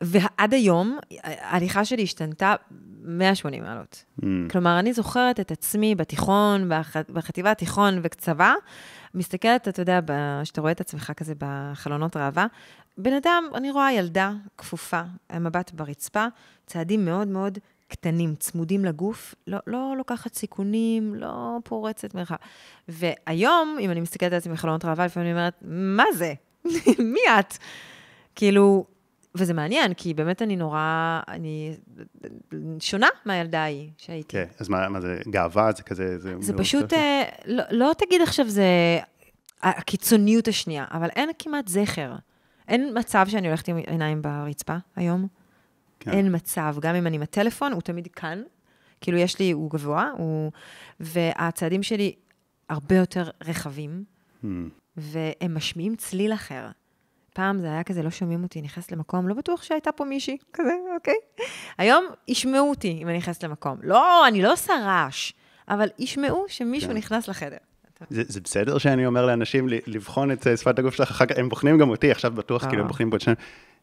ועד 0.04 0.54
היום, 0.54 1.00
ההליכה 1.24 1.86
שלי 1.86 2.04
השתנתה 2.04 2.56
180 3.02 3.64
מעלות. 3.64 4.06
Mm. 4.22 4.24
כלומר, 4.50 4.80
אני 4.80 4.94
זוכרת 4.94 5.40
את 5.40 5.52
עצמי 5.52 5.96
בתיכון, 5.96 6.70
בח... 6.70 6.96
בחטיבה 7.10 7.52
התיכון 7.52 8.00
וצבא, 8.04 8.54
מסתכלת, 9.14 9.68
אתה 9.68 9.82
יודע, 9.82 10.00
שאתה 10.44 10.62
רואה 10.62 10.72
את 10.72 10.82
עצמך 10.82 11.12
כזה 11.18 11.34
בחלונות 11.38 12.18
ראווה, 12.18 12.48
בן 12.98 13.14
אדם, 13.14 13.44
אני 13.56 13.72
רואה 13.72 13.94
ילדה 13.94 14.32
כפופה, 14.58 15.02
המבט 15.30 15.72
ברצפה, 15.72 16.26
צעדים 16.66 17.06
מאוד 17.06 17.28
מאוד 17.28 17.60
קטנים, 17.88 18.36
צמודים 18.36 18.86
לגוף, 18.86 19.36
לא, 19.48 19.58
לא 19.68 19.94
לוקחת 19.98 20.34
סיכונים, 20.34 21.16
לא 21.16 21.58
פורצת 21.64 22.16
מרחב. 22.16 22.36
והיום, 22.88 23.78
אם 23.80 23.92
אני 23.92 24.02
מסתכלת 24.02 24.32
על 24.32 24.38
עצמי 24.38 24.54
בחלונות 24.54 24.86
ראווה, 24.86 25.06
לפעמים 25.06 25.28
אני 25.28 25.40
אומרת, 25.40 25.54
מה 25.62 26.06
זה? 26.14 26.34
מי 27.14 27.20
את? 27.40 27.58
כאילו, 28.36 28.86
וזה 29.36 29.54
מעניין, 29.54 29.94
כי 29.94 30.14
באמת 30.14 30.42
אני 30.42 30.56
נורא, 30.56 31.20
אני 31.28 31.76
שונה 32.80 33.08
מהילדה 33.26 33.60
ההיא 33.60 33.90
שהייתי. 33.98 34.30
כן, 34.30 34.46
אז 34.60 34.70
מה, 34.70 34.90
מה 34.90 35.02
זה, 35.02 35.20
גאווה? 35.30 35.72
זה 35.72 35.84
כזה... 35.84 36.20
זה, 36.20 36.34
זה 36.40 36.54
פשוט, 36.58 36.94
אה, 36.94 37.24
לא, 37.46 37.64
לא 37.72 37.92
תגיד 37.98 38.22
עכשיו 38.22 38.50
זה 38.50 39.00
הקיצוניות 39.64 40.48
השנייה, 40.48 40.86
אבל 40.92 41.10
אין 41.16 41.30
כמעט 41.40 41.68
זכר. 41.68 42.16
אין 42.68 42.98
מצב 43.00 43.26
שאני 43.30 43.48
הולכת 43.48 43.68
עם 43.68 43.78
עיניים 43.78 44.22
ברצפה 44.22 44.76
היום. 44.96 45.28
כן. 46.06 46.12
אין 46.12 46.36
מצב. 46.36 46.76
גם 46.80 46.96
אם 46.96 47.08
אני 47.08 47.16
עם 47.16 47.22
הטלפון, 47.22 47.72
הוא 47.74 47.82
תמיד 47.82 48.08
כאן. 48.08 48.42
כאילו, 49.02 49.18
יש 49.18 49.40
לי, 49.40 49.52
הוא 49.52 49.72
גבוה, 49.72 50.12
הוא... 50.18 50.52
והצעדים 51.00 51.84
שלי 51.84 52.16
הרבה 52.70 52.96
יותר 52.96 53.30
רחבים, 53.44 54.04
hmm. 54.44 54.48
והם 54.98 55.56
משמיעים 55.56 55.96
צליל 55.96 56.34
אחר. 56.34 56.68
פעם 57.34 57.60
זה 57.60 57.68
היה 57.68 57.84
כזה, 57.84 58.04
לא 58.04 58.10
שומעים 58.10 58.44
אותי, 58.44 58.62
נכנסת 58.62 58.92
למקום, 58.92 59.28
לא 59.28 59.34
בטוח 59.34 59.64
שהייתה 59.64 59.92
פה 59.92 60.06
מישהי, 60.06 60.38
כזה, 60.54 60.72
אוקיי? 60.96 61.16
היום 61.78 62.06
ישמעו 62.28 62.70
אותי 62.70 63.00
אם 63.02 63.08
אני 63.10 63.18
נכנסת 63.18 63.44
למקום. 63.44 63.78
לא, 63.84 64.28
אני 64.28 64.42
לא 64.42 64.54
עושה 64.54 64.74
רעש, 64.84 65.34
אבל 65.68 65.88
ישמעו 66.00 66.46
שמישהו 66.48 66.90
כן. 66.90 66.98
נכנס 66.98 67.28
לחדר. 67.28 67.58
זה, 68.10 68.24
זה 68.28 68.42
בסדר 68.42 68.78
שאני 68.78 69.06
אומר 69.06 69.26
לאנשים 69.26 69.68
לבחון 69.70 70.32
את 70.32 70.48
אה, 70.48 70.58
שפת 70.58 70.80
הגוף 70.80 70.96
שלך 70.96 71.12
אחר 71.12 71.26
כך, 71.26 71.38
הם 71.38 71.50
בוחנים 71.50 71.78
גם 71.78 71.90
אותי, 71.90 72.12
עכשיו 72.12 72.32
בטוח, 72.32 72.66
כאילו 72.66 72.82
הם. 72.82 72.88
בוחנים 72.88 73.10
פה 73.10 73.16
את 73.16 73.22
שניהם. 73.22 73.38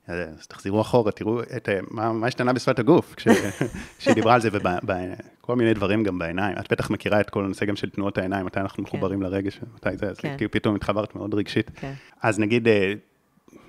אז 0.08 0.46
תחזירו 0.46 0.80
אחורה, 0.80 1.12
תראו 1.12 1.42
את, 1.42 1.68
אה, 1.68 1.78
מה, 1.90 2.12
מה 2.12 2.26
השתנה 2.26 2.52
בשפת 2.52 2.78
הגוף, 2.78 3.14
כשהיא 3.98 4.14
דיברה 4.14 4.34
על 4.34 4.40
זה, 4.40 4.48
וכל 4.52 5.56
מיני 5.56 5.74
דברים 5.74 6.04
גם 6.04 6.18
בעיניים. 6.18 6.56
את 6.58 6.72
בטח 6.72 6.90
מכירה 6.90 7.20
את 7.20 7.30
כל 7.30 7.44
הנושא 7.44 7.64
גם 7.64 7.76
של 7.76 7.90
תנועות 7.90 8.18
העיניים, 8.18 8.46
מתי 8.46 8.60
אנחנו 8.60 8.76
כן. 8.76 8.82
מחוברים 8.82 9.22
לרגש, 9.22 9.60
מתי 9.74 9.96
זה, 9.96 10.06
אז 10.06 10.18
כן. 10.18 10.34
כאילו 10.36 10.50
פתאום 10.50 10.74
התחברת 10.74 11.14
מאוד 11.14 11.34
רגשית. 11.34 11.70
כן. 11.74 11.92
אז 12.22 12.38
נגיד, 12.38 12.68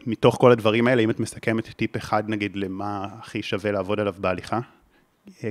מתוך 0.06 0.38
כל 0.40 0.52
הדברים 0.52 0.88
האלה, 0.88 1.02
אם 1.02 1.10
את 1.10 1.20
מסכמת 1.20 1.68
טיפ 1.68 1.98
אחד, 1.98 2.24
נגיד, 2.28 2.56
למה 2.56 3.08
הכי 3.20 3.42
שווה 3.42 3.72
לעבוד 3.72 4.00
עליו 4.00 4.16
בהליכה? 4.18 4.60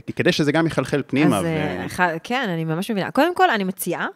כי 0.07 0.13
כדי 0.13 0.33
שזה 0.33 0.53
גם 0.53 0.67
יחלחל 0.67 1.03
פנימה. 1.07 1.39
אז 1.39 1.45
ו... 1.45 2.17
כן, 2.23 2.49
אני 2.49 2.65
ממש 2.65 2.91
מבינה. 2.91 3.11
קודם 3.11 3.35
כל, 3.35 3.51
אני 3.51 3.65
מציעה 3.65 4.07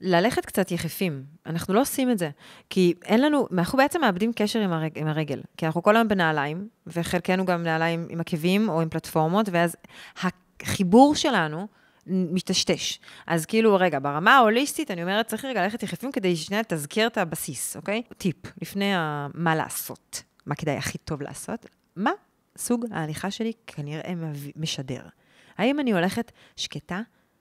ללכת 0.00 0.46
קצת 0.46 0.70
יחפים. 0.70 1.24
אנחנו 1.46 1.74
לא 1.74 1.80
עושים 1.80 2.10
את 2.10 2.18
זה. 2.18 2.30
כי 2.70 2.94
אין 3.04 3.22
לנו, 3.22 3.46
אנחנו 3.52 3.78
בעצם 3.78 4.00
מאבדים 4.00 4.32
קשר 4.36 4.60
עם, 4.60 4.72
הרג, 4.72 4.98
עם 4.98 5.06
הרגל. 5.06 5.40
כי 5.56 5.66
אנחנו 5.66 5.82
כל 5.82 5.96
היום 5.96 6.08
בנעליים, 6.08 6.68
וחלקנו 6.86 7.44
גם 7.44 7.62
נעליים 7.62 8.06
עם 8.10 8.20
עקבים 8.20 8.68
או 8.68 8.80
עם 8.80 8.88
פלטפורמות, 8.88 9.48
ואז 9.52 9.76
החיבור 10.16 11.14
שלנו 11.14 11.66
משתשתש. 12.06 13.00
אז 13.26 13.46
כאילו, 13.46 13.74
רגע, 13.74 13.98
ברמה 13.98 14.36
ההוליסטית, 14.36 14.90
אני 14.90 15.02
אומרת, 15.02 15.26
צריך 15.26 15.44
רגע 15.44 15.62
ללכת 15.62 15.82
יחפים 15.82 16.12
כדי 16.12 16.36
שנייה 16.36 16.62
תזכיר 16.68 17.06
את 17.06 17.18
הבסיס, 17.18 17.76
אוקיי? 17.76 18.02
טיפ, 18.18 18.36
לפני 18.62 18.94
ה... 18.94 19.26
מה 19.34 19.56
לעשות, 19.56 20.22
מה 20.46 20.54
כדאי 20.54 20.76
הכי 20.76 20.98
טוב 20.98 21.22
לעשות, 21.22 21.66
מה 21.96 22.10
סוג 22.58 22.86
ההליכה 22.90 23.30
שלי 23.30 23.52
כנראה 23.66 24.12
משדר. 24.56 25.02
האם 25.58 25.80
אני 25.80 25.92
הולכת 25.92 26.32
שקטה? 26.56 27.00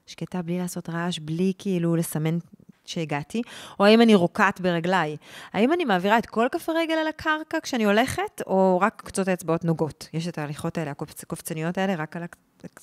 שקטה 0.10 0.42
בלי 0.42 0.58
לעשות 0.58 0.90
רעש, 0.90 1.20
בלי 1.20 1.54
כאילו 1.58 1.96
לסמן 1.96 2.38
שהגעתי, 2.86 3.42
או 3.80 3.86
האם 3.86 4.02
אני 4.02 4.16
רוקעת 4.16 4.62
ברגליי? 4.62 5.18
האם 5.54 5.74
אני 5.74 5.86
מעבירה 5.86 6.18
את 6.18 6.26
כל 6.26 6.48
כף 6.52 6.70
הרגל 6.70 6.94
על 6.94 7.08
הקרקע 7.08 7.58
כשאני 7.60 7.86
הולכת, 7.86 8.42
או 8.48 8.80
רק 8.82 9.02
קצות 9.06 9.28
האצבעות 9.28 9.66
נוגות? 9.66 10.10
יש 10.14 10.28
את 10.28 10.38
ההליכות 10.38 10.78
האלה, 10.78 10.92
הקופצניות 10.92 11.78
האלה, 11.78 11.96
רק 11.96 12.16
על 12.16 12.24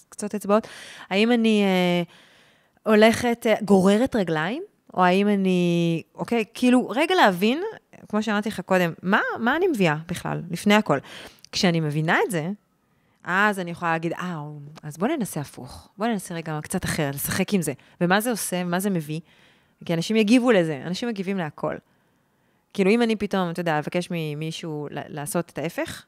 קצות 0.08 0.34
האצבעות. 0.34 0.68
האם 1.10 1.32
אני 1.32 1.62
אה, 1.64 2.02
הולכת, 2.92 3.46
אה, 3.46 3.54
גוררת 3.64 4.16
רגליים? 4.16 4.62
או 4.94 5.04
האם 5.04 5.28
אני, 5.28 6.02
אוקיי, 6.14 6.44
כאילו, 6.54 6.88
רגע 6.88 7.14
להבין, 7.14 7.62
כמו 8.08 8.22
שאמרתי 8.22 8.48
לך 8.48 8.60
קודם, 8.60 8.92
מה, 9.02 9.20
מה 9.38 9.56
אני 9.56 9.66
מביאה 9.68 9.96
בכלל, 10.08 10.42
לפני 10.50 10.74
הכל. 10.74 10.98
כשאני 11.52 11.80
מבינה 11.80 12.18
את 12.26 12.30
זה, 12.30 12.50
אז 13.26 13.58
אני 13.58 13.70
יכולה 13.70 13.92
להגיד, 13.92 14.12
אה, 14.12 14.40
אז 14.82 14.98
בוא 14.98 15.08
ננסה 15.08 15.40
הפוך. 15.40 15.88
בוא 15.98 16.06
ננסה 16.06 16.34
רגע 16.34 16.58
קצת 16.62 16.84
אחר, 16.84 17.10
לשחק 17.14 17.54
עם 17.54 17.62
זה. 17.62 17.72
ומה 18.00 18.20
זה 18.20 18.30
עושה, 18.30 18.64
מה 18.64 18.80
זה 18.80 18.90
מביא? 18.90 19.20
כי 19.84 19.94
אנשים 19.94 20.16
יגיבו 20.16 20.52
לזה, 20.52 20.82
אנשים 20.86 21.08
מגיבים 21.08 21.38
להכל. 21.38 21.74
כאילו, 22.74 22.90
אם 22.90 23.02
אני 23.02 23.16
פתאום, 23.16 23.50
אתה 23.50 23.60
יודע, 23.60 23.78
אבקש 23.78 24.08
ממישהו 24.10 24.88
לעשות 24.90 25.50
את 25.50 25.58
ההפך, 25.58 26.04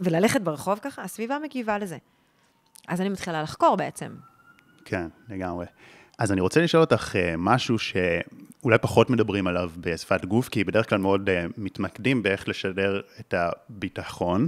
וללכת 0.00 0.40
ברחוב 0.40 0.78
ככה, 0.82 1.02
הסביבה 1.02 1.38
מגיבה 1.42 1.78
לזה. 1.78 1.98
אז 2.88 3.00
אני 3.00 3.08
מתחילה 3.08 3.42
לחקור 3.42 3.76
בעצם. 3.76 4.14
כן, 4.84 5.06
לגמרי. 5.28 5.66
אז 6.18 6.32
אני 6.32 6.40
רוצה 6.40 6.60
לשאול 6.60 6.80
אותך 6.80 7.12
uh, 7.12 7.18
משהו 7.38 7.78
שאולי 7.78 8.78
פחות 8.80 9.10
מדברים 9.10 9.46
עליו 9.46 9.70
בשפת 9.76 10.24
גוף, 10.24 10.48
כי 10.48 10.64
בדרך 10.64 10.88
כלל 10.88 10.98
מאוד 10.98 11.28
uh, 11.28 11.52
מתמקדים 11.56 12.22
באיך 12.22 12.48
לשדר 12.48 13.00
את 13.20 13.34
הביטחון, 13.34 14.46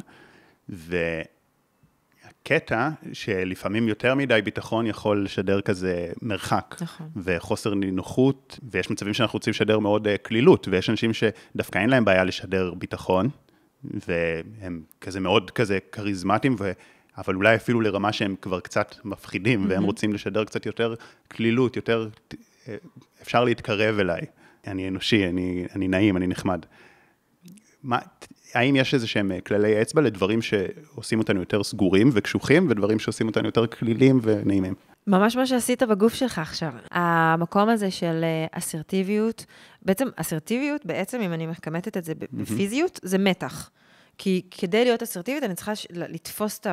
ו... 0.71 0.97
קטע 2.43 2.89
שלפעמים 3.13 3.89
יותר 3.89 4.15
מדי 4.15 4.41
ביטחון 4.45 4.87
יכול 4.87 5.25
לשדר 5.25 5.61
כזה 5.61 6.09
מרחק. 6.23 6.77
נכון. 6.81 7.09
וחוסר 7.17 7.75
נינוחות, 7.75 8.59
ויש 8.71 8.91
מצבים 8.91 9.15
שאנחנו 9.15 9.37
רוצים 9.37 9.51
לשדר 9.51 9.79
מאוד 9.79 10.09
אה, 10.09 10.17
קלילות, 10.17 10.69
ויש 10.71 10.91
אנשים 10.91 11.11
שדווקא 11.13 11.79
אין 11.79 11.91
להם 11.91 12.05
בעיה 12.05 12.25
לשדר 12.25 12.75
ביטחון, 12.75 13.29
והם 13.85 14.83
כזה 15.01 15.21
מאוד 15.21 15.51
כזה 15.51 15.79
כריזמטיים, 15.93 16.57
ו... 16.59 16.73
אבל 17.19 17.35
אולי 17.35 17.57
אפילו 17.57 17.81
לרמה 17.81 18.13
שהם 18.13 18.35
כבר 18.43 18.61
קצת 18.61 18.95
מפחידים, 19.05 19.65
mm-hmm. 19.65 19.71
והם 19.71 19.83
רוצים 19.83 20.13
לשדר 20.13 20.45
קצת 20.45 20.67
יותר 20.67 20.95
קלילות, 21.29 21.77
יותר... 21.77 22.09
אה, 22.69 22.77
אפשר 23.23 23.45
להתקרב 23.45 23.99
אליי. 23.99 24.21
אני 24.67 24.89
אנושי, 24.89 25.29
אני, 25.29 25.67
אני 25.77 25.89
נעים, 25.89 26.17
אני 26.17 26.27
נחמד. 26.27 26.67
מה, 27.83 27.99
האם 28.55 28.77
יש 28.77 28.95
איזה 28.95 29.07
שהם 29.07 29.33
אה, 29.33 29.41
כללי 29.41 29.83
אצבע 29.83 30.03
לדברים 30.03 30.43
שעושים 30.43 31.19
אותנו 31.19 31.41
יותר 31.41 31.63
סגורים 31.63 32.11
וקשוחים, 32.13 32.67
ודברים 32.71 32.99
שעושים 32.99 33.27
אותנו 33.27 33.49
יותר 33.49 33.67
כלילים 33.67 34.21
ונעימים? 34.23 34.75
ממש 35.07 35.37
מה 35.37 35.47
שעשית 35.47 35.83
בגוף 35.83 36.15
שלך 36.15 36.39
עכשיו. 36.39 36.73
המקום 36.91 37.69
הזה 37.69 37.91
של 37.91 38.21
אה, 38.25 38.47
אסרטיביות, 38.53 39.45
בעצם 39.83 40.09
אסרטיביות, 40.17 40.87
בעצם, 40.87 41.21
אם 41.21 41.33
אני 41.33 41.47
מכמתת 41.47 41.97
את 41.97 42.05
זה 42.05 42.13
בפיזיות, 42.33 43.01
זה 43.03 43.19
מתח. 43.19 43.71
כי 44.19 44.43
כדי 44.51 44.85
להיות 44.85 45.03
אסרטיבית, 45.03 45.43
אני 45.43 45.55
צריכה 45.55 45.73
לתפוס 45.91 46.59
את 46.59 46.67
ה... 46.67 46.73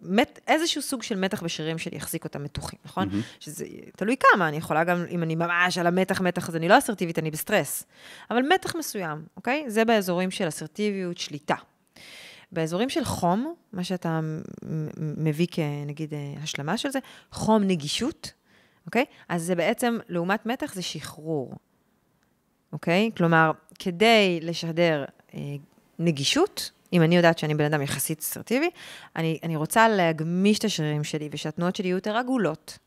מת, 0.00 0.40
איזשהו 0.46 0.82
סוג 0.82 1.02
של 1.02 1.16
מתח 1.18 1.42
בשרירים 1.42 1.78
שלי 1.78 1.96
יחזיק 1.96 2.24
אותם 2.24 2.44
מתוחים, 2.44 2.78
נכון? 2.84 3.08
Mm-hmm. 3.08 3.40
שזה 3.40 3.66
תלוי 3.96 4.16
כמה, 4.20 4.48
אני 4.48 4.56
יכולה 4.56 4.84
גם, 4.84 5.04
אם 5.10 5.22
אני 5.22 5.34
ממש 5.34 5.78
על 5.78 5.86
המתח, 5.86 6.20
מתח, 6.20 6.48
אז 6.48 6.56
אני 6.56 6.68
לא 6.68 6.78
אסרטיבית, 6.78 7.18
אני 7.18 7.30
בסטרס. 7.30 7.84
אבל 8.30 8.42
מתח 8.54 8.76
מסוים, 8.76 9.24
אוקיי? 9.36 9.64
זה 9.66 9.84
באזורים 9.84 10.30
של 10.30 10.48
אסרטיביות, 10.48 11.18
שליטה. 11.18 11.56
באזורים 12.52 12.90
של 12.90 13.04
חום, 13.04 13.54
מה 13.72 13.84
שאתה 13.84 14.20
מביא 14.96 15.46
כנגיד 15.50 16.14
אה, 16.14 16.34
השלמה 16.42 16.76
של 16.78 16.90
זה, 16.90 16.98
חום 17.32 17.62
נגישות, 17.62 18.32
אוקיי? 18.86 19.04
אז 19.28 19.42
זה 19.42 19.54
בעצם, 19.54 19.98
לעומת 20.08 20.46
מתח, 20.46 20.74
זה 20.74 20.82
שחרור, 20.82 21.54
אוקיי? 22.72 23.10
כלומר, 23.16 23.50
כדי 23.78 24.38
לשדר 24.42 25.04
אה, 25.34 25.40
נגישות, 25.98 26.70
אם 26.92 27.02
אני 27.02 27.16
יודעת 27.16 27.38
שאני 27.38 27.54
בן 27.54 27.64
אדם 27.64 27.82
יחסית 27.82 28.18
אסרטיבי, 28.18 28.70
אני, 29.16 29.38
אני 29.42 29.56
רוצה 29.56 29.88
להגמיש 29.88 30.58
את 30.58 30.64
השרירים 30.64 31.04
שלי 31.04 31.28
ושהתנועות 31.32 31.76
שלי 31.76 31.88
יהיו 31.88 31.96
יותר 31.96 32.16
עגולות 32.16 32.78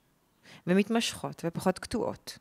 ומתמשכות 0.68 1.41
ופחות 1.45 1.80
קטועות. 1.80 2.38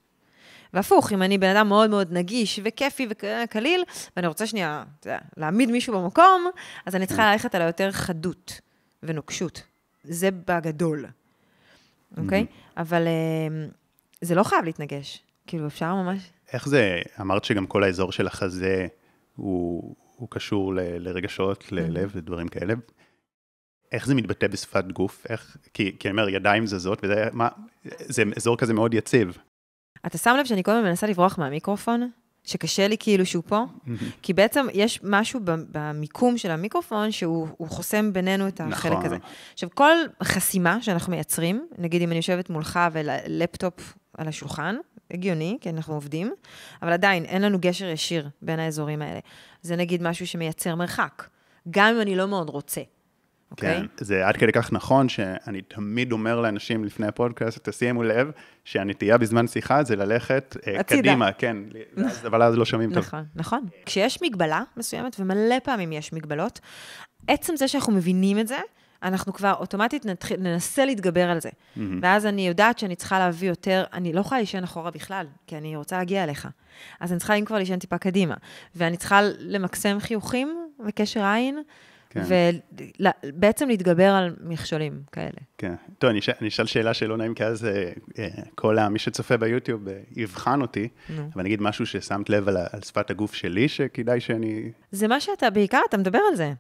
והפוך, 0.75 1.13
אם 1.13 1.23
אני 1.23 1.39
בן 1.39 1.57
אדם 1.57 1.69
מאוד 1.69 1.91
מאוד 1.91 2.13
נגיש 2.13 2.61
וכיפי 2.65 3.09
וקליל, 3.11 3.83
ואני 4.17 4.27
רוצה 4.27 4.47
שנייה, 4.47 4.85
אתה 5.01 5.09
יודע, 5.09 5.19
להעמיד 5.37 5.71
מישהו 5.71 6.01
במקום, 6.01 6.51
אז 6.87 6.97
אני 6.97 7.07
צריכה 7.07 7.33
ללכת 7.33 7.55
על 7.55 7.63
היותר 7.63 7.93
חדות 7.93 8.61
ונוקשות. 9.03 9.63
זה 10.05 10.29
בגדול, 10.31 11.07
אוקיי? 12.17 12.47
Okay? 12.49 12.81
אבל 12.81 13.07
uh, 13.07 13.75
זה 14.21 14.35
לא 14.35 14.43
חייב 14.43 14.65
להתנגש. 14.65 15.23
כאילו, 15.47 15.67
אפשר 15.67 15.95
ממש... 15.95 16.31
איך 16.53 16.69
זה, 16.69 17.01
אמרת 17.21 17.45
שגם 17.45 17.67
כל 17.67 17.85
האזור 17.85 18.13
של 18.13 18.27
החזה 18.27 18.87
הוא, 19.37 19.95
הוא 20.21 20.29
קשור 20.31 20.75
ל, 20.75 20.81
לרגשות, 20.81 21.73
ללב 21.73 22.11
ודברים 22.15 22.49
כאלה. 22.49 22.75
איך 23.93 24.07
זה 24.07 24.15
מתבטא 24.15 24.47
בשפת 24.47 24.85
גוף? 24.93 25.27
איך, 25.29 25.57
כי, 25.75 25.97
כי 25.99 26.09
אני 26.09 26.13
אומר, 26.13 26.29
ידיים 26.29 26.67
זזות, 26.67 27.05
וזה 27.05 27.29
מה, 27.33 27.49
זה 27.85 28.23
אזור 28.37 28.57
כזה 28.57 28.75
מאוד 28.75 28.95
יציב. 28.95 29.39
אתה 30.07 30.19
שם 30.19 30.37
לב 30.39 30.45
שאני 30.45 30.63
כל 30.63 30.71
הזמן 30.71 30.89
מנסה 30.89 31.07
לברוח 31.07 31.39
מהמיקרופון? 31.39 32.11
שקשה 32.45 32.89
לי 32.89 32.97
כאילו 32.99 33.27
שהוא 33.27 33.43
פה, 33.47 33.65
כי 34.23 34.33
בעצם 34.33 34.67
יש 34.73 35.01
משהו 35.03 35.41
במיקום 35.45 36.39
של 36.39 36.51
המיקרופון 36.51 37.11
שהוא 37.11 37.49
הוא 37.57 37.69
חוסם 37.69 38.13
בינינו 38.13 38.49
את 38.49 38.61
החלק 38.61 38.93
נכון. 38.93 39.07
הזה. 39.07 39.17
עכשיו, 39.53 39.69
כל 39.75 39.97
חסימה 40.23 40.83
שאנחנו 40.83 41.11
מייצרים, 41.13 41.67
נגיד 41.79 42.03
אם 42.03 42.09
אני 42.09 42.17
יושבת 42.17 42.51
מולך 42.51 42.81
ולפטופ 42.93 43.95
על 44.19 44.29
השולחן, 44.29 44.77
הגיוני, 45.11 45.59
כי 45.61 45.71
אנחנו 45.71 45.95
עובדים, 45.95 46.33
אבל 46.83 46.93
עדיין 46.93 47.25
אין 47.25 47.43
לנו 47.43 47.59
גשר 47.61 47.87
ישיר 47.87 48.29
בין 48.43 48.59
האזורים 48.61 49.03
האלה. 49.03 49.21
זה 49.63 49.77
נגיד 49.77 50.03
משהו 50.03 50.27
שמייצר 50.27 50.75
מרחק, 50.75 51.27
גם 51.71 51.95
אם 51.95 52.01
אני 52.01 52.17
לא 52.17 52.29
מאוד 52.29 52.49
רוצה, 52.49 52.81
אוקיי? 53.51 53.77
כן, 53.81 53.87
זה 54.05 54.27
עד 54.27 54.37
כדי 54.37 54.53
כך 54.53 54.73
נכון, 54.73 55.09
שאני 55.09 55.63
תמיד 55.63 56.13
אומר 56.13 56.41
לאנשים 56.41 56.85
לפני 56.85 57.07
הפודקאסט, 57.07 57.69
תשימו 57.69 58.03
לב 58.03 58.31
שהנטייה 58.65 59.19
בזמן 59.19 59.47
שיחה 59.47 59.83
זה 59.85 59.97
ללכת 59.97 60.57
אה, 60.67 60.81
הצידה. 60.81 61.01
קדימה, 61.03 61.33
כן, 61.33 61.57
ואז- 61.97 62.27
אבל 62.27 62.43
אז 62.43 62.57
לא 62.59 62.65
שומעים 62.65 62.95
טוב. 62.95 63.05
נכון, 63.05 63.25
נכון. 63.35 63.67
כשיש 63.87 64.23
מגבלה 64.23 64.63
מסוימת, 64.77 65.17
ומלא 65.21 65.59
פעמים 65.65 65.93
יש 65.93 66.13
מגבלות, 66.13 66.61
עצם 67.29 67.57
זה 67.57 67.69
שאנחנו 67.69 67.93
מבינים 67.93 68.39
את 68.39 68.49
זה, 68.49 68.59
אנחנו 69.03 69.33
כבר 69.33 69.53
אוטומטית 69.53 70.07
נתחיל, 70.07 70.41
ננסה 70.41 70.85
להתגבר 70.85 71.31
על 71.31 71.41
זה. 71.41 71.51
ואז 72.03 72.27
אני 72.27 72.49
יודעת 72.49 72.79
שאני 72.79 72.97
צריכה 72.97 73.19
להביא 73.19 73.49
יותר, 73.49 73.85
אני 73.93 74.13
לא 74.13 74.21
יכולה 74.21 74.39
להישן 74.41 74.63
אחורה 74.65 74.91
בכלל, 74.91 75.27
כי 75.47 75.57
אני 75.57 75.77
רוצה 75.77 75.99
להגיע 75.99 76.25
אליך. 76.25 76.49
אז 77.01 77.13
אני 77.13 77.19
צריכה 77.19 77.35
אם 77.35 77.45
כבר 77.45 77.57
להישן 77.57 77.79
טיפה 77.79 77.99
קדימה. 77.99 78.35
ואני 78.75 78.97
צריכה 78.97 79.21
למקסם 79.39 79.97
חיוכים 80.01 80.69
וקשר 80.87 81.25
עין, 81.25 81.63
כן. 82.11 82.23
ובעצם 83.25 83.69
להתגבר 83.69 84.11
על 84.11 84.37
מכשולים 84.45 85.03
כאלה. 85.13 85.31
כן. 85.59 85.75
טוב, 85.99 86.11
אני 86.11 86.19
אשאל- 86.19 86.35
אני 86.41 86.49
אשאל 86.49 86.67
שאלה 86.67 86.95
שלא 86.95 87.17
נעים, 87.17 87.35
כי 87.35 87.45
אז 87.45 87.65
אה, 87.65 87.93
אה, 88.19 88.29
כל 88.55 88.77
מי 88.91 88.99
שצופה 88.99 89.37
ביוטיוב 89.37 89.89
אה, 89.89 90.01
יבחן 90.17 90.61
אותי, 90.63 90.89
נו. 91.17 91.31
אבל 91.35 91.43
נגיד 91.45 91.63
משהו 91.63 91.87
ששמת 91.87 92.31
לב 92.31 92.49
על 92.49 92.57
על 92.73 92.81
שפת 92.83 93.11
הגוף 93.11 93.35
שלי, 93.35 93.69
שכדאי 93.69 94.21
שאני... 94.21 94.73
זה 94.93 95.09
מה 95.09 95.21
שאתה, 95.21 95.51
בעיקר 95.51 95.81
אתה 95.89 95.97
מדבר 95.97 96.21
על 96.31 96.37
זה. 96.37 96.53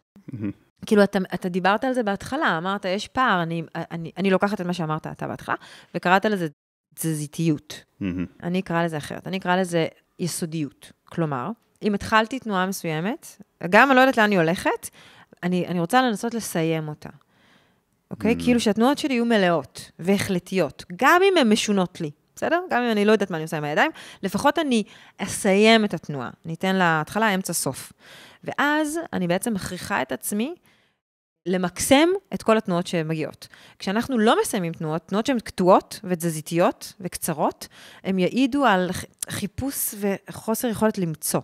כאילו, 0.87 1.05
אתה, 1.05 1.19
אתה 1.35 1.49
דיברת 1.49 1.85
על 1.85 1.93
זה 1.93 2.03
בהתחלה, 2.03 2.59
אמרת, 2.59 2.85
יש 2.85 3.09
פער, 3.09 3.43
אני, 3.43 3.63
אני, 3.75 4.11
אני 4.17 4.31
לוקחת 4.31 4.61
את 4.61 4.67
מה 4.67 4.73
שאמרת 4.73 5.07
אתה 5.07 5.27
בהתחלה, 5.27 5.55
וקראת 5.95 6.25
לזה 6.25 6.49
תזזיתיות. 6.95 7.85
מהמם. 8.01 8.27
אני 8.43 8.61
אקרא 8.61 8.85
לזה 8.85 8.97
אחרת, 8.97 9.27
אני 9.27 9.39
אקרא 9.39 9.57
לזה 9.57 9.87
יסודיות. 10.19 10.93
כלומר, 11.05 11.51
אם 11.83 11.95
התחלתי 11.95 12.39
תנועה 12.39 12.67
מסוימת, 12.67 13.27
גם 13.71 13.89
אני 13.91 13.97
לא 13.97 14.01
יודעת 14.01 14.17
לאן 14.17 14.27
אני 14.27 14.37
הולכת, 14.37 14.89
אני, 15.43 15.67
אני 15.67 15.81
רוצה 15.81 16.03
לנסות 16.03 16.35
לסיים 16.35 16.89
אותה. 16.89 17.09
אוקיי? 18.11 18.33
Mm. 18.33 18.43
כאילו 18.43 18.61
שהתנועות 18.61 18.99
שלי 18.99 19.15
יהיו 19.15 19.25
מלאות 19.25 19.91
והחלטיות, 19.99 20.85
גם 20.97 21.21
אם 21.23 21.37
הן 21.37 21.53
משונות 21.53 22.01
לי, 22.01 22.11
בסדר? 22.37 22.61
גם 22.71 22.83
אם 22.83 22.91
אני 22.91 23.05
לא 23.05 23.13
יודעת 23.13 23.31
מה 23.31 23.37
אני 23.37 23.43
עושה 23.43 23.57
עם 23.57 23.65
הידיים, 23.65 23.91
לפחות 24.23 24.59
אני 24.59 24.83
אסיים 25.19 25.85
את 25.85 25.95
התנועה. 25.95 26.31
אני 26.47 26.55
אתן 26.55 26.77
לה 26.77 27.01
התחלה, 27.01 27.35
אמצע, 27.35 27.53
סוף. 27.53 27.93
ואז 28.45 28.99
אני 29.13 29.27
בעצם 29.27 29.55
מכריחה 29.55 30.03
את 30.03 30.13
עצמי 30.13 30.55
למקסם 31.47 32.09
את 32.35 32.43
כל 32.43 32.57
התנועות 32.57 32.87
שמגיעות. 32.87 33.49
כשאנחנו 33.79 34.19
לא 34.19 34.37
מסיימים 34.43 34.73
תנועות, 34.73 35.03
תנועות 35.07 35.27
שהן 35.27 35.39
קטועות 35.39 36.01
ותזזיתיות 36.05 36.93
וקצרות, 37.01 37.69
הן 38.05 38.19
יעידו 38.19 38.65
על 38.65 38.91
חיפוש 39.31 39.95
וחוסר 40.01 40.69
יכולת 40.69 40.99
למצוא. 40.99 41.41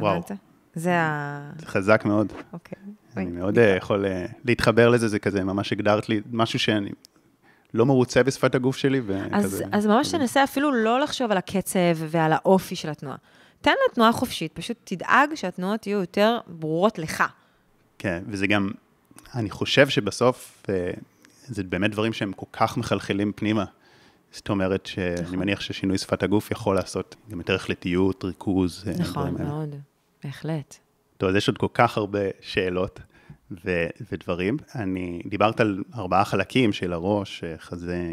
וואו. 0.00 0.12
הבנת? 0.12 0.30
זה 0.74 0.94
ה... 0.96 1.50
חזק 1.64 2.02
מאוד. 2.04 2.32
אוקיי. 2.52 2.78
אני 3.16 3.30
מאוד 3.30 3.58
אה, 3.58 3.76
יכול 3.76 4.06
אה, 4.06 4.26
להתחבר 4.44 4.88
לזה, 4.88 5.08
זה 5.08 5.18
כזה, 5.18 5.44
ממש 5.44 5.72
הגדרת 5.72 6.08
לי 6.08 6.20
משהו 6.32 6.58
שאני 6.58 6.90
לא 7.74 7.86
מרוצה 7.86 8.22
בשפת 8.22 8.54
הגוף 8.54 8.76
שלי, 8.76 9.00
אז, 9.32 9.44
וכזה... 9.44 9.64
אז 9.72 9.86
ממש. 9.86 10.10
תנסה 10.10 10.44
אפילו 10.44 10.72
לא 10.72 11.00
לחשוב 11.00 11.30
על 11.30 11.36
הקצב 11.36 11.96
ועל 11.98 12.32
האופי 12.32 12.76
של 12.76 12.90
התנועה. 12.90 13.16
תן 13.60 13.70
לה 13.70 13.94
תנועה 13.94 14.12
חופשית, 14.12 14.52
פשוט 14.52 14.76
תדאג 14.84 15.34
שהתנועות 15.34 15.86
יהיו 15.86 16.00
יותר 16.00 16.38
ברורות 16.46 16.98
לך. 16.98 17.24
כן, 18.02 18.22
וזה 18.26 18.46
גם, 18.46 18.70
אני 19.34 19.50
חושב 19.50 19.88
שבסוף, 19.88 20.66
אה, 20.68 20.90
זה 21.46 21.64
באמת 21.64 21.90
דברים 21.90 22.12
שהם 22.12 22.32
כל 22.32 22.46
כך 22.52 22.76
מחלחלים 22.76 23.32
פנימה. 23.36 23.64
זאת 24.32 24.48
אומרת, 24.48 24.86
שאני 24.86 25.20
נכון. 25.22 25.38
מניח 25.38 25.60
ששינוי 25.60 25.98
שפת 25.98 26.22
הגוף 26.22 26.50
יכול 26.50 26.76
לעשות 26.76 27.16
גם 27.30 27.38
יותר 27.38 27.54
החלטיות, 27.54 28.24
ריכוז, 28.24 28.84
אה, 28.86 28.92
נכון, 28.98 29.36
האלה. 29.36 29.48
מאוד, 29.48 29.74
בהחלט. 30.24 30.76
טוב, 31.16 31.28
אז 31.30 31.36
יש 31.36 31.48
עוד 31.48 31.58
כל 31.58 31.66
כך 31.74 31.96
הרבה 31.96 32.20
שאלות 32.40 33.00
ו- 33.64 33.86
ודברים. 34.12 34.56
אני, 34.74 35.22
דיברת 35.26 35.60
על 35.60 35.82
ארבעה 35.94 36.24
חלקים 36.24 36.72
של 36.72 36.92
הראש, 36.92 37.44
אה, 37.44 37.54
חזה 37.58 38.12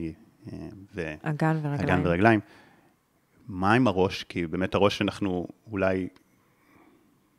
ו... 0.96 1.14
אגן 1.22 1.60
ורגליים. 1.64 1.90
אגן 1.90 2.02
ורגליים. 2.08 2.40
מה 3.48 3.74
עם 3.74 3.88
הראש? 3.88 4.24
כי 4.24 4.48
באמת 4.48 4.76
הראש 4.76 4.98
שאנחנו 4.98 5.48
אולי 5.72 6.08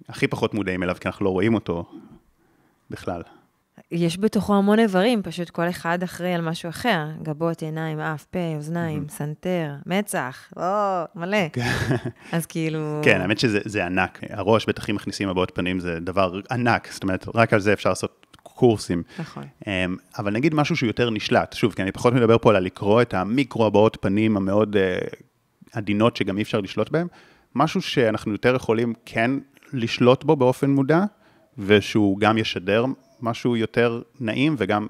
הכי 0.08 0.28
פחות 0.28 0.54
מודעים 0.54 0.82
אליו, 0.82 0.96
כי 1.00 1.08
אנחנו 1.08 1.24
לא 1.24 1.30
רואים 1.30 1.54
אותו 1.54 1.90
בכלל. 2.90 3.22
יש 3.92 4.18
בתוכו 4.18 4.54
המון 4.54 4.78
איברים, 4.78 5.22
פשוט 5.22 5.50
כל 5.50 5.68
אחד 5.68 6.02
אחראי 6.02 6.34
על 6.34 6.40
משהו 6.40 6.68
אחר. 6.68 7.06
גבות, 7.22 7.62
עיניים, 7.62 8.00
אף, 8.00 8.24
פה, 8.24 8.38
אוזניים, 8.56 9.06
סנטר, 9.08 9.74
מצח, 9.86 10.52
או, 10.56 10.62
מלא. 11.14 11.38
אז 12.32 12.46
כאילו... 12.46 13.00
כן, 13.04 13.20
האמת 13.20 13.38
שזה 13.38 13.60
זה 13.64 13.86
ענק. 13.86 14.20
הראש, 14.30 14.66
בטח 14.66 14.90
אם 14.90 14.94
מכניסים 14.94 15.28
הבעות 15.28 15.52
פנים, 15.54 15.80
זה 15.80 16.00
דבר 16.00 16.40
ענק. 16.50 16.88
זאת 16.92 17.02
אומרת, 17.02 17.26
רק 17.34 17.52
על 17.52 17.60
זה 17.60 17.72
אפשר 17.72 17.88
לעשות 17.88 18.26
קורסים. 18.42 19.02
נכון. 19.18 19.44
אמ, 19.66 19.96
אבל 20.18 20.32
נגיד 20.32 20.54
משהו 20.54 20.76
שהוא 20.76 20.86
יותר 20.86 21.10
נשלט. 21.10 21.52
שוב, 21.52 21.72
כי 21.72 21.82
אני 21.82 21.92
פחות 21.92 22.14
מדבר 22.14 22.38
פה 22.38 22.50
על 22.50 22.62
לקרוא 22.62 23.02
את 23.02 23.14
המיקרו 23.14 23.66
הבעות 23.66 23.96
פנים 24.00 24.36
המאוד 24.36 24.76
אה, 24.76 24.98
עדינות, 25.72 26.16
שגם 26.16 26.36
אי 26.36 26.42
אפשר 26.42 26.60
לשלוט 26.60 26.90
בהן. 26.90 27.06
משהו 27.54 27.82
שאנחנו 27.82 28.32
יותר 28.32 28.54
יכולים 28.54 28.94
כן 29.06 29.30
לשלוט 29.72 30.24
בו 30.24 30.36
באופן 30.36 30.70
מודע, 30.70 31.04
ושהוא 31.66 32.18
גם 32.18 32.38
ישדר 32.38 32.84
משהו 33.20 33.56
יותר 33.56 34.02
נעים, 34.20 34.54
וגם 34.58 34.86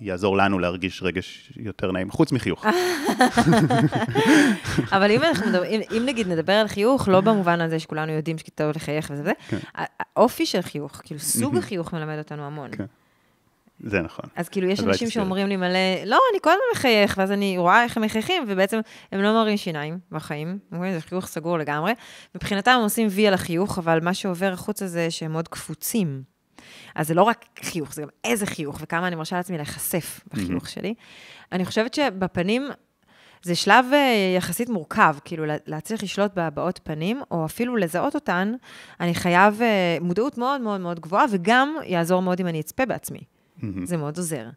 יעזור 0.00 0.36
לנו 0.36 0.58
להרגיש 0.58 1.02
רגש 1.02 1.52
יותר 1.56 1.92
נעים, 1.92 2.10
חוץ 2.10 2.32
מחיוך. 2.32 2.66
אבל 4.96 5.10
אם 5.10 5.22
אנחנו 5.22 5.46
מדבר, 5.46 5.64
אם, 5.64 5.80
אם 5.96 6.02
נגיד 6.06 6.28
נדבר 6.28 6.52
על 6.52 6.68
חיוך, 6.68 7.08
לא 7.08 7.20
במובן 7.20 7.60
הזה 7.60 7.78
שכולנו 7.78 8.12
יודעים 8.12 8.38
שכתוב 8.38 8.70
לחייך 8.76 9.10
וזה 9.10 9.22
וזה, 9.22 9.32
כן. 9.48 9.58
האופי 9.76 10.46
של 10.46 10.62
חיוך, 10.62 11.00
כאילו 11.04 11.20
סוג 11.20 11.56
החיוך 11.56 11.94
מלמד 11.94 12.18
אותנו 12.18 12.46
המון. 12.46 12.70
כן. 12.76 12.84
זה 13.80 14.00
נכון. 14.02 14.24
אז 14.36 14.48
כאילו, 14.48 14.68
יש 14.68 14.78
אז 14.80 14.84
אנשים 14.86 15.10
שאומרים 15.10 15.46
לי 15.46 15.56
מלא, 15.56 15.78
לא, 16.06 16.18
אני 16.32 16.40
כל 16.42 16.50
הזמן 16.50 16.62
מחייך, 16.74 17.14
ואז 17.18 17.30
אני 17.32 17.58
רואה 17.58 17.82
איך 17.84 17.96
הם 17.96 18.02
מחייכים, 18.02 18.42
ובעצם 18.48 18.80
הם 19.12 19.20
לא 19.22 19.32
מראים 19.32 19.56
שיניים 19.56 19.98
בחיים, 20.10 20.58
אוקיי? 20.72 20.92
זה 20.94 21.00
חיוך 21.00 21.26
סגור 21.26 21.58
לגמרי. 21.58 21.92
מבחינתם 22.34 22.70
הם 22.70 22.80
עושים 22.82 23.08
וי 23.10 23.26
על 23.28 23.34
החיוך, 23.34 23.78
אבל 23.78 23.98
מה 24.02 24.14
שעובר 24.14 24.52
החוצה 24.52 24.86
זה 24.86 25.10
שהם 25.10 25.32
מאוד 25.32 25.48
קפוצים. 25.48 26.22
אז 26.94 27.06
זה 27.08 27.14
לא 27.14 27.22
רק 27.22 27.44
חיוך, 27.62 27.94
זה 27.94 28.02
גם 28.02 28.08
איזה 28.24 28.46
חיוך, 28.46 28.78
וכמה 28.80 29.06
אני 29.08 29.16
מרשה 29.16 29.36
לעצמי 29.36 29.56
להיחשף 29.56 30.20
בחיוך 30.34 30.68
שלי. 30.68 30.94
אני 31.52 31.64
חושבת 31.64 31.94
שבפנים, 31.94 32.68
זה 33.42 33.54
שלב 33.54 33.84
אה, 33.92 34.34
יחסית 34.36 34.68
מורכב, 34.68 35.16
כאילו 35.24 35.44
לה- 35.46 35.56
להצליח 35.66 36.02
לשלוט 36.02 36.34
בהבעות 36.34 36.80
פנים, 36.84 37.22
או 37.30 37.44
אפילו 37.44 37.76
לזהות 37.76 38.14
אותן, 38.14 38.54
אני 39.00 39.14
חייב 39.14 39.62
אה, 39.62 39.96
מודעות 40.00 40.38
מאוד 40.38 40.60
מאוד 40.60 40.80
מאוד 40.80 41.00
גבוהה, 41.00 41.24
וגם 41.30 41.76
יעזור 41.86 42.22
מאוד 42.22 42.40
אם 42.40 42.46
אני 42.46 42.60
אצפה 42.60 42.86
בעצמי. 42.86 43.20
מהמם. 43.70 43.86
זה 43.86 43.96
מאוד 43.96 44.16
עוזר. 44.16 44.48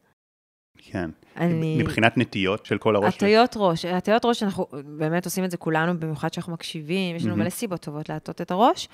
כן. 0.78 1.10
אני... 1.38 1.78
מבחינת 1.84 2.18
נטיות 2.18 2.66
של 2.66 2.78
כל 2.78 2.96
הראש. 2.96 3.16
הטיות 3.16 3.54
ראש, 3.56 3.86
הטיות 3.86 4.26
ראש, 4.26 4.44
אנחנו 4.44 4.68
באמת 4.98 5.26
עושים 5.26 5.44
את 5.44 5.52
זה 5.52 5.58
כולנו, 5.58 6.00
במיוחד 6.00 6.34
שאנחנו 6.34 6.54
מקשיבים, 6.54 7.16
יש 7.16 7.24
לנו 7.24 7.32
מהמם. 7.32 7.42
מלא 7.42 7.50
סיבות 7.50 7.82
טובות 7.82 8.10
להטות 8.10 8.42
את 8.42 8.52
הראש. 8.52 8.90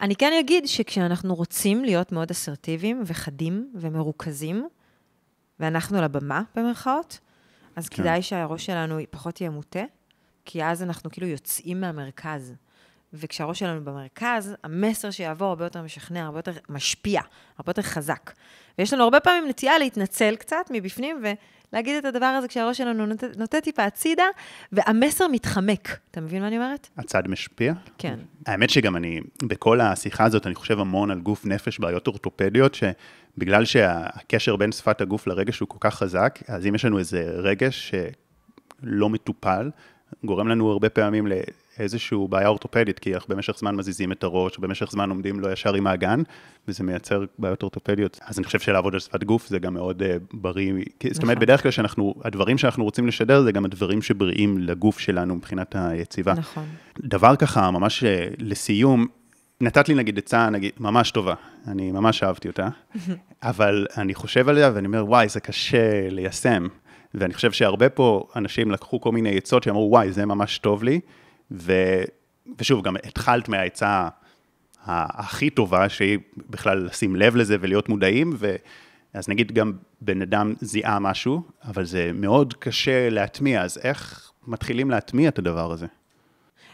אני 0.00 0.16
כן 0.16 0.32
אגיד 0.40 0.66
שכשאנחנו 0.66 1.34
רוצים 1.34 1.84
להיות 1.84 2.12
מאוד 2.12 2.30
אסרטיביים 2.30 3.02
וחדים 3.06 3.72
ומרוכזים, 3.74 4.68
ואנחנו 5.60 5.98
על 5.98 6.04
הבמה, 6.04 6.42
במרכאות, 6.56 7.18
אז 7.76 7.88
כן. 7.88 8.02
כדאי 8.02 8.22
שהראש 8.22 8.66
שלנו 8.66 8.98
פחות 9.10 9.40
יהיה 9.40 9.50
מוטה, 9.50 9.84
כי 10.44 10.64
אז 10.64 10.82
אנחנו 10.82 11.10
כאילו 11.10 11.26
יוצאים 11.26 11.80
מהמרכז. 11.80 12.54
וכשהראש 13.12 13.58
שלנו 13.58 13.84
במרכז, 13.84 14.54
המסר 14.64 15.10
שיעבור 15.10 15.48
הרבה 15.48 15.64
יותר 15.64 15.82
משכנע, 15.82 16.24
הרבה 16.24 16.38
יותר 16.38 16.52
משפיע, 16.68 17.20
הרבה 17.58 17.70
יותר 17.70 17.82
חזק. 17.82 18.30
ויש 18.78 18.92
לנו 18.92 19.04
הרבה 19.04 19.20
פעמים 19.20 19.48
נטייה 19.48 19.78
להתנצל 19.78 20.36
קצת 20.36 20.70
מבפנים 20.70 21.22
ולהגיד 21.72 21.96
את 21.96 22.04
הדבר 22.04 22.26
הזה 22.26 22.48
כשהראש 22.48 22.78
שלנו 22.78 23.06
נוטה, 23.06 23.26
נוטה 23.36 23.60
טיפה 23.60 23.84
הצידה, 23.84 24.24
והמסר 24.72 25.28
מתחמק. 25.28 25.98
אתה 26.10 26.20
מבין 26.20 26.42
מה 26.42 26.48
אני 26.48 26.56
אומרת? 26.56 26.88
הצד 26.96 27.28
משפיע? 27.28 27.72
כן. 27.98 28.18
האמת 28.46 28.70
שגם 28.70 28.96
אני, 28.96 29.20
בכל 29.42 29.80
השיחה 29.80 30.24
הזאת, 30.24 30.46
אני 30.46 30.54
חושב 30.54 30.80
המון 30.80 31.10
על 31.10 31.20
גוף 31.20 31.46
נפש, 31.46 31.78
בעיות 31.78 32.06
אורתופדיות, 32.06 32.74
שבגלל 32.74 33.64
שהקשר 33.64 34.56
בין 34.56 34.72
שפת 34.72 35.00
הגוף 35.00 35.26
לרגש 35.26 35.58
הוא 35.58 35.68
כל 35.68 35.78
כך 35.80 35.94
חזק, 35.94 36.38
אז 36.48 36.66
אם 36.66 36.74
יש 36.74 36.84
לנו 36.84 36.98
איזה 36.98 37.22
רגש 37.22 37.94
שלא 38.82 39.08
מטופל, 39.08 39.70
גורם 40.24 40.48
לנו 40.48 40.70
הרבה 40.70 40.88
פעמים 40.88 41.26
איזושהי 41.78 42.18
בעיה 42.28 42.48
אורתופדית, 42.48 42.98
כי 42.98 43.14
אנחנו 43.14 43.34
במשך 43.34 43.58
זמן 43.58 43.74
מזיזים 43.74 44.12
את 44.12 44.24
הראש, 44.24 44.58
במשך 44.58 44.90
זמן 44.90 45.10
עומדים 45.10 45.40
לא 45.40 45.52
ישר 45.52 45.74
עם 45.74 45.86
האגן, 45.86 46.22
וזה 46.68 46.84
מייצר 46.84 47.24
בעיות 47.38 47.62
אורתופדיות. 47.62 48.20
אז 48.26 48.38
אני 48.38 48.46
חושב 48.46 48.58
שלעבוד 48.58 48.94
על 48.94 49.00
שפת 49.00 49.24
גוף 49.24 49.48
זה 49.48 49.58
גם 49.58 49.74
מאוד 49.74 50.02
uh, 50.02 50.06
בריא. 50.32 50.72
נכון. 50.72 51.12
זאת 51.12 51.22
אומרת, 51.22 51.38
בדרך 51.38 51.62
כלל 51.62 51.70
שאנחנו, 51.70 52.14
הדברים 52.24 52.58
שאנחנו 52.58 52.84
רוצים 52.84 53.06
לשדר 53.06 53.42
זה 53.42 53.52
גם 53.52 53.64
הדברים 53.64 54.02
שבריאים 54.02 54.58
לגוף 54.58 54.98
שלנו 54.98 55.34
מבחינת 55.34 55.76
היציבה. 55.78 56.34
נכון. 56.34 56.64
דבר 57.00 57.36
ככה, 57.36 57.70
ממש 57.70 58.04
לסיום, 58.38 59.06
נתת 59.60 59.88
לי 59.88 59.94
נגיד 59.94 60.18
עצה, 60.18 60.50
נגיד, 60.50 60.72
ממש 60.80 61.10
טובה, 61.10 61.34
אני 61.68 61.92
ממש 61.92 62.22
אהבתי 62.22 62.48
אותה, 62.48 62.68
אבל 63.42 63.86
אני 63.96 64.14
חושב 64.14 64.48
עליה 64.48 64.70
ואני 64.74 64.86
אומר, 64.86 65.04
וואי, 65.06 65.28
זה 65.28 65.40
קשה 65.40 66.10
ליישם. 66.10 66.66
ואני 67.14 67.34
חושב 67.34 67.52
שהרבה 67.52 67.88
פה 67.88 68.24
אנשים 68.36 68.70
לקחו 68.70 69.00
כל 69.00 69.12
מיני 69.12 69.36
עצות 69.36 69.62
שאמרו, 69.62 69.88
וואי, 69.90 70.12
זה 70.12 70.26
ממש 70.26 70.58
טוב 70.58 70.84
לי, 70.84 71.00
ו... 71.50 71.72
ושוב, 72.58 72.84
גם 72.84 72.96
התחלת 72.96 73.48
מהעצה 73.48 74.08
הכי 74.86 75.50
טובה, 75.50 75.88
שהיא 75.88 76.18
בכלל 76.36 76.78
לשים 76.78 77.16
לב 77.16 77.36
לזה 77.36 77.56
ולהיות 77.60 77.88
מודעים, 77.88 78.32
ו... 78.38 78.56
אז 79.14 79.28
נגיד 79.28 79.52
גם 79.52 79.72
בן 80.00 80.22
אדם 80.22 80.54
זיהה 80.60 80.98
משהו, 80.98 81.42
אבל 81.64 81.84
זה 81.84 82.10
מאוד 82.14 82.54
קשה 82.54 83.10
להטמיע, 83.10 83.62
אז 83.62 83.78
איך 83.82 84.32
מתחילים 84.46 84.90
להטמיע 84.90 85.28
את 85.28 85.38
הדבר 85.38 85.72
הזה? 85.72 85.86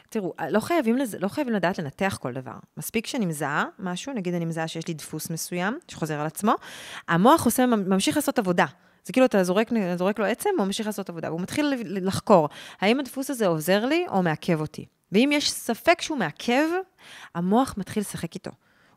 תראו, 0.09 0.35
לא 0.51 0.61
חייבים, 0.61 0.97
לזה, 0.97 1.19
לא 1.21 1.29
חייבים 1.29 1.55
לדעת 1.55 1.79
לנתח 1.79 2.19
כל 2.21 2.33
דבר. 2.33 2.53
מספיק 2.77 3.07
שאני 3.07 3.27
מזהה 3.27 3.65
משהו, 3.79 4.13
נגיד 4.13 4.35
אני 4.35 4.45
מזהה 4.45 4.69
שיש 4.69 4.89
לי 4.89 4.95
דפוס 4.95 5.31
מסוים, 5.31 5.79
שחוזר 5.89 6.21
על 6.21 6.27
עצמו, 6.27 6.55
המוח 7.09 7.45
עושה, 7.45 7.67
ממשיך 7.67 8.17
לעשות 8.17 8.39
עבודה. 8.39 8.67
זה 9.05 9.13
כאילו 9.13 9.27
אתה 9.27 9.45
זורק, 9.45 9.71
זורק 9.97 10.19
לו 10.19 10.25
עצם, 10.25 10.51
הוא 10.59 10.67
ממשיך 10.67 10.87
לעשות 10.87 11.09
עבודה, 11.09 11.29
והוא 11.29 11.41
מתחיל 11.41 11.75
לחקור, 11.85 12.49
האם 12.81 13.01
הדפוס 13.01 13.31
הזה 13.31 13.47
עוזר 13.47 13.87
לי 13.87 14.05
או 14.09 14.23
מעכב 14.23 14.61
אותי. 14.61 14.85
ואם 15.13 15.31
יש 15.33 15.51
ספק 15.51 16.01
שהוא 16.01 16.19
מעכב, 16.19 16.69
המוח 17.35 17.75
מתחיל 17.77 18.01
לשחק 18.01 18.35
איתו. 18.35 18.51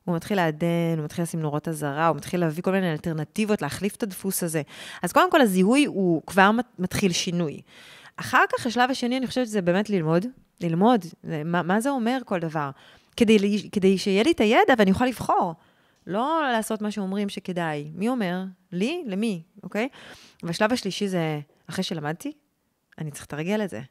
הוא 0.06 0.16
מתחיל 0.16 0.38
לעדן, 0.38 0.96
הוא 0.98 1.06
מתחיל 1.06 1.24
לשים 1.24 1.40
נורות 1.40 1.68
אזהרה, 1.68 2.08
הוא 2.08 2.16
מתחיל 2.16 2.40
להביא 2.40 2.64
כל 2.64 2.72
מיני 2.72 2.92
אלטרנטיבות, 2.92 3.62
להחליף 3.62 3.96
את 3.96 4.04
הדפוס 4.04 4.44
הזה. 4.44 4.62
אז 5.04 5.12
קודם 5.12 5.32
כל, 5.32 5.42
הזיהוי 5.42 5.86
הוא 5.86 6.22
כבר 6.28 6.52
מתחיל 6.80 7.12
שינוי. 7.12 7.62
אחר 8.18 8.44
כך, 8.50 8.66
השלב 8.66 8.92
השני, 8.92 9.18
אני 9.18 9.28
חושבת 9.28 9.48
שזה 9.48 9.62
באמת 9.62 9.90
ללמוד, 9.90 10.26
ללמוד, 10.62 11.06
מה, 11.24 11.62
מה 11.62 11.80
זה 11.80 11.90
אומר 11.90 12.18
כל 12.26 12.40
דבר. 12.40 12.70
כדי, 13.18 13.70
כדי 13.72 13.98
שיהיה 13.98 14.24
לי 14.24 14.32
את 14.32 14.40
הידע 14.40 14.74
ואני 14.78 14.92
אוכל 14.92 15.06
לבחור. 15.06 15.54
לא 16.08 16.42
לעשות 16.52 16.82
מה 16.82 16.92
שאומרים 16.92 17.30
שכדאי. 17.30 17.92
מי 17.94 18.10
אומר? 18.10 18.44
לי? 18.72 19.04
למי? 19.08 19.44
אוקיי? 19.64 19.90
והשלב 20.44 20.74
השלישי 20.74 21.08
זה, 21.08 21.40
אחרי 21.70 21.84
שלמדתי, 21.84 22.32
אני 22.98 23.12
צריך 23.12 23.24
לתרגל 23.24 23.64
את 23.64 23.70
זה. 23.70 23.82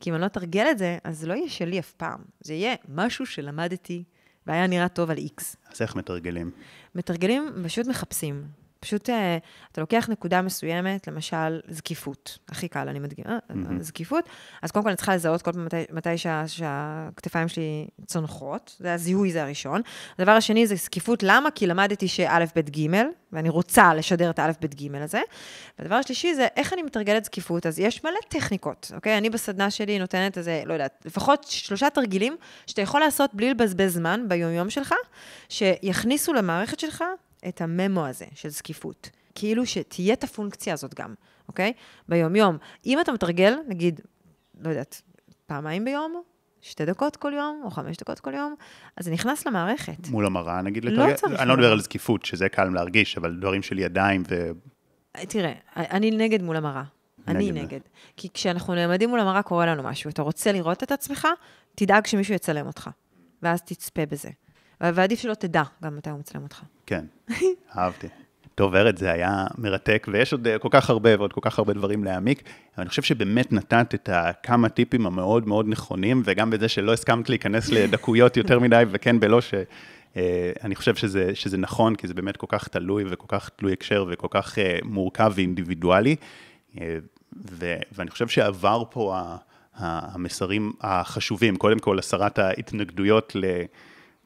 כי 0.00 0.10
אם 0.10 0.14
אני 0.14 0.20
לא 0.20 0.26
אתרגל 0.26 0.66
את 0.70 0.78
זה, 0.78 0.98
אז 1.04 1.18
זה 1.18 1.26
לא 1.26 1.34
יהיה 1.34 1.48
שלי 1.48 1.78
אף 1.78 1.92
פעם. 1.92 2.20
זה 2.40 2.54
יהיה 2.54 2.74
משהו 2.88 3.26
שלמדתי 3.26 4.04
והיה 4.46 4.66
נראה 4.66 4.88
טוב 4.88 5.10
על 5.10 5.16
איקס. 5.16 5.56
אז 5.72 5.82
איך 5.82 5.96
מתרגלים? 5.96 6.50
מתרגלים, 6.94 7.52
פשוט 7.64 7.86
מחפשים. 7.86 8.44
פשוט 8.80 9.10
אה, 9.10 9.38
אתה 9.72 9.80
לוקח 9.80 10.08
נקודה 10.08 10.42
מסוימת, 10.42 11.08
למשל 11.08 11.60
זקיפות, 11.68 12.38
הכי 12.48 12.68
קל, 12.68 12.88
אני 12.88 12.98
מדגימה, 12.98 13.38
mm-hmm. 13.50 13.54
זקיפות, 13.80 14.28
אז 14.62 14.70
קודם 14.70 14.82
כל 14.82 14.88
אני 14.88 14.96
צריכה 14.96 15.14
לזהות 15.14 15.42
כל 15.42 15.52
פעם 15.52 15.64
מתי, 15.64 15.84
מתי 15.92 16.18
שה, 16.18 16.42
שהכתפיים 16.46 17.48
שלי 17.48 17.86
צונחות, 18.06 18.76
זה 18.78 18.94
הזיהוי, 18.94 19.32
זה 19.32 19.42
הראשון. 19.42 19.80
הדבר 20.18 20.32
השני 20.32 20.66
זה 20.66 20.74
זקיפות, 20.74 21.22
למה? 21.22 21.50
כי 21.50 21.66
למדתי 21.66 22.08
שא', 22.08 22.44
ב', 22.56 22.60
ג', 22.60 22.86
ואני 23.32 23.48
רוצה 23.48 23.94
לשדר 23.94 24.30
את 24.30 24.38
הא', 24.38 24.52
ב', 24.60 24.66
ג' 24.66 24.94
הזה. 24.94 25.20
והדבר 25.78 25.94
השלישי 25.94 26.34
זה 26.34 26.46
איך 26.56 26.72
אני 26.72 26.82
מתרגלת 26.82 27.24
זקיפות, 27.24 27.66
אז 27.66 27.78
יש 27.78 28.04
מלא 28.04 28.18
טכניקות, 28.28 28.92
אוקיי? 28.94 29.18
אני 29.18 29.30
בסדנה 29.30 29.70
שלי 29.70 29.98
נותנת 29.98 30.38
איזה, 30.38 30.62
לא 30.66 30.72
יודעת, 30.72 31.02
לפחות 31.04 31.44
שלושה 31.48 31.90
תרגילים 31.90 32.36
שאתה 32.66 32.82
יכול 32.82 33.00
לעשות 33.00 33.34
בלי 33.34 33.50
לבזבז 33.50 33.94
זמן 33.94 34.24
ביומיום 34.28 34.70
שלך, 34.70 34.94
שיכניסו 35.48 36.32
למערכת 36.32 36.80
שלך 36.80 37.04
את 37.48 37.60
הממו 37.60 38.06
הזה 38.06 38.26
של 38.34 38.48
זקיפות. 38.48 39.10
כאילו 39.34 39.66
שתהיה 39.66 40.14
את 40.14 40.24
הפונקציה 40.24 40.72
הזאת 40.72 40.94
גם, 40.94 41.14
אוקיי? 41.48 41.72
ביום-יום. 42.08 42.56
אם 42.86 43.00
אתה 43.00 43.12
מתרגל, 43.12 43.54
נגיד, 43.68 44.00
לא 44.60 44.68
יודעת, 44.68 45.02
פעמיים 45.46 45.84
ביום, 45.84 46.22
שתי 46.62 46.84
דקות 46.84 47.16
כל 47.16 47.32
יום, 47.36 47.60
או 47.64 47.70
חמש 47.70 47.96
דקות 47.96 48.20
כל 48.20 48.34
יום, 48.34 48.54
אז 48.96 49.04
זה 49.04 49.10
נכנס 49.10 49.46
למערכת. 49.46 50.08
מול 50.08 50.26
המראה, 50.26 50.62
נגיד, 50.62 50.84
לא 50.84 50.90
לתרגל? 50.92 51.14
צריך. 51.14 51.40
אני 51.40 51.48
לא 51.48 51.56
מדבר 51.56 51.72
על 51.72 51.80
זקיפות, 51.80 52.24
שזה 52.24 52.48
קל 52.48 52.64
להרגיש, 52.64 53.18
אבל 53.18 53.36
דברים 53.40 53.62
של 53.62 53.78
ידיים 53.78 54.22
ו... 54.28 54.50
תראה, 55.28 55.52
אני 55.76 56.10
נגד 56.10 56.42
מול 56.42 56.56
המראה. 56.56 56.82
אני 57.28 57.52
נגד. 57.52 57.62
נגד. 57.62 57.80
כי 58.16 58.28
כשאנחנו 58.34 58.74
נעמדים 58.74 59.08
מול 59.08 59.20
המראה, 59.20 59.42
קורה 59.42 59.66
לנו 59.66 59.82
משהו. 59.82 60.10
אתה 60.10 60.22
רוצה 60.22 60.52
לראות 60.52 60.82
את 60.82 60.92
עצמך, 60.92 61.28
תדאג 61.74 62.06
שמישהו 62.06 62.34
יצלם 62.34 62.66
אותך, 62.66 62.90
ואז 63.42 63.62
תצפה 63.62 64.06
בזה. 64.06 64.28
ועדיף 64.80 65.20
שלא 65.20 65.34
תדע 65.34 65.62
גם 65.84 65.96
מתי 65.96 66.10
הוא 66.10 66.18
מצלם 66.18 66.42
אותך. 66.42 66.62
כן, 66.86 67.04
אהבתי. 67.76 68.06
טוב, 68.58 68.74
ארד, 68.74 68.98
זה 68.98 69.12
היה 69.12 69.46
מרתק, 69.58 70.06
ויש 70.12 70.32
עוד 70.32 70.46
אה, 70.46 70.58
כל 70.58 70.68
כך 70.70 70.90
הרבה 70.90 71.18
ועוד 71.18 71.32
כל 71.32 71.40
כך 71.44 71.58
הרבה 71.58 71.72
דברים 71.72 72.04
להעמיק, 72.04 72.42
אבל 72.42 72.82
אני 72.82 72.88
חושב 72.88 73.02
שבאמת 73.02 73.52
נתת 73.52 73.94
את 73.94 74.08
הכמה 74.12 74.68
טיפים 74.68 75.06
המאוד 75.06 75.48
מאוד 75.48 75.68
נכונים, 75.68 76.22
וגם 76.24 76.50
בזה 76.50 76.68
שלא 76.68 76.92
הסכמת 76.92 77.28
להיכנס 77.28 77.68
לדקויות 77.68 78.36
יותר 78.36 78.58
מדי, 78.58 78.82
וכן 78.90 79.20
בלא, 79.20 79.40
שאני 79.40 79.64
אה, 80.16 80.74
חושב 80.74 80.94
שזה, 80.94 81.30
שזה 81.34 81.56
נכון, 81.56 81.94
כי 81.94 82.08
זה 82.08 82.14
באמת 82.14 82.36
כל 82.36 82.46
כך 82.48 82.68
תלוי 82.68 83.04
וכל 83.08 83.26
כך 83.28 83.48
תלוי 83.56 83.72
הקשר 83.72 84.06
וכל 84.08 84.28
כך 84.30 84.58
אה, 84.58 84.78
מורכב 84.84 85.32
ואינדיבידואלי, 85.34 86.16
ו, 87.50 87.76
ואני 87.92 88.10
חושב 88.10 88.28
שעבר 88.28 88.82
פה 88.90 89.18
המסרים 89.76 90.72
החשובים, 90.80 91.56
קודם 91.56 91.78
כל 91.78 91.98
הסרת 91.98 92.38
ההתנגדויות 92.38 93.32
ל... 93.34 93.44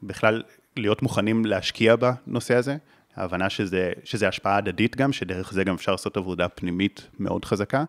בכלל 0.02 0.42
להיות 0.76 1.02
מוכנים 1.02 1.44
להשקיע 1.44 1.94
בנושא 1.96 2.54
הזה, 2.54 2.76
ההבנה 3.16 3.50
שזה, 3.50 3.92
שזה 4.04 4.28
השפעה 4.28 4.56
הדדית 4.56 4.96
גם, 4.96 5.12
שדרך 5.12 5.52
זה 5.52 5.64
גם 5.64 5.74
אפשר 5.74 5.92
לעשות 5.92 6.16
עבודה 6.16 6.48
פנימית 6.48 7.08
מאוד 7.18 7.44
חזקה, 7.44 7.84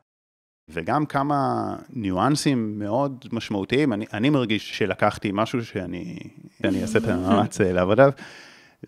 וגם 0.69 1.05
כמה 1.05 1.35
ניואנסים 1.89 2.79
מאוד 2.79 3.25
משמעותיים, 3.31 3.93
אני, 3.93 4.05
אני 4.13 4.29
מרגיש 4.29 4.77
שלקחתי 4.77 5.29
משהו 5.33 5.65
שאני 5.65 6.19
אני 6.63 6.81
אעשה 6.81 6.99
את 6.99 7.03
המאמץ 7.03 7.61
אה, 7.61 7.73
לעבודה, 7.73 8.09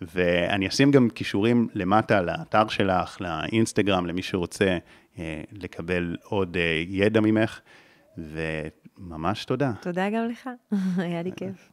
ואני 0.00 0.68
אשים 0.68 0.90
גם 0.90 1.08
כישורים 1.10 1.68
למטה 1.74 2.22
לאתר 2.22 2.68
שלך, 2.68 3.20
לאינסטגרם, 3.20 4.06
למי 4.06 4.22
שרוצה 4.22 4.78
אה, 5.18 5.40
לקבל 5.52 6.16
עוד 6.22 6.56
אה, 6.56 6.82
ידע 6.88 7.20
ממך, 7.20 7.60
וממש 8.18 9.44
תודה. 9.44 9.72
תודה 9.80 10.10
גם 10.10 10.28
לך, 10.28 10.50
היה 11.04 11.22
לי 11.22 11.30
כיף. 11.36 11.70